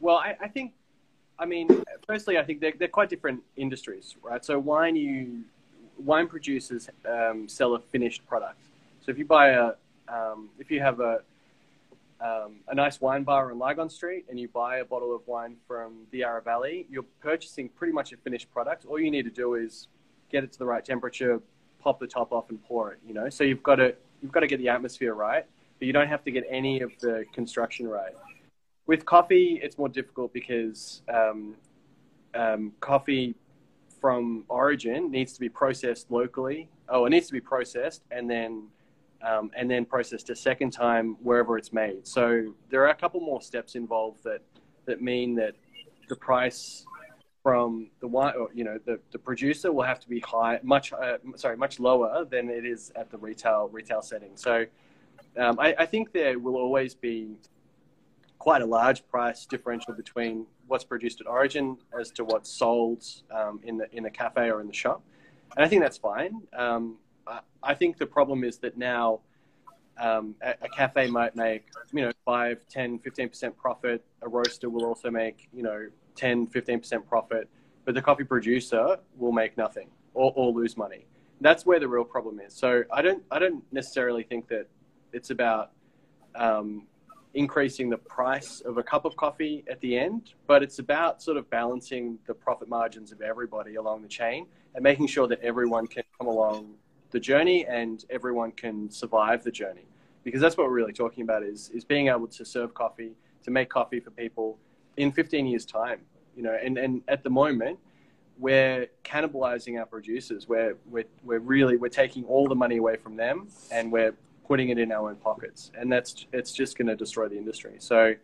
well 0.00 0.16
I, 0.16 0.36
I, 0.40 0.48
think 0.48 0.72
i 1.38 1.46
mean 1.46 1.68
firstly 2.06 2.38
i 2.38 2.42
think 2.42 2.60
they're, 2.60 2.74
they're 2.78 2.88
quite 2.88 3.08
different 3.08 3.42
industries 3.56 4.16
right 4.22 4.44
so 4.44 4.58
wine 4.58 4.96
you 4.96 5.44
wine 5.98 6.26
producers 6.26 6.88
um, 7.08 7.48
sell 7.48 7.74
a 7.74 7.80
finished 7.80 8.26
product 8.26 8.58
so 9.04 9.10
if 9.10 9.18
you 9.18 9.24
buy 9.24 9.50
a 9.50 9.72
um, 10.08 10.50
if 10.58 10.70
you 10.70 10.80
have 10.80 11.00
a 11.00 11.20
um, 12.22 12.60
a 12.68 12.74
nice 12.74 13.00
wine 13.00 13.24
bar 13.24 13.50
on 13.50 13.58
Lygon 13.58 13.90
Street 13.90 14.26
and 14.30 14.38
you 14.38 14.46
buy 14.48 14.76
a 14.76 14.84
bottle 14.84 15.14
of 15.14 15.26
wine 15.26 15.56
from 15.66 16.06
the 16.12 16.18
Yarra 16.18 16.40
Valley, 16.40 16.86
you're 16.88 17.04
purchasing 17.20 17.68
pretty 17.68 17.92
much 17.92 18.12
a 18.12 18.16
finished 18.16 18.50
product. 18.52 18.84
All 18.84 18.98
you 18.98 19.10
need 19.10 19.24
to 19.24 19.30
do 19.30 19.54
is 19.54 19.88
get 20.30 20.44
it 20.44 20.52
to 20.52 20.58
the 20.58 20.64
right 20.64 20.84
temperature, 20.84 21.40
pop 21.80 21.98
the 21.98 22.06
top 22.06 22.30
off, 22.30 22.48
and 22.48 22.62
pour 22.64 22.92
it. 22.92 23.00
You 23.04 23.12
know, 23.12 23.28
so 23.28 23.42
you've 23.42 23.62
got 23.62 23.76
to 23.76 23.94
you've 24.22 24.30
got 24.30 24.40
to 24.40 24.46
get 24.46 24.58
the 24.58 24.68
atmosphere 24.68 25.14
right, 25.14 25.44
but 25.82 25.86
you 25.88 25.92
don't 25.92 26.06
have 26.06 26.22
to 26.22 26.30
get 26.30 26.44
any 26.48 26.80
of 26.80 26.92
the 27.00 27.24
construction 27.34 27.88
right. 27.88 28.12
With 28.86 29.04
coffee, 29.04 29.58
it's 29.60 29.76
more 29.78 29.88
difficult 29.88 30.32
because 30.32 31.02
um, 31.12 31.56
um, 32.36 32.70
coffee 32.78 33.34
from 34.00 34.44
origin 34.48 35.10
needs 35.10 35.32
to 35.32 35.40
be 35.40 35.48
processed 35.48 36.08
locally. 36.08 36.68
Oh, 36.88 37.06
it 37.06 37.10
needs 37.10 37.26
to 37.26 37.32
be 37.32 37.40
processed 37.40 38.02
and 38.12 38.30
then 38.30 38.68
um, 39.28 39.50
and 39.56 39.68
then 39.68 39.84
processed 39.84 40.30
a 40.30 40.36
second 40.36 40.70
time 40.70 41.16
wherever 41.20 41.58
it's 41.58 41.72
made. 41.72 42.06
So 42.06 42.54
there 42.70 42.82
are 42.84 42.90
a 42.90 42.94
couple 42.94 43.18
more 43.18 43.42
steps 43.42 43.74
involved 43.74 44.22
that 44.22 44.42
that 44.84 45.02
mean 45.02 45.34
that 45.34 45.54
the 46.08 46.14
price 46.14 46.86
from 47.42 47.90
the 47.98 48.06
wine, 48.06 48.34
you 48.54 48.62
know, 48.62 48.78
the, 48.86 49.00
the 49.10 49.18
producer 49.18 49.72
will 49.72 49.82
have 49.82 49.98
to 49.98 50.08
be 50.08 50.20
high, 50.20 50.60
much 50.62 50.92
uh, 50.92 51.18
sorry, 51.34 51.56
much 51.56 51.80
lower 51.80 52.24
than 52.24 52.50
it 52.50 52.64
is 52.64 52.92
at 52.94 53.10
the 53.10 53.18
retail 53.18 53.68
retail 53.72 54.00
setting. 54.00 54.36
So 54.36 54.66
um, 55.38 55.58
I, 55.58 55.74
I 55.78 55.86
think 55.86 56.12
there 56.12 56.38
will 56.38 56.56
always 56.56 56.94
be 56.94 57.36
quite 58.38 58.62
a 58.62 58.66
large 58.66 59.06
price 59.08 59.46
differential 59.46 59.94
between 59.94 60.46
what's 60.66 60.84
produced 60.84 61.20
at 61.20 61.26
origin 61.26 61.76
as 61.98 62.10
to 62.10 62.24
what's 62.24 62.50
sold 62.50 63.04
um, 63.30 63.60
in 63.62 63.76
the 63.78 63.86
in 63.96 64.02
the 64.02 64.10
cafe 64.10 64.50
or 64.50 64.60
in 64.60 64.66
the 64.66 64.72
shop, 64.72 65.02
and 65.56 65.64
I 65.64 65.68
think 65.68 65.82
that's 65.82 65.98
fine. 65.98 66.42
Um, 66.52 66.98
I 67.62 67.74
think 67.74 67.98
the 67.98 68.06
problem 68.06 68.42
is 68.44 68.58
that 68.58 68.76
now 68.76 69.20
um, 69.98 70.34
a, 70.42 70.54
a, 70.62 70.68
cafe 70.68 71.06
might 71.08 71.36
make, 71.36 71.66
you 71.92 72.02
know, 72.02 72.12
5, 72.24 72.66
10, 72.68 72.98
15% 72.98 73.56
profit. 73.56 74.04
A 74.22 74.28
roaster 74.28 74.70
will 74.70 74.84
also 74.84 75.10
make, 75.10 75.48
you 75.52 75.62
know, 75.62 75.88
10, 76.16 76.48
15% 76.48 77.06
profit. 77.06 77.48
But 77.84 77.94
the 77.94 78.02
coffee 78.02 78.24
producer 78.24 78.98
will 79.16 79.32
make 79.32 79.56
nothing 79.56 79.88
or, 80.14 80.32
or 80.34 80.52
lose 80.52 80.76
money. 80.76 81.06
That's 81.40 81.66
where 81.66 81.80
the 81.80 81.88
real 81.88 82.04
problem 82.04 82.40
is. 82.40 82.54
So 82.54 82.84
I 82.92 83.02
don't, 83.02 83.22
I 83.30 83.38
don't 83.38 83.62
necessarily 83.72 84.22
think 84.22 84.48
that 84.48 84.66
it's 85.12 85.30
about 85.30 85.70
um, 86.34 86.86
increasing 87.34 87.88
the 87.90 87.96
price 87.96 88.60
of 88.60 88.78
a 88.78 88.82
cup 88.82 89.04
of 89.04 89.16
coffee 89.16 89.64
at 89.70 89.80
the 89.80 89.98
end, 89.98 90.34
but 90.46 90.62
it's 90.62 90.78
about 90.78 91.22
sort 91.22 91.36
of 91.36 91.48
balancing 91.50 92.18
the 92.26 92.34
profit 92.34 92.68
margins 92.68 93.12
of 93.12 93.20
everybody 93.20 93.76
along 93.76 94.02
the 94.02 94.08
chain 94.08 94.46
and 94.74 94.82
making 94.82 95.06
sure 95.06 95.26
that 95.26 95.40
everyone 95.40 95.86
can 95.86 96.02
come 96.18 96.28
along 96.28 96.74
the 97.10 97.20
journey 97.20 97.66
and 97.66 98.04
everyone 98.10 98.50
can 98.52 98.90
survive 98.90 99.42
the 99.44 99.50
journey. 99.50 99.86
Because 100.24 100.40
that's 100.40 100.56
what 100.56 100.66
we're 100.66 100.72
really 100.72 100.92
talking 100.92 101.24
about 101.24 101.42
is 101.42 101.70
is 101.70 101.84
being 101.84 102.08
able 102.08 102.28
to 102.28 102.44
serve 102.44 102.74
coffee 102.74 103.12
to 103.42 103.50
make 103.50 103.68
coffee 103.68 103.98
for 103.98 104.10
people 104.10 104.56
in 104.96 105.10
15 105.10 105.46
years 105.46 105.64
time 105.64 106.00
you 106.36 106.42
know 106.42 106.56
and 106.62 106.78
and 106.78 107.02
at 107.08 107.24
the 107.24 107.30
moment 107.30 107.78
we're 108.38 108.88
cannibalizing 109.04 109.78
our 109.78 109.86
producers. 109.86 110.48
We're 110.48 110.76
we're, 110.90 111.04
we're 111.22 111.38
really 111.38 111.76
we're 111.76 111.88
taking 111.88 112.24
all 112.24 112.48
the 112.48 112.54
money 112.54 112.76
away 112.76 112.96
from 112.96 113.16
them 113.16 113.48
and 113.70 113.90
we're 113.92 114.14
putting 114.52 114.68
it 114.68 114.78
in 114.78 114.92
our 114.92 115.08
own 115.08 115.16
pockets 115.16 115.70
and 115.78 115.90
that's 115.90 116.26
it's 116.32 116.52
just 116.52 116.76
going 116.76 116.88
to 116.88 116.96
destroy 116.96 117.26
the 117.28 117.38
industry 117.38 117.76
so 117.78 118.14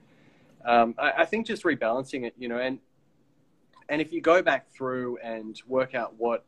um, 0.72 0.94
I, 0.98 1.22
I 1.22 1.24
think 1.24 1.46
just 1.46 1.62
rebalancing 1.64 2.26
it 2.26 2.34
you 2.38 2.48
know 2.48 2.58
and 2.58 2.78
and 3.88 4.02
if 4.02 4.12
you 4.12 4.20
go 4.20 4.42
back 4.42 4.70
through 4.70 5.16
and 5.18 5.60
work 5.66 5.94
out 5.94 6.14
what 6.18 6.44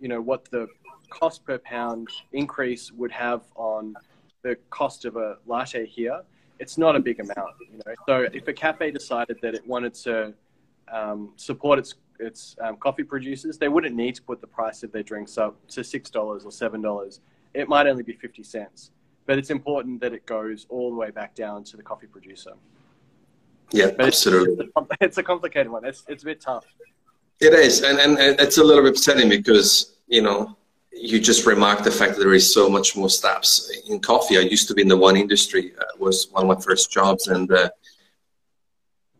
you 0.00 0.08
know 0.08 0.20
what 0.20 0.50
the 0.50 0.66
cost 1.10 1.44
per 1.44 1.58
pound 1.58 2.08
increase 2.32 2.90
would 2.92 3.12
have 3.12 3.42
on 3.54 3.94
the 4.42 4.56
cost 4.70 5.04
of 5.04 5.16
a 5.16 5.36
latte 5.46 5.86
here, 5.86 6.22
it's 6.58 6.78
not 6.78 6.96
a 6.96 7.00
big 7.00 7.20
amount. 7.20 7.54
You 7.70 7.80
know, 7.86 7.94
so 8.06 8.26
if 8.32 8.48
a 8.48 8.52
cafe 8.52 8.90
decided 8.90 9.38
that 9.42 9.54
it 9.54 9.66
wanted 9.66 9.94
to 10.06 10.34
um, 10.90 11.32
support 11.36 11.78
its 11.78 11.94
its 12.18 12.56
um, 12.60 12.76
coffee 12.76 13.04
producers, 13.04 13.58
they 13.58 13.68
wouldn't 13.68 13.94
need 13.94 14.14
to 14.16 14.22
put 14.22 14.40
the 14.40 14.46
price 14.46 14.82
of 14.82 14.92
their 14.92 15.02
drinks 15.02 15.38
up 15.38 15.54
to 15.68 15.84
six 15.84 16.10
dollars 16.10 16.44
or 16.44 16.52
seven 16.52 16.80
dollars. 16.80 17.20
It 17.54 17.68
might 17.68 17.86
only 17.86 18.02
be 18.02 18.14
fifty 18.14 18.42
cents, 18.42 18.90
but 19.26 19.38
it's 19.38 19.50
important 19.50 20.00
that 20.00 20.12
it 20.12 20.26
goes 20.26 20.66
all 20.68 20.90
the 20.90 20.96
way 20.96 21.10
back 21.10 21.34
down 21.34 21.64
to 21.64 21.76
the 21.76 21.82
coffee 21.82 22.06
producer. 22.06 22.52
Yeah, 23.70 23.90
but 23.96 24.06
absolutely. 24.06 24.66
It's, 24.76 24.88
it's 25.00 25.18
a 25.18 25.22
complicated 25.22 25.70
one. 25.70 25.84
It's 25.84 26.04
it's 26.08 26.22
a 26.22 26.26
bit 26.26 26.40
tough. 26.40 26.66
It 27.40 27.54
is, 27.54 27.82
and 27.82 27.98
and 27.98 28.18
it's 28.40 28.58
a 28.58 28.64
little 28.64 28.82
bit 28.82 28.92
upsetting 28.92 29.28
because 29.28 29.94
you 30.06 30.22
know 30.22 30.56
you 30.92 31.18
just 31.20 31.46
remarked 31.46 31.84
the 31.84 31.90
fact 31.90 32.14
that 32.14 32.20
there 32.20 32.34
is 32.34 32.52
so 32.52 32.68
much 32.68 32.96
more 32.96 33.08
steps 33.08 33.72
in 33.88 33.98
coffee. 34.00 34.36
I 34.36 34.42
used 34.42 34.68
to 34.68 34.74
be 34.74 34.82
in 34.82 34.88
the 34.88 34.96
wine 34.96 35.16
industry. 35.16 35.72
Uh, 35.78 35.84
was 35.98 36.28
one 36.30 36.44
of 36.44 36.56
my 36.56 36.62
first 36.62 36.92
jobs, 36.92 37.28
and 37.28 37.50
uh, 37.50 37.70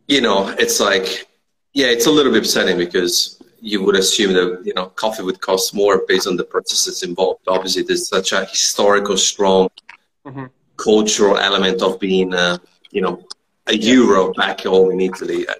you 0.07 0.20
know, 0.20 0.55
it's 0.59 0.80
like, 0.80 1.28
yeah, 1.72 1.86
it's 1.86 2.07
a 2.07 2.11
little 2.11 2.32
bit 2.32 2.42
upsetting 2.42 2.76
because 2.76 3.42
you 3.61 3.82
would 3.82 3.96
assume 3.96 4.34
that 4.34 4.62
you 4.64 4.74
know 4.74 4.86
coffee 4.86 5.22
would 5.22 5.40
cost 5.40 5.74
more 5.74 6.03
based 6.07 6.26
on 6.26 6.36
the 6.36 6.44
processes 6.44 7.03
involved. 7.03 7.40
Obviously, 7.48 7.82
there's 7.82 8.09
such 8.09 8.32
a 8.32 8.44
historical, 8.44 9.16
strong 9.16 9.70
mm-hmm. 10.26 10.46
cultural 10.76 11.38
element 11.38 11.82
of 11.82 11.98
being, 11.98 12.34
uh, 12.34 12.58
you 12.90 13.00
know, 13.00 13.24
a 13.66 13.76
euro 13.76 14.32
back 14.34 14.62
home 14.62 14.90
in 14.90 15.00
Italy. 15.00 15.46
Uh, 15.46 15.54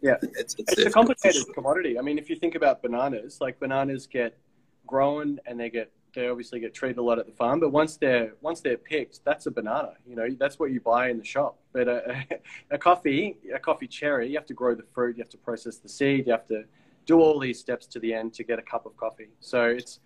yeah, 0.00 0.16
it's, 0.22 0.54
it's, 0.58 0.72
it's 0.72 0.86
a 0.86 0.90
complicated 0.90 1.44
commodity. 1.54 1.98
I 1.98 2.02
mean, 2.02 2.18
if 2.18 2.28
you 2.30 2.36
think 2.36 2.54
about 2.54 2.82
bananas, 2.82 3.38
like 3.40 3.58
bananas 3.58 4.06
get 4.06 4.38
grown 4.86 5.40
and 5.46 5.58
they 5.58 5.70
get 5.70 5.90
they 6.16 6.28
obviously 6.28 6.58
get 6.58 6.74
treated 6.74 6.96
a 6.96 7.02
lot 7.02 7.18
at 7.18 7.26
the 7.26 7.32
farm. 7.32 7.60
But 7.60 7.70
once 7.70 7.96
they're 7.98 8.32
once 8.40 8.60
they're 8.60 8.78
picked, 8.78 9.24
that's 9.24 9.46
a 9.46 9.50
banana. 9.50 9.92
You 10.06 10.16
know, 10.16 10.28
that's 10.38 10.58
what 10.58 10.70
you 10.72 10.80
buy 10.80 11.10
in 11.10 11.18
the 11.18 11.24
shop. 11.24 11.58
But 11.72 11.88
a, 11.88 12.26
a, 12.70 12.78
coffee, 12.78 13.36
a 13.54 13.58
coffee 13.58 13.86
cherry, 13.86 14.28
you 14.28 14.36
have 14.36 14.46
to 14.46 14.54
grow 14.54 14.74
the 14.74 14.86
fruit, 14.94 15.16
you 15.16 15.22
have 15.22 15.30
to 15.30 15.38
process 15.38 15.76
the 15.76 15.88
seed, 15.88 16.26
you 16.26 16.32
have 16.32 16.46
to 16.48 16.64
do 17.04 17.20
all 17.20 17.38
these 17.38 17.60
steps 17.60 17.86
to 17.86 18.00
the 18.00 18.12
end 18.12 18.32
to 18.34 18.44
get 18.44 18.58
a 18.58 18.62
cup 18.62 18.86
of 18.86 18.96
coffee. 18.96 19.28
So 19.40 19.64
it's 19.66 20.00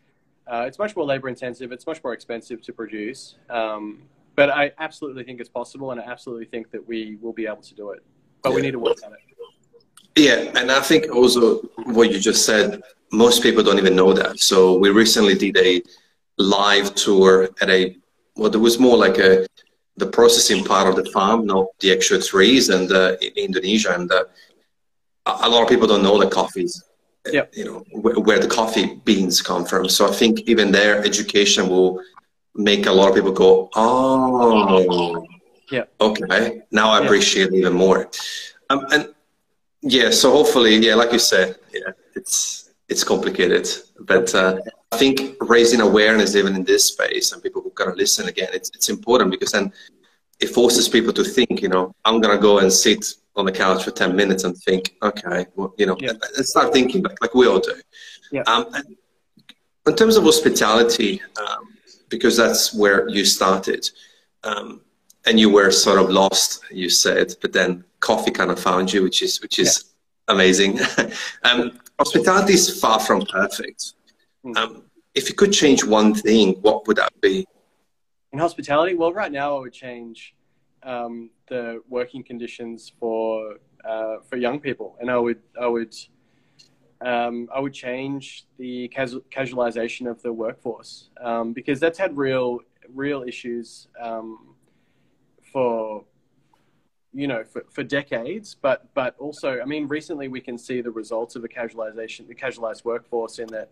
uh, 0.50 0.64
it's 0.66 0.78
much 0.78 0.96
more 0.96 1.04
labor 1.04 1.28
intensive. 1.28 1.70
It's 1.72 1.86
much 1.86 2.02
more 2.02 2.12
expensive 2.12 2.60
to 2.62 2.72
produce. 2.72 3.36
Um, 3.48 4.02
but 4.34 4.50
I 4.50 4.72
absolutely 4.78 5.24
think 5.24 5.40
it's 5.40 5.48
possible, 5.48 5.92
and 5.92 6.00
I 6.00 6.04
absolutely 6.04 6.46
think 6.46 6.70
that 6.72 6.86
we 6.86 7.18
will 7.20 7.32
be 7.32 7.46
able 7.46 7.62
to 7.62 7.74
do 7.74 7.90
it. 7.90 8.02
But 8.42 8.50
yeah. 8.50 8.56
we 8.56 8.62
need 8.62 8.72
to 8.72 8.78
work 8.78 8.98
on 9.04 9.12
it. 9.12 9.20
Yeah, 10.16 10.50
and 10.60 10.70
I 10.72 10.80
think 10.80 11.14
also 11.14 11.60
what 11.84 12.10
you 12.10 12.18
just 12.18 12.44
said 12.44 12.82
most 13.12 13.42
people 13.42 13.62
don't 13.62 13.78
even 13.78 13.94
know 13.94 14.12
that. 14.12 14.40
So 14.40 14.76
we 14.76 14.90
recently 14.90 15.34
did 15.34 15.56
a 15.56 15.82
live 16.36 16.94
tour 16.94 17.48
at 17.60 17.70
a 17.70 17.96
well, 18.36 18.50
there 18.50 18.60
was 18.60 18.78
more 18.78 18.96
like 18.96 19.18
a 19.18 19.46
the 19.96 20.06
processing 20.06 20.64
part 20.64 20.88
of 20.88 20.96
the 20.96 21.10
farm, 21.10 21.46
not 21.46 21.66
the 21.80 21.92
actual 21.92 22.20
trees, 22.20 22.70
and 22.70 22.90
uh, 22.90 23.16
in 23.20 23.32
Indonesia, 23.36 23.94
and 23.94 24.10
uh, 24.10 24.24
a 25.26 25.48
lot 25.48 25.62
of 25.62 25.68
people 25.68 25.86
don't 25.86 26.02
know 26.02 26.18
the 26.18 26.28
coffees. 26.28 26.82
Yeah. 27.30 27.46
You 27.52 27.64
know 27.64 27.84
where, 27.92 28.18
where 28.18 28.38
the 28.38 28.48
coffee 28.48 28.94
beans 29.04 29.42
come 29.42 29.64
from. 29.64 29.88
So 29.88 30.08
I 30.08 30.12
think 30.12 30.40
even 30.40 30.72
their 30.72 31.04
education 31.04 31.68
will 31.68 32.00
make 32.54 32.86
a 32.86 32.92
lot 32.92 33.08
of 33.08 33.14
people 33.14 33.32
go, 33.32 33.68
oh, 33.74 35.26
yeah, 35.70 35.84
okay, 36.00 36.62
now 36.70 36.90
I 36.90 37.04
appreciate 37.04 37.48
it 37.48 37.54
even 37.54 37.74
more. 37.74 38.10
Um, 38.70 38.86
and 38.90 39.14
yeah, 39.82 40.10
so 40.10 40.32
hopefully, 40.32 40.76
yeah, 40.76 40.94
like 40.94 41.12
you 41.12 41.18
said, 41.18 41.56
yeah, 41.72 41.92
it's 42.16 42.70
it's 42.88 43.04
complicated. 43.04 43.68
But 44.00 44.34
uh, 44.34 44.58
I 44.92 44.96
think 44.96 45.36
raising 45.40 45.80
awareness 45.80 46.34
even 46.34 46.56
in 46.56 46.64
this 46.64 46.86
space 46.86 47.32
and 47.32 47.42
people 47.42 47.62
who 47.62 47.70
kind 47.70 47.90
of 47.90 47.96
listen 47.96 48.28
again, 48.28 48.48
it's, 48.52 48.70
it's 48.74 48.88
important 48.88 49.30
because 49.30 49.52
then 49.52 49.72
it 50.40 50.48
forces 50.48 50.88
people 50.88 51.12
to 51.12 51.22
think, 51.22 51.62
you 51.62 51.68
know, 51.68 51.94
I'm 52.04 52.20
to 52.20 52.38
go 52.38 52.58
and 52.58 52.72
sit 52.72 53.14
on 53.36 53.44
the 53.44 53.52
couch 53.52 53.84
for 53.84 53.90
10 53.90 54.14
minutes 54.16 54.44
and 54.44 54.56
think, 54.56 54.96
okay, 55.02 55.46
well, 55.54 55.72
you 55.78 55.86
know, 55.86 55.96
yeah. 56.00 56.12
start 56.42 56.72
thinking 56.72 57.02
like, 57.02 57.20
like 57.20 57.34
we 57.34 57.46
all 57.46 57.60
do. 57.60 57.74
Yeah. 58.32 58.42
Um, 58.46 58.66
in 59.86 59.96
terms 59.96 60.16
of 60.16 60.24
hospitality, 60.24 61.20
um, 61.38 61.74
because 62.08 62.36
that's 62.36 62.74
where 62.74 63.08
you 63.08 63.24
started, 63.24 63.90
um, 64.44 64.80
and 65.26 65.38
you 65.38 65.50
were 65.50 65.70
sort 65.70 65.98
of 65.98 66.10
lost, 66.10 66.62
you 66.70 66.88
said, 66.88 67.34
but 67.40 67.52
then 67.52 67.84
coffee 68.00 68.30
kind 68.30 68.50
of 68.50 68.58
found 68.58 68.92
you, 68.92 69.02
which 69.02 69.22
is 69.22 69.40
which 69.42 69.58
is 69.58 69.84
yeah. 70.28 70.34
amazing. 70.34 70.80
um, 71.44 71.78
hospitality 71.98 72.54
is 72.54 72.80
far 72.80 72.98
from 72.98 73.22
perfect. 73.26 73.94
Hmm. 74.42 74.56
Um, 74.56 74.82
if 75.14 75.28
you 75.28 75.34
could 75.34 75.52
change 75.52 75.84
one 75.84 76.14
thing, 76.14 76.54
what 76.62 76.86
would 76.86 76.96
that 76.96 77.12
be? 77.20 77.46
In 78.32 78.38
hospitality, 78.38 78.94
well, 78.94 79.12
right 79.12 79.32
now 79.32 79.56
I 79.56 79.60
would 79.60 79.72
change 79.72 80.34
um, 80.82 81.30
the 81.48 81.82
working 81.88 82.22
conditions 82.22 82.92
for 82.98 83.56
uh, 83.84 84.16
for 84.28 84.36
young 84.36 84.60
people, 84.60 84.96
and 85.00 85.10
I 85.10 85.18
would 85.18 85.40
I 85.60 85.66
would 85.66 85.94
um, 87.00 87.48
I 87.54 87.60
would 87.60 87.72
change 87.72 88.46
the 88.58 88.88
casual, 88.88 89.22
casualization 89.30 90.10
of 90.10 90.20
the 90.22 90.32
workforce 90.32 91.10
um, 91.20 91.52
because 91.52 91.80
that's 91.80 91.98
had 91.98 92.16
real 92.16 92.60
real 92.94 93.22
issues 93.22 93.88
um, 94.00 94.54
for 95.52 96.04
you 97.12 97.26
know 97.26 97.44
for, 97.44 97.64
for 97.70 97.82
decades. 97.82 98.54
But 98.60 98.92
but 98.94 99.16
also 99.18 99.60
i 99.60 99.64
mean 99.64 99.86
recently 99.88 100.28
we 100.28 100.40
can 100.40 100.58
see 100.58 100.80
the 100.80 100.90
results 100.90 101.36
of 101.36 101.42
the 101.42 101.48
casualization 101.48 102.28
the 102.28 102.34
casualized 102.34 102.84
workforce 102.84 103.38
in 103.38 103.48
that 103.48 103.70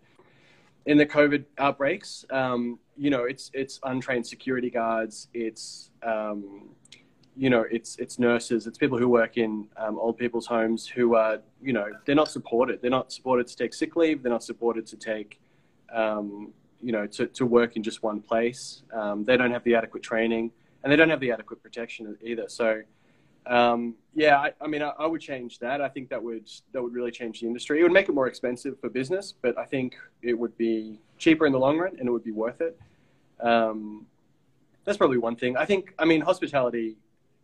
in 0.85 0.97
the 0.97 1.05
covid 1.05 1.45
outbreaks. 1.57 2.25
Um, 2.31 2.79
you 2.97 3.09
know 3.09 3.23
it's 3.23 3.49
it's 3.53 3.79
untrained 3.83 4.27
security 4.27 4.69
guards 4.69 5.29
it's 5.33 5.91
um, 6.03 6.69
you 7.39 7.49
know, 7.49 7.63
it's 7.71 7.95
it's 7.95 8.19
nurses, 8.19 8.67
it's 8.67 8.77
people 8.77 8.97
who 8.97 9.07
work 9.07 9.37
in 9.37 9.65
um, 9.77 9.97
old 9.97 10.17
people's 10.17 10.45
homes 10.45 10.85
who 10.85 11.15
are, 11.15 11.39
you 11.61 11.71
know, 11.71 11.87
they're 12.03 12.13
not 12.13 12.29
supported. 12.29 12.81
They're 12.81 12.91
not 12.91 13.13
supported 13.13 13.47
to 13.47 13.55
take 13.55 13.73
sick 13.73 13.95
leave. 13.95 14.21
They're 14.21 14.31
not 14.31 14.43
supported 14.43 14.85
to 14.87 14.97
take, 14.97 15.39
um, 15.93 16.51
you 16.81 16.91
know, 16.91 17.07
to, 17.07 17.27
to 17.27 17.45
work 17.45 17.77
in 17.77 17.81
just 17.81 18.03
one 18.03 18.19
place. 18.19 18.83
Um, 18.91 19.23
they 19.23 19.37
don't 19.37 19.51
have 19.51 19.63
the 19.63 19.73
adequate 19.73 20.03
training, 20.03 20.51
and 20.83 20.91
they 20.91 20.97
don't 20.97 21.09
have 21.09 21.21
the 21.21 21.31
adequate 21.31 21.63
protection 21.63 22.17
either. 22.21 22.49
So, 22.49 22.81
um, 23.45 23.95
yeah, 24.13 24.37
I, 24.37 24.51
I 24.59 24.67
mean, 24.67 24.81
I, 24.81 24.91
I, 24.99 25.05
would 25.07 25.21
change 25.21 25.59
that. 25.59 25.79
I 25.79 25.87
think 25.87 26.09
that 26.09 26.21
would 26.21 26.49
that 26.73 26.83
would 26.83 26.93
really 26.93 27.11
change 27.11 27.39
the 27.39 27.47
industry. 27.47 27.79
It 27.79 27.83
would 27.83 27.93
make 27.93 28.09
it 28.09 28.13
more 28.13 28.27
expensive 28.27 28.77
for 28.81 28.89
business, 28.89 29.33
but 29.41 29.57
I 29.57 29.63
think 29.63 29.95
it 30.21 30.37
would 30.37 30.57
be 30.57 30.99
cheaper 31.17 31.45
in 31.45 31.53
the 31.53 31.59
long 31.59 31.77
run, 31.77 31.95
and 31.99 32.05
it 32.05 32.11
would 32.11 32.25
be 32.25 32.31
worth 32.31 32.59
it. 32.59 32.77
Um, 33.39 34.07
that's 34.83 34.97
probably 34.97 35.19
one 35.19 35.37
thing. 35.37 35.55
I 35.55 35.63
think. 35.63 35.93
I 35.97 36.03
mean, 36.03 36.19
hospitality 36.19 36.97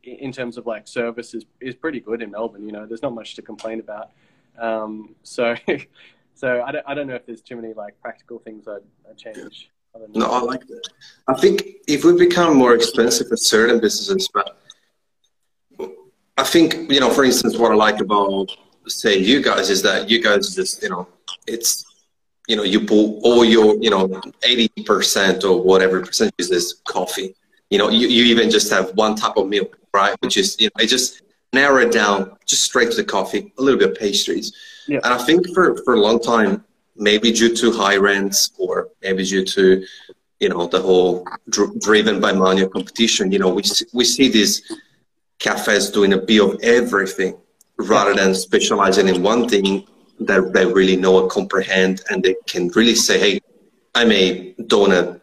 in 0.06 0.32
terms 0.32 0.58
of 0.58 0.66
like 0.66 0.88
service 0.88 1.34
is, 1.34 1.45
is 1.60 1.76
pretty 1.76 1.99
good 1.99 2.22
in 2.22 2.32
Melbourne. 2.32 2.66
You 2.66 2.72
know, 2.72 2.86
there's 2.86 3.01
not 3.01 3.14
much 3.14 3.36
to 3.36 3.41
complain 3.41 3.80
about. 3.80 4.12
Um, 4.58 5.16
so, 5.24 5.56
so 6.36 6.62
I 6.62 6.72
don't, 6.72 6.86
I 6.88 6.93
don't 6.93 7.08
know 7.08 7.16
if 7.16 7.26
there's 7.26 7.41
too 7.41 7.56
many 7.56 7.74
like 7.74 7.99
practical 8.01 8.39
things 8.39 8.68
I'd, 8.68 8.82
I'd 9.10 9.18
change. 9.18 9.70
No, 10.14 10.26
I 10.26 10.41
like 10.41 10.68
that. 10.68 10.89
I 11.28 11.34
think 11.36 11.64
if 11.88 12.03
we 12.03 12.18
become 12.18 12.58
more 12.58 12.76
expensive 12.76 13.30
for 13.30 13.38
certain 13.38 13.80
businesses, 13.80 14.28
but 14.34 14.58
I 16.38 16.43
think 16.43 16.91
you 16.91 16.99
know, 16.99 17.10
for 17.10 17.24
instance, 17.24 17.58
what 17.58 17.72
I 17.72 17.76
like 17.76 18.01
about 18.01 18.51
say 18.88 19.18
you 19.18 19.41
guys 19.41 19.70
is 19.70 19.82
that 19.84 20.10
you 20.10 20.22
guys 20.22 20.53
just 20.53 20.84
you 20.84 20.89
know, 20.89 21.08
it's 21.47 21.86
you 22.47 22.56
know, 22.56 22.64
you 22.64 22.82
pull 22.82 23.22
all 23.24 23.45
your 23.45 23.82
you 23.82 23.89
know, 23.89 24.22
eighty 24.43 24.70
percent 24.84 25.43
or 25.43 25.62
whatever 25.62 26.01
percentage 26.01 26.34
is 26.39 26.82
coffee. 26.86 27.36
You 27.76 27.80
know, 27.82 27.89
you, 27.89 28.07
you 28.07 28.23
even 28.34 28.49
just 28.49 28.67
have 28.71 28.86
one 28.95 29.15
type 29.15 29.36
of 29.36 29.49
milk 29.49 29.71
right? 29.95 30.15
Which 30.19 30.38
is, 30.38 30.59
you 30.59 30.67
know, 30.67 30.84
I 30.84 30.86
just 30.86 31.21
narrow 31.53 31.80
it 31.86 31.91
down 31.91 32.38
just 32.45 32.63
straight 32.63 32.91
to 32.91 32.97
the 32.97 33.03
coffee, 33.03 33.53
a 33.57 33.61
little 33.61 33.80
bit 33.80 33.91
of 33.91 33.97
pastries. 33.97 34.47
Yeah. 34.88 34.99
And 35.03 35.11
I 35.17 35.17
think 35.28 35.39
for, 35.53 35.65
for 35.84 35.93
a 35.95 36.01
long 36.07 36.19
time, 36.19 36.63
maybe 36.95 37.32
due 37.32 37.55
to 37.55 37.71
high 37.71 37.97
rents 37.97 38.51
or 38.57 38.89
maybe 39.01 39.23
due 39.26 39.45
to, 39.55 39.86
you 40.39 40.49
know, 40.49 40.67
the 40.67 40.82
whole 40.82 41.26
dr- 41.49 41.80
driven 41.80 42.19
by 42.19 42.32
money 42.34 42.67
competition, 42.67 43.32
you 43.32 43.39
know, 43.39 43.51
we, 43.57 43.63
we 43.93 44.03
see 44.03 44.28
these 44.30 44.53
cafes 45.39 45.89
doing 45.89 46.13
a 46.13 46.17
bit 46.17 46.41
of 46.43 46.59
everything 46.61 47.38
rather 47.78 48.13
than 48.13 48.36
specializing 48.36 49.07
in 49.07 49.23
one 49.23 49.47
thing 49.47 49.88
that 50.19 50.53
they 50.53 50.65
really 50.65 50.95
know 50.95 51.21
and 51.21 51.30
comprehend 51.30 52.01
and 52.09 52.23
they 52.23 52.36
can 52.45 52.67
really 52.69 52.95
say, 52.95 53.17
hey, 53.19 53.39
I'm 53.95 54.11
a 54.11 54.53
donut 54.73 55.21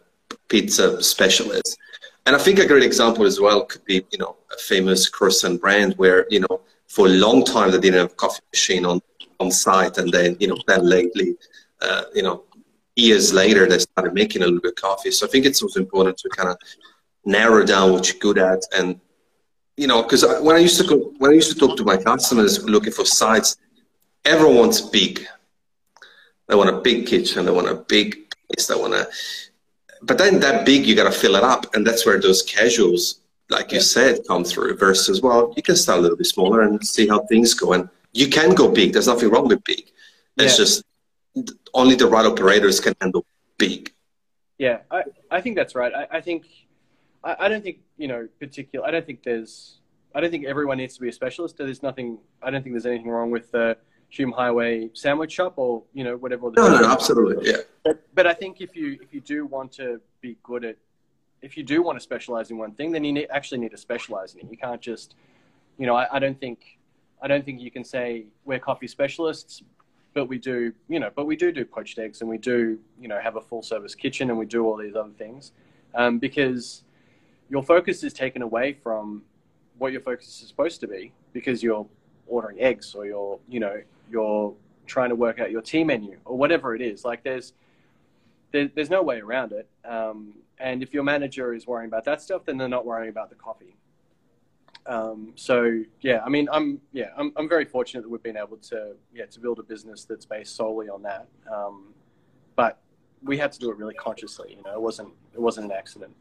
pizza 0.48 1.03
specialist. 1.03 1.78
And 2.27 2.37
I 2.37 2.39
think 2.39 2.59
a 2.59 2.66
great 2.66 2.85
example 2.85 3.27
as 3.27 3.41
well 3.41 3.64
could 3.64 3.85
be, 3.85 4.05
you 4.12 4.18
know, 4.18 4.37
a 4.53 4.59
famous 4.59 5.09
croissant 5.09 5.61
brand 5.61 5.95
where, 5.95 6.27
you 6.31 6.41
know, 6.41 6.61
for 6.87 7.07
a 7.07 7.11
long 7.11 7.45
time 7.45 7.70
they 7.70 7.81
didn't 7.81 8.01
have 8.01 8.12
a 8.12 8.14
coffee 8.14 8.43
machine 8.53 8.85
on, 8.85 9.01
on 9.41 9.51
site. 9.51 9.99
And 9.99 10.12
then, 10.12 10.37
you 10.39 10.49
know, 10.49 10.57
then 10.66 10.89
lately, 10.89 11.37
uh, 11.81 12.05
you 12.14 12.23
know, 12.23 12.45
years 12.95 13.33
later, 13.33 13.66
they 13.66 13.79
started 13.79 14.14
making 14.14 14.43
a 14.43 14.45
little 14.45 14.61
bit 14.61 14.73
of 14.73 14.77
coffee. 14.77 15.11
So 15.11 15.27
I 15.27 15.31
think 15.31 15.47
it's 15.47 15.62
also 15.62 15.81
important 15.81 16.16
to 16.18 16.29
kind 16.29 16.49
of 16.49 16.57
narrow 17.25 17.64
down 17.64 17.93
what 17.93 18.09
you're 18.09 18.20
good 18.20 18.39
at. 18.39 18.62
And, 18.77 19.01
you 19.77 19.87
know, 19.87 20.03
because 20.03 20.25
when 20.43 20.55
I 20.55 20.61
used 20.61 20.79
to 20.87 21.14
when 21.18 21.31
I 21.31 21.35
used 21.35 21.53
to 21.53 21.59
talk 21.59 21.77
to 21.79 21.85
my 21.85 21.97
customers 21.97 22.62
looking 22.64 22.93
for 22.93 23.05
sites, 23.05 23.57
everyone 24.25 24.57
wants 24.57 24.81
big. 24.81 25.27
They 26.49 26.55
want 26.55 26.70
a 26.70 26.81
big 26.81 27.07
kitchen. 27.07 27.47
They 27.47 27.53
want 27.53 27.68
a 27.68 27.75
big 27.75 28.31
place. 28.31 28.66
They 28.66 28.75
want 28.75 28.93
to, 28.93 29.09
but 30.03 30.18
then 30.18 30.40
that 30.40 30.66
big, 30.66 30.86
you 30.86 30.94
got 30.94 31.05
to 31.05 31.18
fill 31.18 31.36
it 31.36 31.44
up, 31.44 31.74
and 31.74 31.86
that's 31.86 32.05
where 32.05 32.20
those 32.20 32.42
casuals, 32.42 33.20
like 33.48 33.72
you 33.72 33.80
said, 33.80 34.20
come 34.26 34.44
through. 34.44 34.76
Versus, 34.76 35.22
well, 35.22 35.53
you 35.57 35.62
can 35.62 35.76
start 35.76 35.98
a 35.98 36.03
little 36.03 36.16
bit 36.16 36.26
smaller 36.26 36.62
and 36.62 36.84
see 36.86 37.07
how 37.07 37.20
things 37.26 37.55
go, 37.55 37.72
and 37.72 37.88
you 38.12 38.28
can 38.28 38.55
go 38.55 38.70
big. 38.70 38.92
There's 38.92 39.07
nothing 39.07 39.30
wrong 39.30 39.48
with 39.48 39.62
big. 39.64 39.90
It's 40.36 40.59
yeah. 40.59 40.64
just 40.64 40.84
only 41.74 41.94
the 41.94 42.07
right 42.07 42.26
operators 42.26 42.80
can 42.80 42.94
handle 43.00 43.24
big. 43.59 43.92
Yeah, 44.59 44.78
I, 44.90 45.05
I 45.30 45.40
think 45.40 45.57
that's 45.57 45.74
right. 45.74 45.92
I, 45.94 46.18
I 46.18 46.20
think 46.20 46.46
I, 47.24 47.36
I 47.40 47.48
don't 47.48 47.62
think 47.62 47.78
you 47.96 48.09
know 48.09 48.28
particular. 48.40 48.86
I 48.86 48.90
don't 48.90 49.07
think 49.07 49.22
there's. 49.22 49.78
I 50.14 50.20
don't 50.20 50.30
think 50.30 50.44
everyone 50.44 50.76
needs 50.76 50.94
to 50.96 51.00
be 51.00 51.09
a 51.09 51.12
specialist. 51.12 51.57
There's 51.57 51.82
nothing. 51.82 52.18
I 52.42 52.50
don't 52.50 52.62
think 52.62 52.74
there's 52.74 52.86
anything 52.86 53.09
wrong 53.09 53.30
with 53.30 53.50
the 53.50 53.76
Hume 54.12 54.32
Highway 54.32 54.90
sandwich 54.92 55.32
shop 55.32 55.54
or 55.56 55.84
you 55.94 56.04
know 56.04 56.16
whatever. 56.18 56.50
No, 56.54 56.68
no, 56.68 56.80
no, 56.82 56.88
absolutely, 56.90 57.50
yeah. 57.50 57.56
But, 57.82 58.02
but 58.14 58.26
I 58.26 58.34
think 58.34 58.60
if 58.60 58.76
you 58.76 58.98
if 59.00 59.14
you 59.14 59.22
do 59.22 59.46
want 59.46 59.72
to 59.72 60.02
be 60.20 60.36
good 60.42 60.66
at, 60.66 60.76
if 61.40 61.56
you 61.56 61.62
do 61.62 61.82
want 61.82 61.96
to 61.96 62.02
specialize 62.02 62.50
in 62.50 62.58
one 62.58 62.72
thing, 62.72 62.92
then 62.92 63.04
you 63.04 63.12
need, 63.14 63.28
actually 63.30 63.58
need 63.58 63.70
to 63.70 63.78
specialize 63.78 64.34
in 64.34 64.40
it. 64.40 64.50
You 64.50 64.58
can't 64.58 64.82
just, 64.82 65.14
you 65.78 65.86
know, 65.86 65.96
I, 65.96 66.16
I 66.16 66.18
don't 66.18 66.38
think 66.38 66.78
I 67.22 67.26
don't 67.26 67.42
think 67.42 67.62
you 67.62 67.70
can 67.70 67.84
say 67.84 68.26
we're 68.44 68.58
coffee 68.58 68.86
specialists, 68.86 69.62
but 70.12 70.26
we 70.26 70.36
do, 70.36 70.74
you 70.90 71.00
know, 71.00 71.10
but 71.16 71.24
we 71.24 71.34
do 71.34 71.50
do 71.50 71.64
poached 71.64 71.98
eggs 71.98 72.20
and 72.20 72.28
we 72.28 72.36
do, 72.36 72.78
you 73.00 73.08
know, 73.08 73.18
have 73.18 73.36
a 73.36 73.40
full 73.40 73.62
service 73.62 73.94
kitchen 73.94 74.28
and 74.28 74.38
we 74.38 74.44
do 74.44 74.66
all 74.66 74.76
these 74.76 74.94
other 74.94 75.14
things, 75.16 75.52
um, 75.94 76.18
because 76.18 76.84
your 77.48 77.62
focus 77.62 78.04
is 78.04 78.12
taken 78.12 78.42
away 78.42 78.74
from 78.74 79.22
what 79.78 79.90
your 79.90 80.02
focus 80.02 80.28
is 80.28 80.46
supposed 80.46 80.80
to 80.80 80.86
be 80.86 81.12
because 81.32 81.62
you're 81.62 81.86
ordering 82.27 82.61
eggs 82.61 82.95
or 82.95 83.07
you're, 83.07 83.39
you 83.49 83.61
know, 83.61 83.83
you're 84.11 84.55
trying 84.87 85.09
to 85.11 85.14
work 85.14 85.39
out 85.39 85.51
your 85.51 85.62
tea 85.62 85.85
menu 85.85 86.18
or 86.25 86.37
whatever 86.37 86.75
it 86.75 86.83
is. 86.83 87.05
Like 87.05 87.23
there's 87.23 87.53
there, 88.53 88.68
there's 88.75 88.91
no 88.91 89.03
way 89.03 89.20
around 89.20 89.53
it. 89.53 89.68
Um, 89.85 90.35
and 90.59 90.83
if 90.83 90.93
your 90.95 91.03
manager 91.03 91.55
is 91.55 91.66
worrying 91.66 91.89
about 91.89 92.05
that 92.05 92.23
stuff, 92.23 92.45
then 92.45 92.57
they're 92.57 92.68
not 92.68 92.87
worrying 92.87 93.11
about 93.11 93.31
the 93.31 93.37
coffee. 93.37 93.75
Um, 94.87 95.33
so 95.37 95.83
yeah, 96.01 96.23
I 96.25 96.29
mean, 96.29 96.49
I'm 96.53 96.81
yeah, 96.93 97.11
I'm 97.16 97.33
I'm 97.37 97.49
very 97.49 97.64
fortunate 97.64 98.03
that 98.03 98.09
we've 98.09 98.23
been 98.23 98.37
able 98.37 98.57
to 98.57 98.95
yeah 99.14 99.27
to 99.27 99.41
build 99.41 99.59
a 99.59 99.62
business 99.62 100.05
that's 100.05 100.27
based 100.27 100.57
solely 100.57 100.89
on 100.89 101.03
that. 101.03 101.29
Um, 101.53 101.95
but 102.57 102.81
we 103.23 103.39
had 103.39 103.53
to 103.53 103.59
do 103.59 103.70
it 103.70 103.77
really 103.77 103.95
consciously. 103.95 104.57
You 104.57 104.62
know, 104.64 104.73
it 104.73 104.81
wasn't 104.81 105.11
it 105.35 105.41
wasn't 105.41 105.66
an 105.66 105.73
accident. 105.73 106.14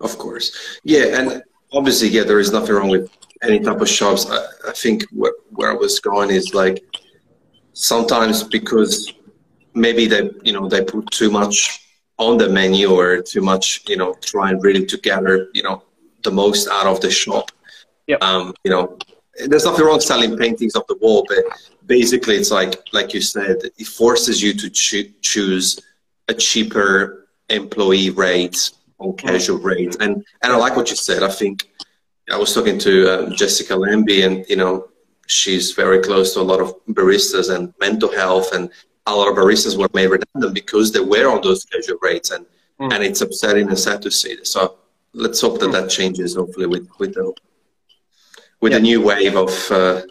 Of 0.00 0.18
course, 0.18 0.78
yeah, 0.82 1.20
and 1.20 1.42
obviously, 1.72 2.08
yeah, 2.08 2.24
there 2.24 2.40
is 2.40 2.52
nothing 2.52 2.74
wrong 2.74 2.88
with 2.88 3.10
any 3.42 3.60
type 3.60 3.80
of 3.80 3.88
shops. 3.88 4.30
I, 4.30 4.44
I 4.68 4.72
think 4.72 5.04
where, 5.10 5.32
where 5.50 5.70
I 5.70 5.74
was 5.74 6.00
going 6.00 6.30
is 6.30 6.54
like 6.54 6.84
sometimes 7.72 8.42
because 8.44 9.12
maybe 9.74 10.06
they 10.06 10.30
you 10.42 10.52
know 10.52 10.68
they 10.68 10.84
put 10.84 11.10
too 11.10 11.30
much 11.30 11.86
on 12.18 12.36
the 12.36 12.48
menu 12.48 12.90
or 12.90 13.22
too 13.22 13.40
much 13.40 13.82
you 13.88 13.96
know 13.96 14.14
trying 14.20 14.60
really 14.60 14.84
to 14.84 14.98
gather 14.98 15.48
you 15.54 15.62
know 15.62 15.82
the 16.22 16.30
most 16.30 16.68
out 16.68 16.86
of 16.86 17.00
the 17.00 17.10
shop 17.10 17.50
yep. 18.06 18.22
um 18.22 18.54
you 18.64 18.70
know 18.70 18.96
there's 19.46 19.64
nothing 19.64 19.84
wrong 19.84 20.00
selling 20.00 20.36
paintings 20.36 20.76
off 20.76 20.86
the 20.88 20.96
wall 20.96 21.24
but 21.28 21.38
basically 21.86 22.36
it's 22.36 22.50
like 22.50 22.74
like 22.92 23.14
you 23.14 23.20
said 23.20 23.56
it 23.64 23.86
forces 23.86 24.42
you 24.42 24.52
to 24.52 24.68
cho- 24.68 25.10
choose 25.22 25.80
a 26.28 26.34
cheaper 26.34 27.28
employee 27.48 28.10
rate 28.10 28.70
casual 29.12 29.58
mm. 29.58 29.64
rate 29.64 29.96
and 30.00 30.24
and 30.42 30.52
i 30.52 30.56
like 30.56 30.76
what 30.76 30.90
you 30.90 30.96
said 30.96 31.22
i 31.22 31.28
think 31.28 31.70
i 32.30 32.36
was 32.36 32.54
talking 32.54 32.78
to 32.78 32.92
um, 33.12 33.34
jessica 33.34 33.74
lambie 33.74 34.22
and 34.22 34.46
you 34.48 34.56
know 34.56 34.88
she's 35.26 35.72
very 35.72 36.00
close 36.00 36.34
to 36.34 36.40
a 36.40 36.48
lot 36.52 36.60
of 36.60 36.74
baristas 36.98 37.54
and 37.54 37.72
mental 37.80 38.12
health 38.12 38.52
and 38.54 38.70
a 39.06 39.14
lot 39.14 39.28
of 39.28 39.34
baristas 39.36 39.76
were 39.76 39.88
made 39.94 40.08
redundant 40.08 40.54
because 40.54 40.92
they 40.92 41.00
were 41.00 41.28
on 41.28 41.40
those 41.42 41.64
casual 41.64 41.98
rates 42.02 42.30
and 42.30 42.46
mm. 42.80 42.92
and 42.92 43.02
it's 43.02 43.20
upsetting 43.20 43.68
and 43.68 43.78
sad 43.78 44.02
to 44.02 44.10
see 44.10 44.36
this. 44.36 44.52
So 44.52 44.78
let's 45.12 45.40
hope 45.40 45.60
that 45.60 45.70
mm. 45.70 45.72
that 45.72 45.90
changes 45.90 46.34
hopefully 46.34 46.66
with 46.66 46.88
with 46.98 47.14
the 47.14 47.32
with 48.60 48.72
yeah. 48.72 48.78
the 48.78 48.82
new 48.82 49.00
wave 49.00 49.36
of 49.36 49.70
uh, 49.70 50.02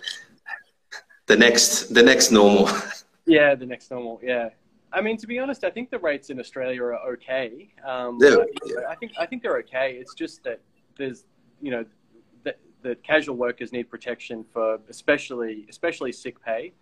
the 1.28 1.38
next 1.38 1.94
the 1.94 2.04
next 2.04 2.32
normal. 2.32 2.70
Yeah, 3.28 3.54
the 3.54 3.68
next 3.68 3.92
normal. 3.92 4.20
Yeah. 4.22 4.50
I 4.94 5.02
mean, 5.02 5.18
to 5.18 5.28
be 5.28 5.40
honest, 5.40 5.64
I 5.64 5.70
think 5.70 5.90
the 5.90 6.00
rates 6.00 6.30
in 6.30 6.40
Australia 6.40 6.84
are 6.84 6.96
okay. 7.14 7.70
Um, 7.86 8.18
Yeah. 8.22 8.36
I, 8.88 8.92
I 8.92 8.96
think 8.96 9.12
I 9.18 9.26
think 9.26 9.42
they're 9.42 9.58
okay. 9.60 9.98
It's 10.00 10.14
just 10.14 10.44
that 10.44 10.60
there's, 10.98 11.24
you 11.62 11.72
know, 11.72 11.86
that 12.44 12.58
the 12.82 12.96
casual 12.96 13.36
workers 13.36 13.72
need 13.72 13.90
protection 13.90 14.44
for 14.54 14.80
especially 14.90 15.66
especially 15.70 16.12
sick 16.12 16.44
pay, 16.44 16.74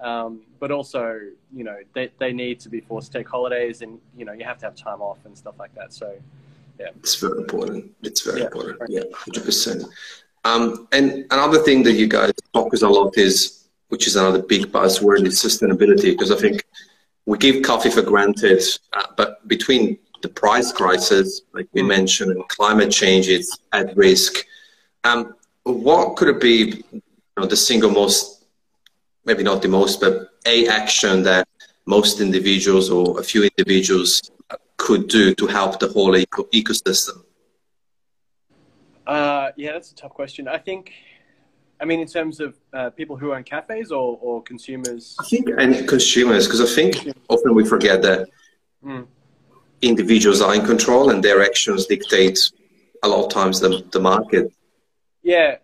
um, 0.00 0.42
but 0.60 0.70
also 0.70 1.20
you 1.52 1.64
know 1.64 1.78
they, 1.94 2.10
they 2.18 2.32
need 2.32 2.60
to 2.60 2.68
be 2.68 2.80
forced 2.80 3.12
to 3.12 3.18
take 3.18 3.28
holidays 3.28 3.82
and 3.82 3.98
you 4.16 4.24
know 4.24 4.32
you 4.32 4.44
have 4.44 4.58
to 4.58 4.66
have 4.66 4.76
time 4.76 5.00
off 5.02 5.18
and 5.24 5.36
stuff 5.36 5.54
like 5.58 5.74
that. 5.74 5.92
So 5.92 6.14
yeah. 6.78 6.90
It's 6.98 7.16
very 7.16 7.38
important. 7.38 7.90
It's 8.02 8.20
very 8.20 8.38
Yeah. 8.40 8.46
important. 8.46 8.78
Yeah, 8.88 9.02
hundred 9.12 9.44
percent. 9.44 9.82
Um, 10.44 10.86
and 10.92 11.26
another 11.32 11.58
thing 11.58 11.82
that 11.82 11.94
you 11.94 12.06
guys 12.06 12.32
focus 12.54 12.82
a 12.82 12.88
lot 12.88 13.18
is, 13.18 13.68
which 13.88 14.06
is 14.06 14.14
another 14.14 14.40
big 14.40 14.70
buzzword, 14.70 15.26
is 15.26 15.42
sustainability. 15.42 16.10
Because 16.12 16.30
I 16.30 16.36
think 16.36 16.64
we 17.28 17.36
give 17.36 17.62
coffee 17.62 17.90
for 17.90 18.00
granted, 18.00 18.62
uh, 18.94 19.02
but 19.14 19.46
between 19.46 19.98
the 20.22 20.30
price 20.30 20.72
crisis, 20.72 21.42
like 21.52 21.68
we 21.74 21.82
mentioned, 21.82 22.30
and 22.32 22.48
climate 22.48 22.90
change 22.90 23.28
is 23.28 23.46
at 23.74 23.94
risk. 23.94 24.46
Um, 25.04 25.34
what 25.64 26.16
could 26.16 26.28
it 26.28 26.40
be? 26.40 26.82
You 26.90 27.02
know, 27.36 27.44
the 27.44 27.54
single 27.54 27.90
most, 27.90 28.46
maybe 29.26 29.42
not 29.42 29.60
the 29.60 29.68
most, 29.68 30.00
but 30.00 30.30
a 30.46 30.68
action 30.68 31.22
that 31.24 31.46
most 31.84 32.22
individuals 32.22 32.88
or 32.88 33.20
a 33.20 33.22
few 33.22 33.42
individuals 33.44 34.22
could 34.78 35.06
do 35.08 35.34
to 35.34 35.46
help 35.46 35.78
the 35.80 35.88
whole 35.88 36.16
eco- 36.16 36.44
ecosystem? 36.44 37.24
uh, 39.06 39.50
yeah, 39.56 39.72
that's 39.72 39.92
a 39.92 39.94
tough 39.94 40.14
question. 40.14 40.48
I 40.48 40.56
think, 40.56 40.94
I 41.80 41.84
mean, 41.84 42.00
in 42.00 42.08
terms 42.08 42.40
of 42.40 42.56
uh, 42.72 42.90
people 42.90 43.16
who 43.16 43.32
own 43.34 43.44
cafes 43.44 43.92
or, 43.92 44.18
or 44.20 44.42
consumers. 44.42 45.16
I 45.20 45.24
think, 45.24 45.48
and 45.58 45.86
consumers, 45.88 46.46
because 46.46 46.60
I 46.60 46.74
think 46.74 47.14
often 47.28 47.54
we 47.54 47.64
forget 47.64 48.02
that 48.02 48.28
Mm. 48.84 49.08
individuals 49.82 50.40
are 50.40 50.54
in 50.54 50.64
control 50.64 51.10
and 51.10 51.20
their 51.20 51.42
actions 51.42 51.86
dictate 51.86 52.38
a 53.02 53.08
lot 53.08 53.24
of 53.24 53.28
times 53.32 53.58
the, 53.58 53.84
the 53.90 53.98
market. 53.98 54.52
Yeah, 55.24 55.56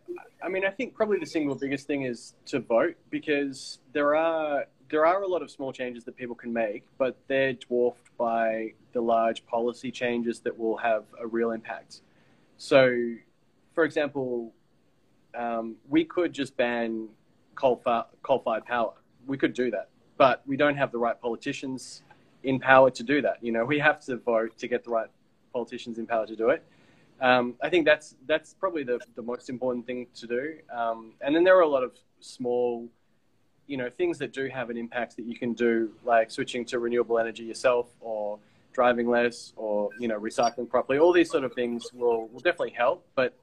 I 0.42 0.48
mean, 0.48 0.64
I 0.64 0.70
think 0.70 0.94
probably 0.94 1.20
the 1.20 1.26
single 1.26 1.54
biggest 1.54 1.86
thing 1.86 2.02
is 2.02 2.34
to 2.46 2.58
vote 2.58 2.96
because 3.10 3.78
there 3.92 4.16
are 4.16 4.66
there 4.90 5.06
are 5.06 5.22
a 5.22 5.28
lot 5.28 5.42
of 5.42 5.50
small 5.50 5.72
changes 5.72 6.04
that 6.04 6.16
people 6.16 6.34
can 6.34 6.52
make, 6.52 6.82
but 6.98 7.16
they're 7.28 7.52
dwarfed 7.52 8.10
by 8.18 8.72
the 8.92 9.00
large 9.00 9.46
policy 9.46 9.90
changes 9.90 10.40
that 10.40 10.58
will 10.58 10.76
have 10.76 11.04
a 11.20 11.26
real 11.26 11.52
impact. 11.52 12.02
So, 12.58 13.14
for 13.74 13.84
example, 13.84 14.52
um, 15.36 15.76
we 15.88 16.04
could 16.04 16.32
just 16.32 16.56
ban 16.56 17.08
coal 17.54 17.82
coal 18.22 18.38
fired 18.40 18.64
power. 18.64 18.92
We 19.26 19.38
could 19.38 19.54
do 19.54 19.70
that, 19.70 19.88
but 20.16 20.42
we 20.46 20.56
don't 20.56 20.76
have 20.76 20.92
the 20.92 20.98
right 20.98 21.20
politicians 21.20 22.02
in 22.42 22.60
power 22.60 22.90
to 22.90 23.02
do 23.02 23.22
that. 23.22 23.38
You 23.42 23.52
know, 23.52 23.64
we 23.64 23.78
have 23.78 24.04
to 24.04 24.16
vote 24.16 24.56
to 24.58 24.68
get 24.68 24.84
the 24.84 24.90
right 24.90 25.08
politicians 25.52 25.98
in 25.98 26.06
power 26.06 26.26
to 26.26 26.36
do 26.36 26.50
it. 26.50 26.62
Um, 27.20 27.54
I 27.62 27.70
think 27.70 27.86
that's 27.86 28.16
that's 28.26 28.54
probably 28.54 28.84
the, 28.84 28.98
the 29.14 29.22
most 29.22 29.48
important 29.48 29.86
thing 29.86 30.06
to 30.16 30.26
do. 30.26 30.54
Um, 30.72 31.12
and 31.20 31.34
then 31.34 31.44
there 31.44 31.56
are 31.56 31.62
a 31.62 31.68
lot 31.68 31.82
of 31.82 31.92
small, 32.20 32.88
you 33.66 33.76
know, 33.76 33.88
things 33.88 34.18
that 34.18 34.32
do 34.32 34.48
have 34.48 34.68
an 34.70 34.76
impact 34.76 35.16
that 35.16 35.24
you 35.24 35.36
can 35.36 35.54
do, 35.54 35.92
like 36.04 36.30
switching 36.30 36.64
to 36.66 36.78
renewable 36.78 37.18
energy 37.18 37.44
yourself, 37.44 37.86
or 38.00 38.38
driving 38.72 39.08
less, 39.08 39.52
or 39.56 39.90
you 39.98 40.08
know, 40.08 40.18
recycling 40.18 40.68
properly. 40.68 40.98
All 40.98 41.12
these 41.12 41.30
sort 41.30 41.44
of 41.44 41.54
things 41.54 41.92
will, 41.94 42.28
will 42.28 42.40
definitely 42.40 42.74
help. 42.76 43.06
But 43.14 43.34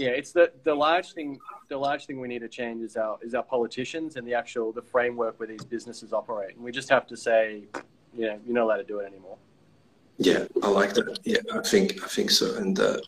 yeah, 0.00 0.08
it's 0.20 0.32
the, 0.32 0.50
the 0.64 0.74
large 0.74 1.12
thing. 1.12 1.38
The 1.68 1.76
large 1.76 2.06
thing 2.06 2.20
we 2.20 2.28
need 2.28 2.40
to 2.40 2.48
change 2.48 2.82
is 2.82 2.96
our 2.96 3.18
is 3.22 3.34
our 3.34 3.42
politicians 3.42 4.16
and 4.16 4.26
the 4.26 4.34
actual 4.34 4.72
the 4.72 4.82
framework 4.94 5.38
where 5.38 5.46
these 5.46 5.64
businesses 5.64 6.12
operate. 6.12 6.54
And 6.56 6.64
we 6.64 6.72
just 6.72 6.88
have 6.88 7.06
to 7.08 7.16
say, 7.16 7.64
you 8.16 8.26
know, 8.26 8.38
you're 8.44 8.54
not 8.54 8.64
allowed 8.64 8.78
to 8.78 8.84
do 8.94 9.00
it 9.00 9.06
anymore. 9.06 9.36
Yeah, 10.16 10.44
I 10.62 10.68
like 10.68 10.94
that. 10.94 11.18
Yeah, 11.24 11.42
I 11.54 11.60
think 11.60 12.02
I 12.02 12.08
think 12.08 12.30
so, 12.30 12.56
and 12.56 12.78
uh, 12.80 12.98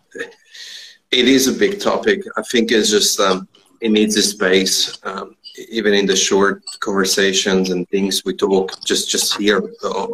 it 1.10 1.26
is 1.36 1.48
a 1.48 1.52
big 1.64 1.80
topic. 1.80 2.18
I 2.36 2.42
think 2.42 2.70
it's 2.70 2.90
just 2.90 3.18
um, 3.20 3.48
it 3.80 3.90
needs 3.90 4.16
a 4.16 4.22
space, 4.22 4.98
um, 5.04 5.36
even 5.70 5.94
in 5.94 6.06
the 6.06 6.16
short 6.16 6.62
conversations 6.80 7.70
and 7.70 7.88
things 7.88 8.22
we 8.26 8.34
talk 8.36 8.84
just 8.84 9.10
just 9.10 9.36
here 9.38 9.60
on, 9.84 10.08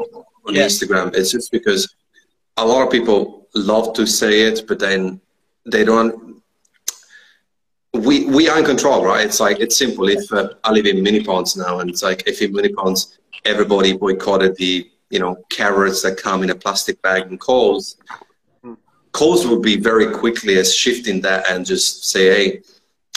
on 0.47 0.55
Yeah. 0.55 0.67
Instagram. 0.67 1.15
It's 1.19 1.33
just 1.33 1.51
because 1.51 1.83
a 2.57 2.65
lot 2.65 2.85
of 2.87 2.91
people 2.91 3.49
love 3.55 3.93
to 3.95 4.07
say 4.07 4.43
it, 4.49 4.67
but 4.69 4.79
then 4.79 5.21
they 5.67 5.85
don't. 5.85 6.38
We 8.29 8.35
we 8.35 8.49
are 8.49 8.59
in 8.59 8.65
control, 8.65 9.05
right? 9.05 9.25
It's 9.25 9.41
like 9.41 9.59
it's 9.59 9.77
simple. 9.77 10.09
If 10.09 10.31
uh, 10.33 10.51
I 10.65 10.71
live 10.73 10.87
in 10.87 10.97
Moonee 10.97 11.25
Ponds 11.25 11.57
now, 11.57 11.81
and 11.81 11.91
it's 11.91 12.03
like 12.03 12.23
if 12.27 12.43
in 12.43 12.53
Moonee 12.53 12.75
Ponds 12.75 13.19
everybody 13.45 13.97
boycotted 13.97 14.57
the 14.57 14.91
you 15.11 15.19
know 15.19 15.37
carrots 15.49 16.03
that 16.03 16.17
come 16.17 16.43
in 16.43 16.51
a 16.51 16.55
plastic 16.55 17.01
bag 17.03 17.23
and 17.23 17.41
Coles, 17.41 17.97
Hmm. 18.63 18.75
Coles 19.13 19.47
would 19.47 19.63
be 19.63 19.77
very 19.77 20.13
quickly 20.13 20.59
as 20.59 20.75
shifting 20.75 21.21
that 21.23 21.51
and 21.51 21.65
just 21.65 22.05
say, 22.11 22.25
hey, 22.29 22.63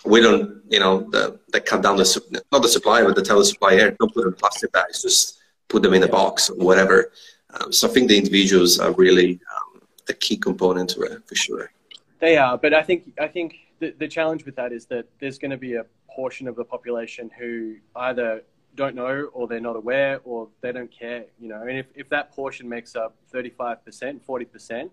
we 0.06 0.22
don't, 0.22 0.62
you 0.70 0.80
know, 0.80 1.02
the, 1.10 1.40
they 1.52 1.60
cut 1.60 1.82
down 1.84 1.98
the 1.98 2.06
sup- 2.06 2.32
not 2.52 2.62
the 2.62 2.68
supply, 2.68 3.04
but 3.04 3.16
they 3.16 3.22
tell 3.22 3.40
the 3.40 3.46
supplier 3.46 3.92
don't 3.92 4.14
put 4.14 4.24
them 4.24 4.34
in 4.34 4.40
plastic 4.40 4.72
bags, 4.72 5.02
just 5.02 5.40
put 5.68 5.84
them 5.84 5.94
in 5.94 6.04
a 6.04 6.08
box 6.08 6.50
or 6.50 6.58
whatever. 6.58 7.12
Um, 7.54 7.72
so 7.74 7.88
I 7.88 7.92
think 7.92 8.08
the 8.08 8.18
individuals 8.18 8.80
are 8.80 8.92
really 8.94 9.40
um, 9.56 9.82
a 10.10 10.14
key 10.14 10.38
component 10.38 10.90
to 10.92 11.02
it 11.02 11.28
for 11.28 11.36
sure. 11.36 11.72
They 12.20 12.38
are, 12.38 12.58
but 12.58 12.74
I 12.74 12.84
think 12.84 13.14
I 13.20 13.28
think 13.28 13.56
the, 13.82 13.94
the 13.98 14.08
challenge 14.08 14.46
with 14.46 14.56
that 14.56 14.72
is 14.72 14.86
that 14.86 15.06
there's 15.20 15.38
going 15.38 15.52
to 15.52 15.58
be 15.58 15.74
a 15.74 15.86
portion 16.10 16.48
of 16.48 16.56
the 16.56 16.64
population 16.64 17.30
who 17.38 17.76
either 17.96 18.44
don't 18.76 18.96
know 18.96 19.30
or 19.34 19.48
they're 19.48 19.60
not 19.60 19.76
aware 19.76 20.22
or 20.24 20.48
they 20.62 20.72
don't 20.72 20.92
care, 20.92 21.26
you 21.40 21.50
know. 21.50 21.62
And 21.64 21.78
if, 21.78 21.88
if 21.96 22.08
that 22.10 22.32
portion 22.32 22.70
makes 22.70 22.96
up 22.96 23.16
35%, 23.34 24.22
40%, 24.24 24.90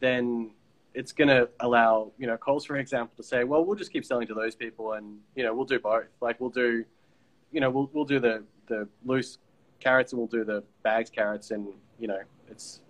then 0.00 0.50
it's 0.92 1.12
going 1.12 1.28
to 1.28 1.48
allow, 1.60 2.10
you 2.18 2.26
know, 2.26 2.36
Coles, 2.36 2.64
for 2.66 2.76
example, 2.76 3.14
to 3.16 3.22
say, 3.22 3.44
well, 3.44 3.64
we'll 3.64 3.76
just 3.76 3.92
keep 3.92 4.04
selling 4.04 4.26
to 4.26 4.34
those 4.34 4.54
people 4.54 4.92
and, 4.94 5.18
you 5.36 5.44
know, 5.44 5.54
we'll 5.54 5.64
do 5.64 5.78
both. 5.78 6.06
Like 6.20 6.40
we'll 6.40 6.50
do, 6.50 6.84
you 7.52 7.60
know, 7.60 7.70
we'll, 7.70 7.88
we'll 7.92 8.04
do 8.04 8.18
the, 8.18 8.42
the 8.66 8.88
loose 9.04 9.38
carrots 9.78 10.12
and 10.12 10.18
we'll 10.18 10.28
do 10.28 10.44
the 10.44 10.64
bags 10.82 11.08
carrots 11.08 11.52
and, 11.52 11.68
you 12.00 12.08
know, 12.08 12.18
it's, 12.50 12.80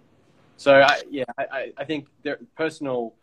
so 0.56 0.80
I, 0.80 1.02
yeah, 1.10 1.24
I, 1.36 1.72
I- 1.76 1.84
think 1.84 2.06
there 2.22 2.38
personal, 2.56 3.14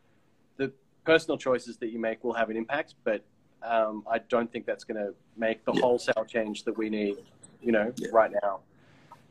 personal 1.06 1.38
choices 1.38 1.78
that 1.78 1.90
you 1.92 2.00
make 2.00 2.24
will 2.24 2.34
have 2.34 2.50
an 2.50 2.58
impact, 2.58 2.96
but 3.04 3.24
um, 3.64 4.04
I 4.10 4.20
don't 4.20 4.52
think 4.52 4.66
that's 4.66 4.84
going 4.84 4.98
to 4.98 5.14
make 5.38 5.64
the 5.66 5.74
Yeah. 5.74 5.82
wholesale 5.82 6.26
change 6.28 6.64
that 6.64 6.78
we 6.78 6.90
need, 6.90 7.18
you 7.62 7.72
know, 7.72 7.94
Yeah. 7.98 8.08
right 8.12 8.32
now. 8.44 8.62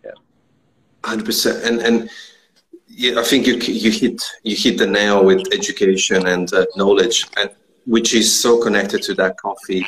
Yeah, 0.04 0.12
Hundred 1.04 1.26
percent, 1.26 1.64
and 1.64 1.80
and 1.80 2.10
yeah, 2.86 3.18
I 3.20 3.24
think 3.24 3.46
you 3.46 3.54
you 3.56 3.90
hit 3.90 4.22
you 4.42 4.56
hit 4.56 4.78
the 4.78 4.86
nail 4.86 5.24
with 5.24 5.40
education 5.52 6.26
and 6.26 6.52
uh, 6.52 6.66
knowledge, 6.76 7.26
and 7.38 7.50
which 7.86 8.14
is 8.14 8.26
so 8.44 8.62
connected 8.62 9.02
to 9.02 9.14
that 9.14 9.36
coffee 9.38 9.84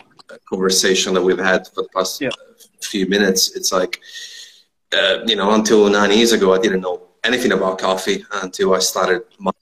conversation 0.49 1.12
that 1.14 1.22
we've 1.22 1.39
had 1.53 1.68
for 1.68 1.83
the 1.83 1.89
past 1.95 2.20
Yeah. 2.20 2.30
few 2.80 3.07
minutes. 3.07 3.55
It's 3.57 3.72
like 3.72 4.01
uh, 4.93 5.22
you 5.26 5.37
know, 5.37 5.53
until 5.53 5.89
nine 5.89 6.11
years 6.12 6.33
ago, 6.33 6.53
I 6.55 6.59
didn't 6.59 6.80
know 6.80 7.03
anything 7.24 7.53
about 7.53 7.78
coffee 7.78 8.24
until 8.43 8.74
I 8.74 8.80
started 8.80 9.22
my 9.39 9.53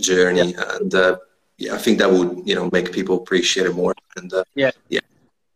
journey, 0.00 0.54
and 0.54 0.94
uh, 0.94 1.16
yeah, 1.58 1.74
I 1.74 1.78
think 1.78 1.98
that 1.98 2.10
would 2.10 2.46
you 2.46 2.54
know 2.54 2.68
make 2.72 2.92
people 2.92 3.16
appreciate 3.16 3.66
it 3.66 3.74
more, 3.74 3.94
and 4.16 4.32
uh, 4.32 4.44
Yeah. 4.54 4.70
yeah, 4.88 5.00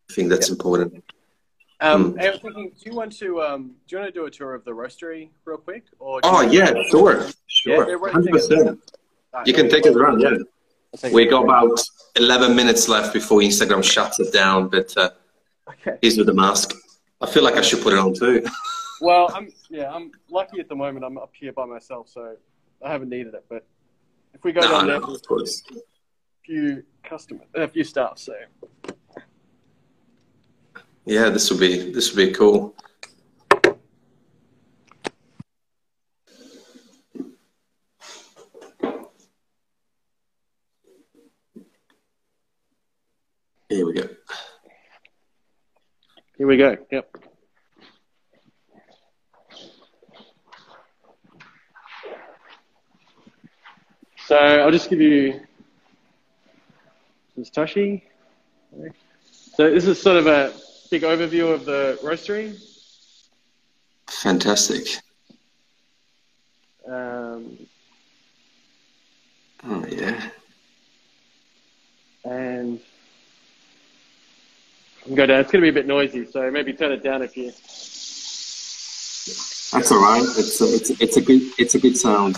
I 0.09 0.13
think 0.13 0.29
that's 0.29 0.49
important. 0.49 1.03
Um, 1.79 2.11
Hmm. 2.13 2.19
I 2.19 2.29
was 2.29 2.39
thinking, 2.41 2.71
do 2.79 2.89
you 2.89 2.95
want 2.95 3.11
to 3.17 3.41
um, 3.41 3.61
do 3.87 3.95
you 3.95 4.01
want 4.01 4.13
to 4.13 4.19
do 4.19 4.25
a 4.25 4.31
tour 4.31 4.53
of 4.53 4.63
the 4.65 4.71
roastery 4.71 5.29
real 5.45 5.57
quick? 5.57 5.85
Or 5.99 6.19
Oh 6.23 6.41
yeah, 6.41 6.73
sure, 6.89 7.27
sure, 7.47 8.09
hundred 8.11 8.31
percent. 8.33 8.79
Alright, 9.33 9.47
You 9.47 9.53
can 9.53 9.67
take 9.69 9.85
it 9.85 9.95
around, 9.95 10.19
yeah. 10.21 10.37
We 11.13 11.25
got 11.25 11.45
about 11.45 11.79
11 12.17 12.53
minutes 12.53 12.89
left 12.89 13.13
before 13.13 13.39
Instagram 13.39 13.81
shuts 13.81 14.19
it 14.19 14.33
down, 14.33 14.67
but 14.67 14.95
uh, 14.97 15.09
Okay. 15.69 15.97
he's 16.01 16.17
with 16.17 16.27
the 16.27 16.33
mask. 16.33 16.73
I 17.21 17.27
feel 17.27 17.43
like 17.43 17.55
I 17.55 17.61
should 17.61 17.81
put 17.81 17.93
it 17.93 17.99
on 17.99 18.13
too. 18.13 18.43
Well, 19.03 19.31
I'm 19.33 19.47
yeah, 19.71 19.91
I'm 19.91 20.11
lucky 20.29 20.59
at 20.59 20.69
the 20.69 20.75
moment. 20.75 21.03
I'm 21.03 21.17
up 21.17 21.31
here 21.33 21.51
by 21.53 21.65
myself, 21.65 22.07
so 22.07 22.35
I 22.85 22.91
haven't 22.91 23.09
needed 23.09 23.33
it. 23.33 23.43
But 23.49 23.65
if 24.35 24.43
we 24.43 24.51
go 24.51 24.61
no, 24.61 24.69
down 24.73 24.85
no, 24.87 24.99
there, 24.99 25.15
of 25.15 25.23
course. 25.27 25.63
Few 26.45 26.83
customers, 27.03 27.47
a 27.55 27.67
few 27.67 27.83
staff. 27.83 28.17
So 28.17 28.33
Yeah, 31.05 31.29
this 31.29 31.49
will 31.49 31.59
be 31.59 31.91
this 31.91 32.11
will 32.13 32.25
be 32.27 32.31
cool. 32.33 32.75
Here 43.69 43.85
we 43.85 43.93
go. 43.93 44.09
here 46.37 46.47
we 46.47 46.57
go. 46.57 46.75
Yep. 46.91 47.17
So 54.27 54.35
I'll 54.37 54.71
just 54.71 54.89
give 54.89 54.99
you 54.99 55.39
this 57.35 57.47
is 57.47 57.51
Toshi. 57.51 58.01
So 59.55 59.69
this 59.69 59.85
is 59.85 60.01
sort 60.01 60.17
of 60.17 60.27
a 60.27 60.53
big 60.89 61.03
overview 61.03 61.53
of 61.53 61.65
the 61.65 61.99
roastery. 62.03 62.59
Fantastic. 64.07 64.87
Um, 66.87 67.57
oh 69.63 69.85
yeah. 69.89 70.29
And 72.25 72.79
go 75.15 75.25
down. 75.25 75.39
It's 75.39 75.51
going 75.51 75.63
to 75.63 75.65
be 75.65 75.69
a 75.69 75.73
bit 75.73 75.87
noisy, 75.87 76.25
so 76.25 76.51
maybe 76.51 76.73
turn 76.73 76.91
it 76.91 77.03
down 77.03 77.21
if 77.21 77.37
you. 77.37 77.51
That's 79.71 79.91
all 79.91 80.01
right. 80.01 80.21
It's 80.37 80.59
a, 80.59 80.65
it's 80.65 80.89
it's 81.01 81.17
a 81.17 81.21
good 81.21 81.41
it's 81.57 81.75
a 81.75 81.79
good 81.79 81.97
sound. 81.97 82.37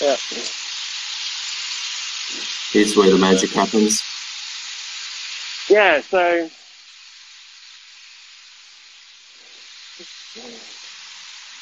Yeah. 0.00 0.16
Here's 2.78 2.96
where 2.96 3.10
the 3.10 3.18
magic 3.18 3.50
happens. 3.50 4.00
Yeah. 5.68 6.00
So. 6.00 6.48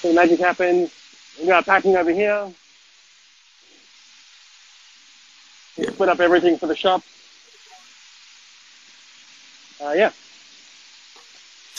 So 0.02 0.08
the 0.08 0.14
magic 0.14 0.40
happens. 0.40 0.90
We 1.40 1.46
got 1.46 1.64
packing 1.64 1.96
over 1.96 2.10
here. 2.10 2.52
We 5.78 5.84
Yeah. 5.84 5.90
split 5.92 6.10
up 6.10 6.20
everything 6.20 6.58
for 6.58 6.66
the 6.66 6.76
shop. 6.76 7.02
Uh, 9.80 9.92
yeah. 9.92 10.12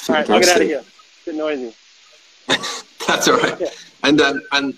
All 0.10 0.16
right, 0.16 0.28
I'll 0.32 0.40
get 0.40 0.50
out 0.50 0.62
of 0.62 0.68
here. 0.68 0.80
It's 0.80 1.28
a 1.28 1.30
bit 1.30 1.36
noisy. 1.36 1.76
That's 3.08 3.28
all 3.28 3.38
right. 3.38 3.62
Yeah. 3.62 3.70
And 4.04 4.20
then, 4.20 4.42
and 4.54 4.76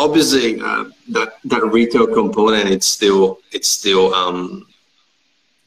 obviously, 0.00 0.60
uh, 0.60 0.84
that 1.10 1.34
that 1.44 1.64
retail 1.66 2.06
component 2.06 2.68
it's 2.68 2.86
still 2.86 3.38
it's 3.52 3.68
still 3.68 4.14
um, 4.14 4.66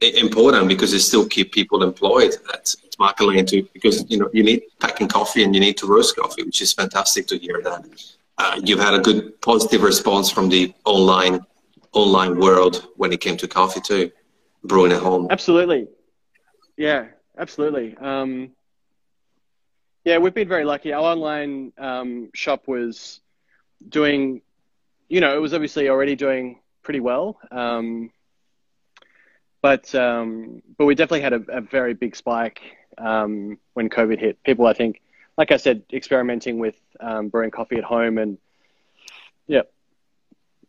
important 0.01 0.67
because 0.67 0.93
it 0.93 0.99
still 0.99 1.25
keep 1.27 1.51
people 1.51 1.83
employed 1.83 2.33
at, 2.53 2.75
at 2.85 2.99
Market 2.99 3.47
too. 3.47 3.67
Because 3.73 4.09
you 4.09 4.17
know 4.17 4.29
you 4.33 4.43
need 4.43 4.63
packing 4.79 5.07
coffee 5.07 5.43
and 5.43 5.53
you 5.55 5.61
need 5.61 5.77
to 5.77 5.87
roast 5.87 6.15
coffee, 6.15 6.43
which 6.43 6.61
is 6.61 6.73
fantastic 6.73 7.27
to 7.27 7.37
hear 7.37 7.61
that. 7.63 7.85
Uh, 8.37 8.59
you've 8.63 8.79
had 8.79 8.95
a 8.95 8.99
good 8.99 9.39
positive 9.41 9.83
response 9.83 10.29
from 10.29 10.49
the 10.49 10.73
online 10.85 11.39
online 11.93 12.39
world 12.39 12.87
when 12.97 13.13
it 13.13 13.21
came 13.21 13.37
to 13.37 13.47
coffee 13.47 13.81
too, 13.81 14.11
brewing 14.63 14.91
at 14.91 15.01
home. 15.01 15.27
Absolutely. 15.29 15.87
Yeah, 16.75 17.05
absolutely. 17.37 17.95
Um, 17.97 18.51
yeah, 20.03 20.17
we've 20.17 20.33
been 20.33 20.47
very 20.47 20.65
lucky. 20.65 20.91
Our 20.91 21.03
online 21.03 21.71
um, 21.77 22.29
shop 22.33 22.67
was 22.67 23.21
doing, 23.89 24.41
you 25.09 25.21
know, 25.21 25.35
it 25.35 25.39
was 25.39 25.53
obviously 25.53 25.89
already 25.89 26.15
doing 26.15 26.59
pretty 26.83 26.99
well. 26.99 27.37
Um, 27.51 28.11
but 29.61 29.93
um, 29.95 30.61
but 30.77 30.85
we 30.85 30.95
definitely 30.95 31.21
had 31.21 31.33
a, 31.33 31.41
a 31.49 31.61
very 31.61 31.93
big 31.93 32.15
spike 32.15 32.59
um, 32.97 33.57
when 33.73 33.89
COVID 33.89 34.19
hit. 34.19 34.41
People, 34.43 34.65
I 34.67 34.73
think, 34.73 35.01
like 35.37 35.51
I 35.51 35.57
said, 35.57 35.83
experimenting 35.91 36.59
with 36.59 36.75
um, 36.99 37.29
brewing 37.29 37.51
coffee 37.51 37.77
at 37.77 37.83
home, 37.83 38.17
and 38.17 38.37
yeah, 39.47 39.61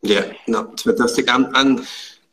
Yeah, 0.03 0.33
no, 0.47 0.71
it's 0.73 0.83
fantastic. 0.83 1.29
And, 1.29 1.47
and 1.57 1.79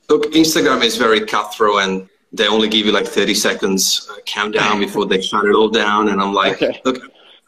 look, 0.09 0.31
Instagram 0.33 0.83
is 0.83 0.97
very 0.97 1.25
cutthroat, 1.25 1.81
and 1.81 2.09
they 2.31 2.47
only 2.47 2.69
give 2.69 2.85
you 2.85 2.91
like 2.91 3.07
30 3.07 3.33
seconds 3.33 4.07
uh, 4.11 4.17
countdown 4.25 4.79
before 4.85 5.05
they 5.07 5.19
shut 5.21 5.45
it 5.45 5.55
all 5.55 5.69
down. 5.69 6.09
And 6.09 6.21
I'm 6.21 6.33
like, 6.33 6.61
Okay. 6.61 6.79
look, 6.85 7.01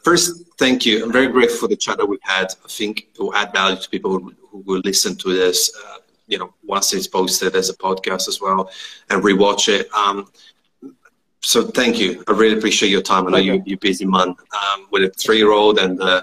first, 0.04 0.44
thank 0.58 0.84
you. 0.86 1.02
I'm 1.04 1.12
very 1.12 1.28
grateful 1.28 1.58
for 1.60 1.68
the 1.68 1.76
chat 1.76 1.96
that 1.98 2.06
we've 2.06 2.18
had. 2.22 2.46
I 2.64 2.68
think 2.68 3.08
it 3.14 3.18
will 3.20 3.34
add 3.34 3.52
value 3.52 3.76
to 3.80 3.88
people 3.90 4.10
who, 4.12 4.34
who 4.50 4.58
will 4.66 4.82
listen 4.84 5.16
to 5.16 5.32
this. 5.32 5.72
Uh, 5.86 5.98
you 6.26 6.38
know, 6.38 6.54
once 6.64 6.92
it's 6.94 7.06
posted 7.06 7.54
as 7.54 7.68
a 7.68 7.74
podcast 7.76 8.28
as 8.28 8.40
well, 8.40 8.70
and 9.10 9.22
rewatch 9.22 9.68
it. 9.68 9.92
Um, 9.94 10.30
so 11.42 11.62
thank 11.66 11.98
you. 11.98 12.24
I 12.28 12.32
really 12.32 12.56
appreciate 12.56 12.88
your 12.90 13.02
time. 13.02 13.26
I 13.26 13.30
know 13.32 13.36
you, 13.36 13.52
Okay. 13.54 13.62
you're 13.66 13.78
busy 13.78 14.06
man 14.06 14.28
um, 14.28 14.86
with 14.90 15.02
a 15.02 15.10
three-year-old, 15.10 15.78
and 15.78 16.00
uh, 16.00 16.22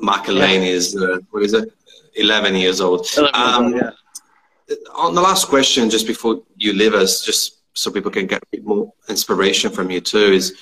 Market 0.00 0.32
Lane 0.32 0.62
is 0.64 0.96
uh, 0.96 1.18
what 1.30 1.42
is 1.44 1.52
it? 1.52 1.72
11 2.16 2.56
years 2.56 2.80
old. 2.80 3.06
11 3.16 3.34
years 3.38 3.54
Um, 3.56 3.76
yeah. 3.76 4.76
on 4.94 5.14
the 5.14 5.20
last 5.20 5.46
question, 5.48 5.88
just 5.90 6.06
before 6.08 6.42
you 6.56 6.72
leave 6.72 6.94
us, 6.94 7.24
just 7.24 7.58
so 7.74 7.90
people 7.92 8.10
can 8.10 8.26
get 8.26 8.42
a 8.42 8.46
bit 8.50 8.64
more 8.64 8.92
inspiration 9.08 9.70
from 9.70 9.90
you 9.90 10.00
too, 10.00 10.32
is 10.32 10.56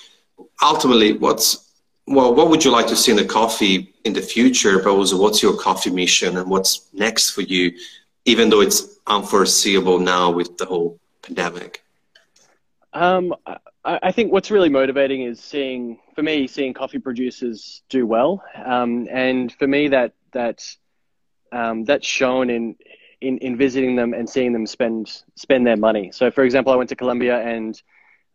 ultimately 0.63 1.15
what's 1.15 1.64
well, 2.07 2.35
what 2.35 2.51
would 2.51 2.65
you 2.65 2.71
like 2.71 2.87
to 2.89 2.97
see 2.97 3.11
in 3.11 3.17
the 3.17 3.25
coffee 3.25 3.95
in 4.05 4.13
the 4.13 4.21
future? 4.21 4.79
But 4.79 4.91
also, 4.91 5.21
what's 5.21 5.43
your 5.43 5.57
coffee 5.57 5.91
mission 5.91 6.37
and 6.37 6.51
what's 6.51 6.89
next 6.93 7.31
for 7.31 7.41
you, 7.41 7.73
even 8.25 8.51
though 8.51 8.61
it's 8.61 8.99
unforeseeable 9.07 9.99
now 9.99 10.31
with 10.31 10.59
the 10.59 10.67
whole 10.67 10.99
pandemic? 11.23 11.83
Um, 12.93 13.35
I, 13.47 13.59
I 13.85 14.13
think 14.13 14.33
what's 14.33 14.51
really 14.51 14.69
motivating 14.69 15.23
is 15.23 15.41
seeing, 15.41 15.99
for 16.15 16.23
me, 16.23 16.47
seeing 16.47 16.75
coffee 16.75 16.99
producers 16.99 17.83
do 17.89 18.07
well, 18.07 18.43
um, 18.65 19.09
and 19.11 19.53
for 19.53 19.67
me 19.67 19.89
that 19.89 20.13
that 20.33 20.63
um, 21.53 21.85
that's 21.85 22.07
shown 22.07 22.51
in, 22.51 22.77
in 23.21 23.39
in 23.39 23.57
visiting 23.57 23.97
them 23.97 24.13
and 24.13 24.29
seeing 24.29 24.53
them 24.53 24.67
spend 24.67 25.23
spend 25.37 25.67
their 25.67 25.77
money. 25.77 26.11
So, 26.13 26.31
for 26.31 26.45
example, 26.45 26.73
I 26.73 26.77
went 26.77 26.91
to 26.91 26.97
Colombia, 26.97 27.41
and 27.41 27.81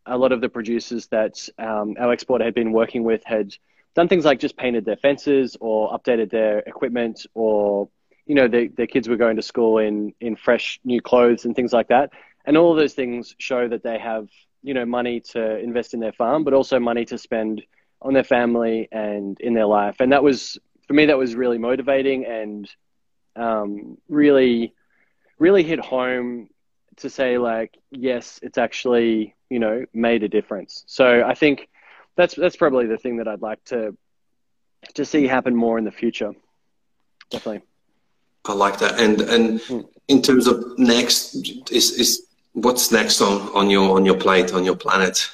a 0.05 0.17
lot 0.17 0.31
of 0.31 0.41
the 0.41 0.49
producers 0.49 1.07
that 1.07 1.47
um, 1.57 1.95
our 1.99 2.13
exporter 2.13 2.45
had 2.45 2.53
been 2.53 2.71
working 2.71 3.03
with 3.03 3.23
had 3.25 3.55
done 3.95 4.07
things 4.07 4.25
like 4.25 4.39
just 4.39 4.57
painted 4.57 4.85
their 4.85 4.97
fences 4.97 5.57
or 5.59 5.91
updated 5.91 6.29
their 6.31 6.59
equipment, 6.59 7.25
or 7.33 7.89
you 8.25 8.35
know, 8.35 8.47
their, 8.47 8.67
their 8.69 8.87
kids 8.87 9.07
were 9.07 9.17
going 9.17 9.35
to 9.35 9.41
school 9.41 9.77
in 9.79 10.13
in 10.19 10.35
fresh 10.35 10.79
new 10.83 11.01
clothes 11.01 11.45
and 11.45 11.55
things 11.55 11.73
like 11.73 11.89
that. 11.89 12.11
And 12.45 12.57
all 12.57 12.73
those 12.75 12.93
things 12.93 13.35
show 13.37 13.67
that 13.67 13.83
they 13.83 13.99
have 13.99 14.27
you 14.61 14.73
know 14.73 14.85
money 14.85 15.19
to 15.19 15.57
invest 15.59 15.93
in 15.93 15.99
their 15.99 16.11
farm 16.11 16.43
but 16.43 16.53
also 16.53 16.79
money 16.79 17.05
to 17.05 17.17
spend 17.17 17.61
on 18.01 18.13
their 18.13 18.23
family 18.23 18.87
and 18.91 19.39
in 19.39 19.53
their 19.53 19.65
life 19.65 19.97
and 19.99 20.11
that 20.11 20.23
was 20.23 20.57
for 20.87 20.93
me 20.93 21.05
that 21.05 21.17
was 21.17 21.35
really 21.35 21.57
motivating 21.57 22.25
and 22.25 22.69
um, 23.35 23.97
really 24.07 24.73
really 25.37 25.63
hit 25.63 25.79
home 25.79 26.49
to 26.99 27.09
say 27.09 27.37
like 27.37 27.77
yes 27.91 28.39
it's 28.43 28.57
actually 28.57 29.35
you 29.49 29.59
know 29.59 29.85
made 29.93 30.23
a 30.23 30.29
difference 30.29 30.83
so 30.87 31.23
i 31.25 31.33
think 31.33 31.67
that's 32.15 32.35
that's 32.35 32.55
probably 32.57 32.85
the 32.87 32.97
thing 32.97 33.17
that 33.17 33.27
i'd 33.27 33.41
like 33.41 33.63
to 33.65 33.95
to 34.95 35.05
see 35.05 35.27
happen 35.27 35.55
more 35.55 35.77
in 35.77 35.85
the 35.85 35.91
future 35.91 36.31
definitely 37.31 37.61
I 38.45 38.53
like 38.53 38.79
that. 38.79 38.99
And 38.99 39.21
and 39.21 39.61
Hmm. 39.67 39.81
in 40.07 40.21
terms 40.21 40.47
of 40.47 40.63
next, 40.77 41.35
is 41.71 41.91
is 41.91 42.25
what's 42.53 42.91
next 42.91 43.21
on 43.21 43.41
on 43.53 43.69
your 43.69 43.95
on 43.95 44.05
your 44.05 44.17
plate 44.17 44.53
on 44.53 44.63
your 44.65 44.75
planet? 44.75 45.29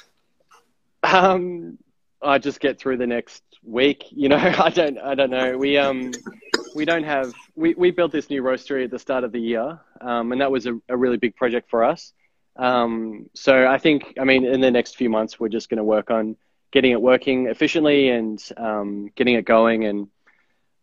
Um, 1.02 1.78
I 2.22 2.38
just 2.38 2.60
get 2.60 2.78
through 2.78 2.98
the 2.98 3.06
next 3.06 3.42
week. 3.62 4.04
You 4.10 4.28
know, 4.28 4.36
I 4.58 4.70
don't, 4.70 4.98
I 4.98 5.14
don't 5.14 5.30
know. 5.30 5.56
We 5.56 5.78
um, 5.78 6.12
we 6.76 6.84
don't 6.84 7.04
have. 7.04 7.32
We 7.56 7.74
we 7.74 7.90
built 7.90 8.12
this 8.12 8.28
new 8.28 8.42
roastery 8.42 8.84
at 8.84 8.90
the 8.90 8.98
start 8.98 9.24
of 9.24 9.32
the 9.32 9.40
year, 9.40 9.80
um, 10.00 10.30
and 10.32 10.40
that 10.40 10.50
was 10.50 10.66
a, 10.66 10.78
a 10.88 10.96
really 10.96 11.16
big 11.16 11.34
project 11.34 11.70
for 11.70 11.82
us. 11.82 12.12
Um, 12.56 13.28
so 13.34 13.66
I 13.66 13.78
think, 13.78 14.14
I 14.20 14.24
mean, 14.24 14.44
in 14.44 14.60
the 14.60 14.70
next 14.70 14.96
few 14.96 15.10
months, 15.10 15.40
we're 15.40 15.48
just 15.48 15.68
going 15.68 15.78
to 15.78 15.84
work 15.84 16.10
on 16.10 16.36
getting 16.72 16.92
it 16.92 17.00
working 17.00 17.48
efficiently 17.48 18.10
and 18.10 18.42
um, 18.56 19.10
getting 19.16 19.34
it 19.34 19.44
going, 19.44 19.84
and 19.84 20.08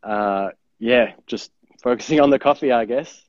uh, 0.04 0.50
yeah, 0.80 1.14
just 1.28 1.52
focusing 1.82 2.20
on 2.20 2.30
the 2.30 2.40
coffee, 2.40 2.72
I 2.72 2.86
guess. 2.86 3.24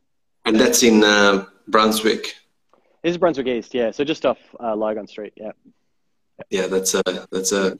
And 0.44 0.58
that's 0.58 0.82
in 0.82 1.04
uh, 1.04 1.46
Brunswick. 1.68 2.34
This 3.02 3.12
is 3.12 3.18
Brunswick 3.18 3.46
East, 3.46 3.74
yeah. 3.74 3.90
So 3.90 4.04
just 4.04 4.24
off 4.24 4.38
uh, 4.58 4.74
Lygon 4.74 5.06
Street, 5.06 5.34
yeah. 5.36 5.52
Yeah, 6.50 6.66
that's 6.66 6.94
a 6.94 7.02
that's 7.30 7.52
a 7.52 7.78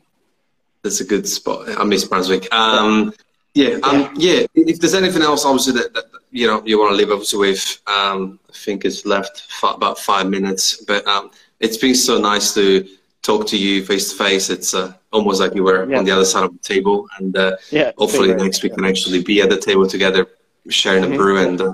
that's 0.83 1.01
a 1.01 1.05
good 1.05 1.27
spot. 1.27 1.69
I 1.81 1.85
miss 1.85 2.05
Brunswick. 2.05 2.53
Um, 2.55 3.13
yeah, 3.55 3.79
um, 3.83 4.11
yeah. 4.17 4.47
If 4.55 4.81
there's 4.81 4.95
anything 4.95 5.23
else, 5.23 5.45
obviously 5.45 5.75
that, 5.75 5.95
that 5.95 6.05
you 6.31 6.47
know 6.47 6.63
you 6.65 6.79
want 6.79 6.91
to 6.93 6.97
leave 6.97 7.11
us 7.11 7.33
with, 7.33 7.81
um, 7.87 8.39
I 8.49 8.53
think 8.53 8.85
it's 8.85 9.07
left 9.07 9.47
about 9.63 9.99
five 9.99 10.27
minutes. 10.29 10.83
But 10.85 11.07
um, 11.07 11.31
it's 11.61 11.77
been 11.77 11.95
so 11.95 12.21
nice 12.21 12.53
to 12.55 12.87
talk 13.23 13.47
to 13.49 13.57
you 13.57 13.85
face 13.85 14.11
to 14.13 14.17
face. 14.19 14.51
It's 14.51 14.75
uh, 14.75 14.93
almost 15.13 15.41
like 15.41 15.55
you 15.55 15.63
were 15.65 15.89
Yeah. 15.89 15.99
on 15.99 16.05
the 16.05 16.11
other 16.11 16.25
side 16.25 16.45
of 16.45 16.53
the 16.53 16.59
table, 16.75 17.07
and 17.19 17.37
uh, 17.37 17.57
Yeah. 17.71 17.93
hopefully 17.97 18.29
great. 18.29 18.43
next 18.43 18.63
we 18.63 18.71
can 18.71 18.85
actually 18.85 19.23
be 19.23 19.41
at 19.41 19.51
the 19.51 19.59
table 19.59 19.87
together, 19.87 20.27
sharing 20.69 21.05
a 21.05 21.07
Mhm. 21.09 21.17
brew. 21.17 21.39
And 21.47 21.61
uh, 21.61 21.73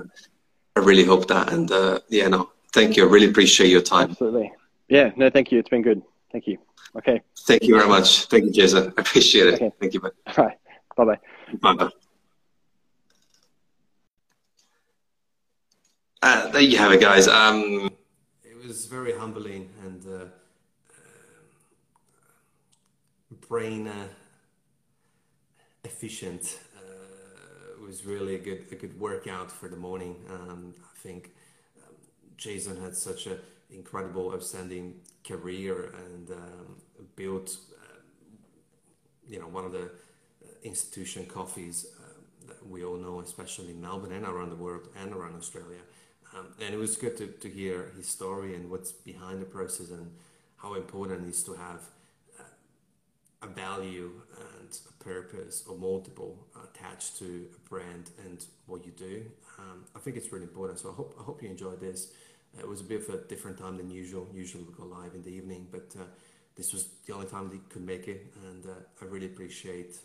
I 0.75 0.79
really 0.81 1.03
hope 1.03 1.27
that. 1.27 1.51
And 1.51 1.71
uh, 1.71 1.99
yeah, 2.09 2.27
no, 2.27 2.49
thank 2.73 2.95
you. 2.95 3.05
I 3.05 3.09
really 3.09 3.27
appreciate 3.29 3.69
your 3.69 3.81
time. 3.81 4.11
Absolutely. 4.11 4.51
Yeah, 4.87 5.11
no, 5.15 5.29
thank 5.29 5.51
you. 5.51 5.59
It's 5.59 5.69
been 5.69 5.81
good. 5.81 6.01
Thank 6.31 6.47
you. 6.47 6.57
Okay. 6.95 7.21
Thank 7.47 7.63
you 7.63 7.75
very 7.75 7.89
much. 7.89 8.25
Thank 8.25 8.45
you, 8.45 8.51
Jason. 8.51 8.93
I 8.97 9.01
appreciate 9.01 9.47
it. 9.47 9.53
Okay. 9.55 9.71
Thank 9.79 9.93
you. 9.93 9.99
Bye 10.01 10.09
All 10.37 10.45
right. 10.45 10.57
Bye 10.95 11.05
bye. 11.05 11.19
Uh, 16.23 16.49
there 16.51 16.61
you 16.61 16.77
have 16.77 16.91
it, 16.91 17.01
guys. 17.01 17.27
Um, 17.27 17.89
it 18.43 18.55
was 18.67 18.85
very 18.85 19.17
humbling 19.17 19.69
and 19.83 20.05
uh, 20.05 20.25
brain 23.47 23.87
uh, 23.87 24.07
efficient. 25.83 26.59
Uh, 26.77 27.73
it 27.73 27.81
was 27.81 28.05
really 28.05 28.35
a 28.35 28.39
good 28.39 28.65
a 28.71 28.75
good 28.75 28.99
workout 28.99 29.51
for 29.51 29.67
the 29.67 29.75
morning. 29.75 30.15
Um, 30.29 30.75
I 30.83 30.97
think 30.99 31.31
um, 31.83 31.95
Jason 32.37 32.79
had 32.81 32.95
such 32.95 33.25
an 33.25 33.39
incredible, 33.71 34.31
outstanding 34.31 34.95
career 35.27 35.93
and 36.05 36.29
um, 36.31 36.75
built, 37.15 37.57
uh, 37.81 37.99
you 39.27 39.39
know, 39.39 39.47
one 39.47 39.65
of 39.65 39.71
the 39.71 39.85
uh, 39.85 39.87
institution 40.63 41.25
coffees 41.25 41.87
uh, 41.99 42.47
that 42.47 42.67
we 42.67 42.83
all 42.83 42.97
know, 42.97 43.19
especially 43.19 43.71
in 43.71 43.81
Melbourne 43.81 44.11
and 44.11 44.25
around 44.25 44.49
the 44.49 44.55
world 44.55 44.87
and 45.01 45.13
around 45.13 45.35
Australia. 45.35 45.79
Um, 46.35 46.47
and 46.61 46.73
it 46.73 46.77
was 46.77 46.95
good 46.95 47.17
to, 47.17 47.27
to 47.27 47.49
hear 47.49 47.91
his 47.97 48.07
story 48.07 48.55
and 48.55 48.69
what's 48.69 48.91
behind 48.91 49.41
the 49.41 49.45
process 49.45 49.89
and 49.89 50.11
how 50.57 50.75
important 50.75 51.27
it 51.27 51.29
is 51.29 51.43
to 51.43 51.53
have 51.53 51.81
uh, 52.39 52.43
a 53.43 53.47
value 53.47 54.11
and 54.39 54.79
a 54.89 55.03
purpose 55.03 55.63
or 55.67 55.75
multiple 55.77 56.47
attached 56.63 57.17
to 57.17 57.47
a 57.55 57.69
brand 57.69 58.11
and 58.25 58.45
what 58.67 58.85
you 58.85 58.91
do. 58.91 59.25
Um, 59.59 59.83
I 59.95 59.99
think 59.99 60.15
it's 60.15 60.31
really 60.31 60.45
important. 60.45 60.79
So 60.79 60.89
I 60.89 60.93
hope, 60.93 61.15
I 61.19 61.23
hope 61.23 61.43
you 61.43 61.49
enjoyed 61.49 61.81
this. 61.81 62.13
it 62.57 62.67
was 62.67 62.79
a 62.81 62.83
bit 62.83 63.01
of 63.01 63.15
a 63.15 63.17
different 63.27 63.57
time 63.57 63.77
than 63.77 63.89
usual. 63.89 64.27
Usually 64.33 64.63
we 64.63 64.73
go 64.73 64.85
live 64.85 65.13
in 65.13 65.23
the 65.23 65.29
evening, 65.29 65.67
but 65.71 65.93
uh, 65.99 66.03
this 66.55 66.71
was 66.71 66.87
the 67.05 67.13
only 67.13 67.27
time 67.27 67.49
they 67.49 67.59
could 67.69 67.85
make 67.85 68.07
it. 68.07 68.33
And 68.49 68.65
uh, 68.65 68.69
I 69.01 69.05
really 69.05 69.25
appreciate 69.25 69.97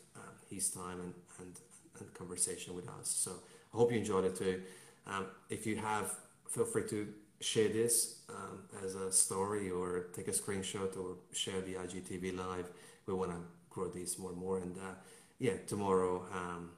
uh, 0.57 0.81
time 0.81 1.01
and, 1.01 1.15
and, 1.39 1.61
and 2.01 2.15
conversation 2.15 2.75
with 2.75 2.89
us. 2.89 3.09
So 3.09 3.33
I 3.73 3.77
hope 3.77 3.93
you 3.93 3.99
enjoyed 3.99 4.25
it 4.25 4.37
too. 4.37 4.63
Um, 5.07 5.27
if 5.51 5.67
you 5.67 5.77
have, 5.77 6.15
feel 6.49 6.65
free 6.65 6.89
to 6.89 7.09
share 7.41 7.69
this 7.69 8.21
um, 8.29 8.61
as 8.85 8.95
a 8.95 9.13
story 9.13 9.71
or 9.71 10.07
take 10.15 10.29
a 10.29 10.33
screenshot 10.33 10.97
or 10.97 11.17
share 11.33 11.61
the 11.61 11.75
IGTV 11.75 12.37
live. 12.37 12.67
We 13.07 13.15
want 13.15 13.31
to 13.33 13.39
grow 13.71 13.89
this 13.89 14.19
more 14.19 14.31
and 14.31 14.39
more. 14.39 14.59
And 14.59 14.77
uh, 14.77 14.95
yeah, 15.39 15.57
tomorrow 15.67 16.25
um, 16.33 16.71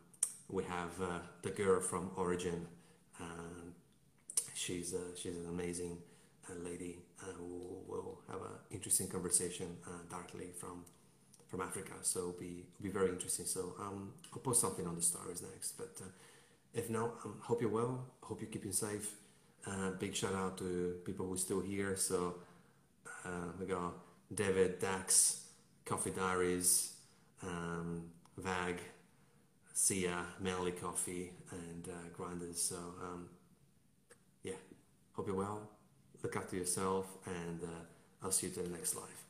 we 0.48 0.64
have 0.64 1.00
uh, 1.00 1.18
the 1.42 1.50
girl 1.50 1.80
from 1.80 2.10
Origin. 2.16 2.66
Um, 3.20 3.74
she's 4.54 4.94
uh, 4.94 5.14
she's 5.16 5.36
an 5.36 5.46
amazing 5.48 5.98
uh, 6.50 6.54
lady 6.64 6.98
who 7.36 7.78
will 7.86 8.20
have 8.30 8.40
an 8.40 8.58
interesting 8.70 9.08
conversation 9.08 9.76
uh, 9.86 9.90
directly 10.08 10.48
from 10.58 10.84
from 11.48 11.60
Africa. 11.62 11.92
So 12.02 12.20
it'll 12.20 12.32
be 12.32 12.66
it'll 12.78 12.84
be 12.84 12.90
very 12.90 13.08
interesting. 13.08 13.46
So 13.46 13.74
um, 13.80 14.12
I'll 14.32 14.40
post 14.40 14.60
something 14.60 14.86
on 14.86 14.94
the 14.94 15.02
stories 15.02 15.42
next. 15.42 15.72
But 15.72 15.94
uh, 16.00 16.08
if 16.74 16.90
not, 16.90 17.16
um, 17.24 17.36
hope 17.40 17.60
you're 17.60 17.70
well. 17.70 18.04
Hope 18.22 18.40
you're 18.40 18.50
keeping 18.50 18.72
safe. 18.72 19.14
Uh, 19.66 19.90
big 19.98 20.14
shout 20.14 20.34
out 20.34 20.58
to 20.58 20.96
people 21.04 21.26
who 21.26 21.34
are 21.34 21.38
still 21.38 21.60
here. 21.60 21.96
So 21.96 22.36
uh, 23.24 23.52
we 23.58 23.66
got 23.66 23.94
David, 24.32 24.78
Dax, 24.78 25.46
Coffee 25.84 26.10
Diaries, 26.10 26.92
um, 27.42 28.04
Vag, 28.36 28.80
Sia, 29.72 30.26
Melly 30.40 30.72
Coffee, 30.72 31.32
and 31.50 31.88
uh, 31.88 32.08
Grinders. 32.16 32.60
So 32.60 32.76
um, 33.02 33.28
yeah, 34.42 34.52
hope 35.14 35.26
you're 35.26 35.36
well. 35.36 35.70
Look 36.22 36.36
after 36.36 36.56
yourself, 36.56 37.06
and 37.26 37.62
uh, 37.62 37.84
I'll 38.22 38.32
see 38.32 38.48
you 38.48 38.52
to 38.54 38.62
the 38.62 38.70
next 38.70 38.96
live. 38.96 39.27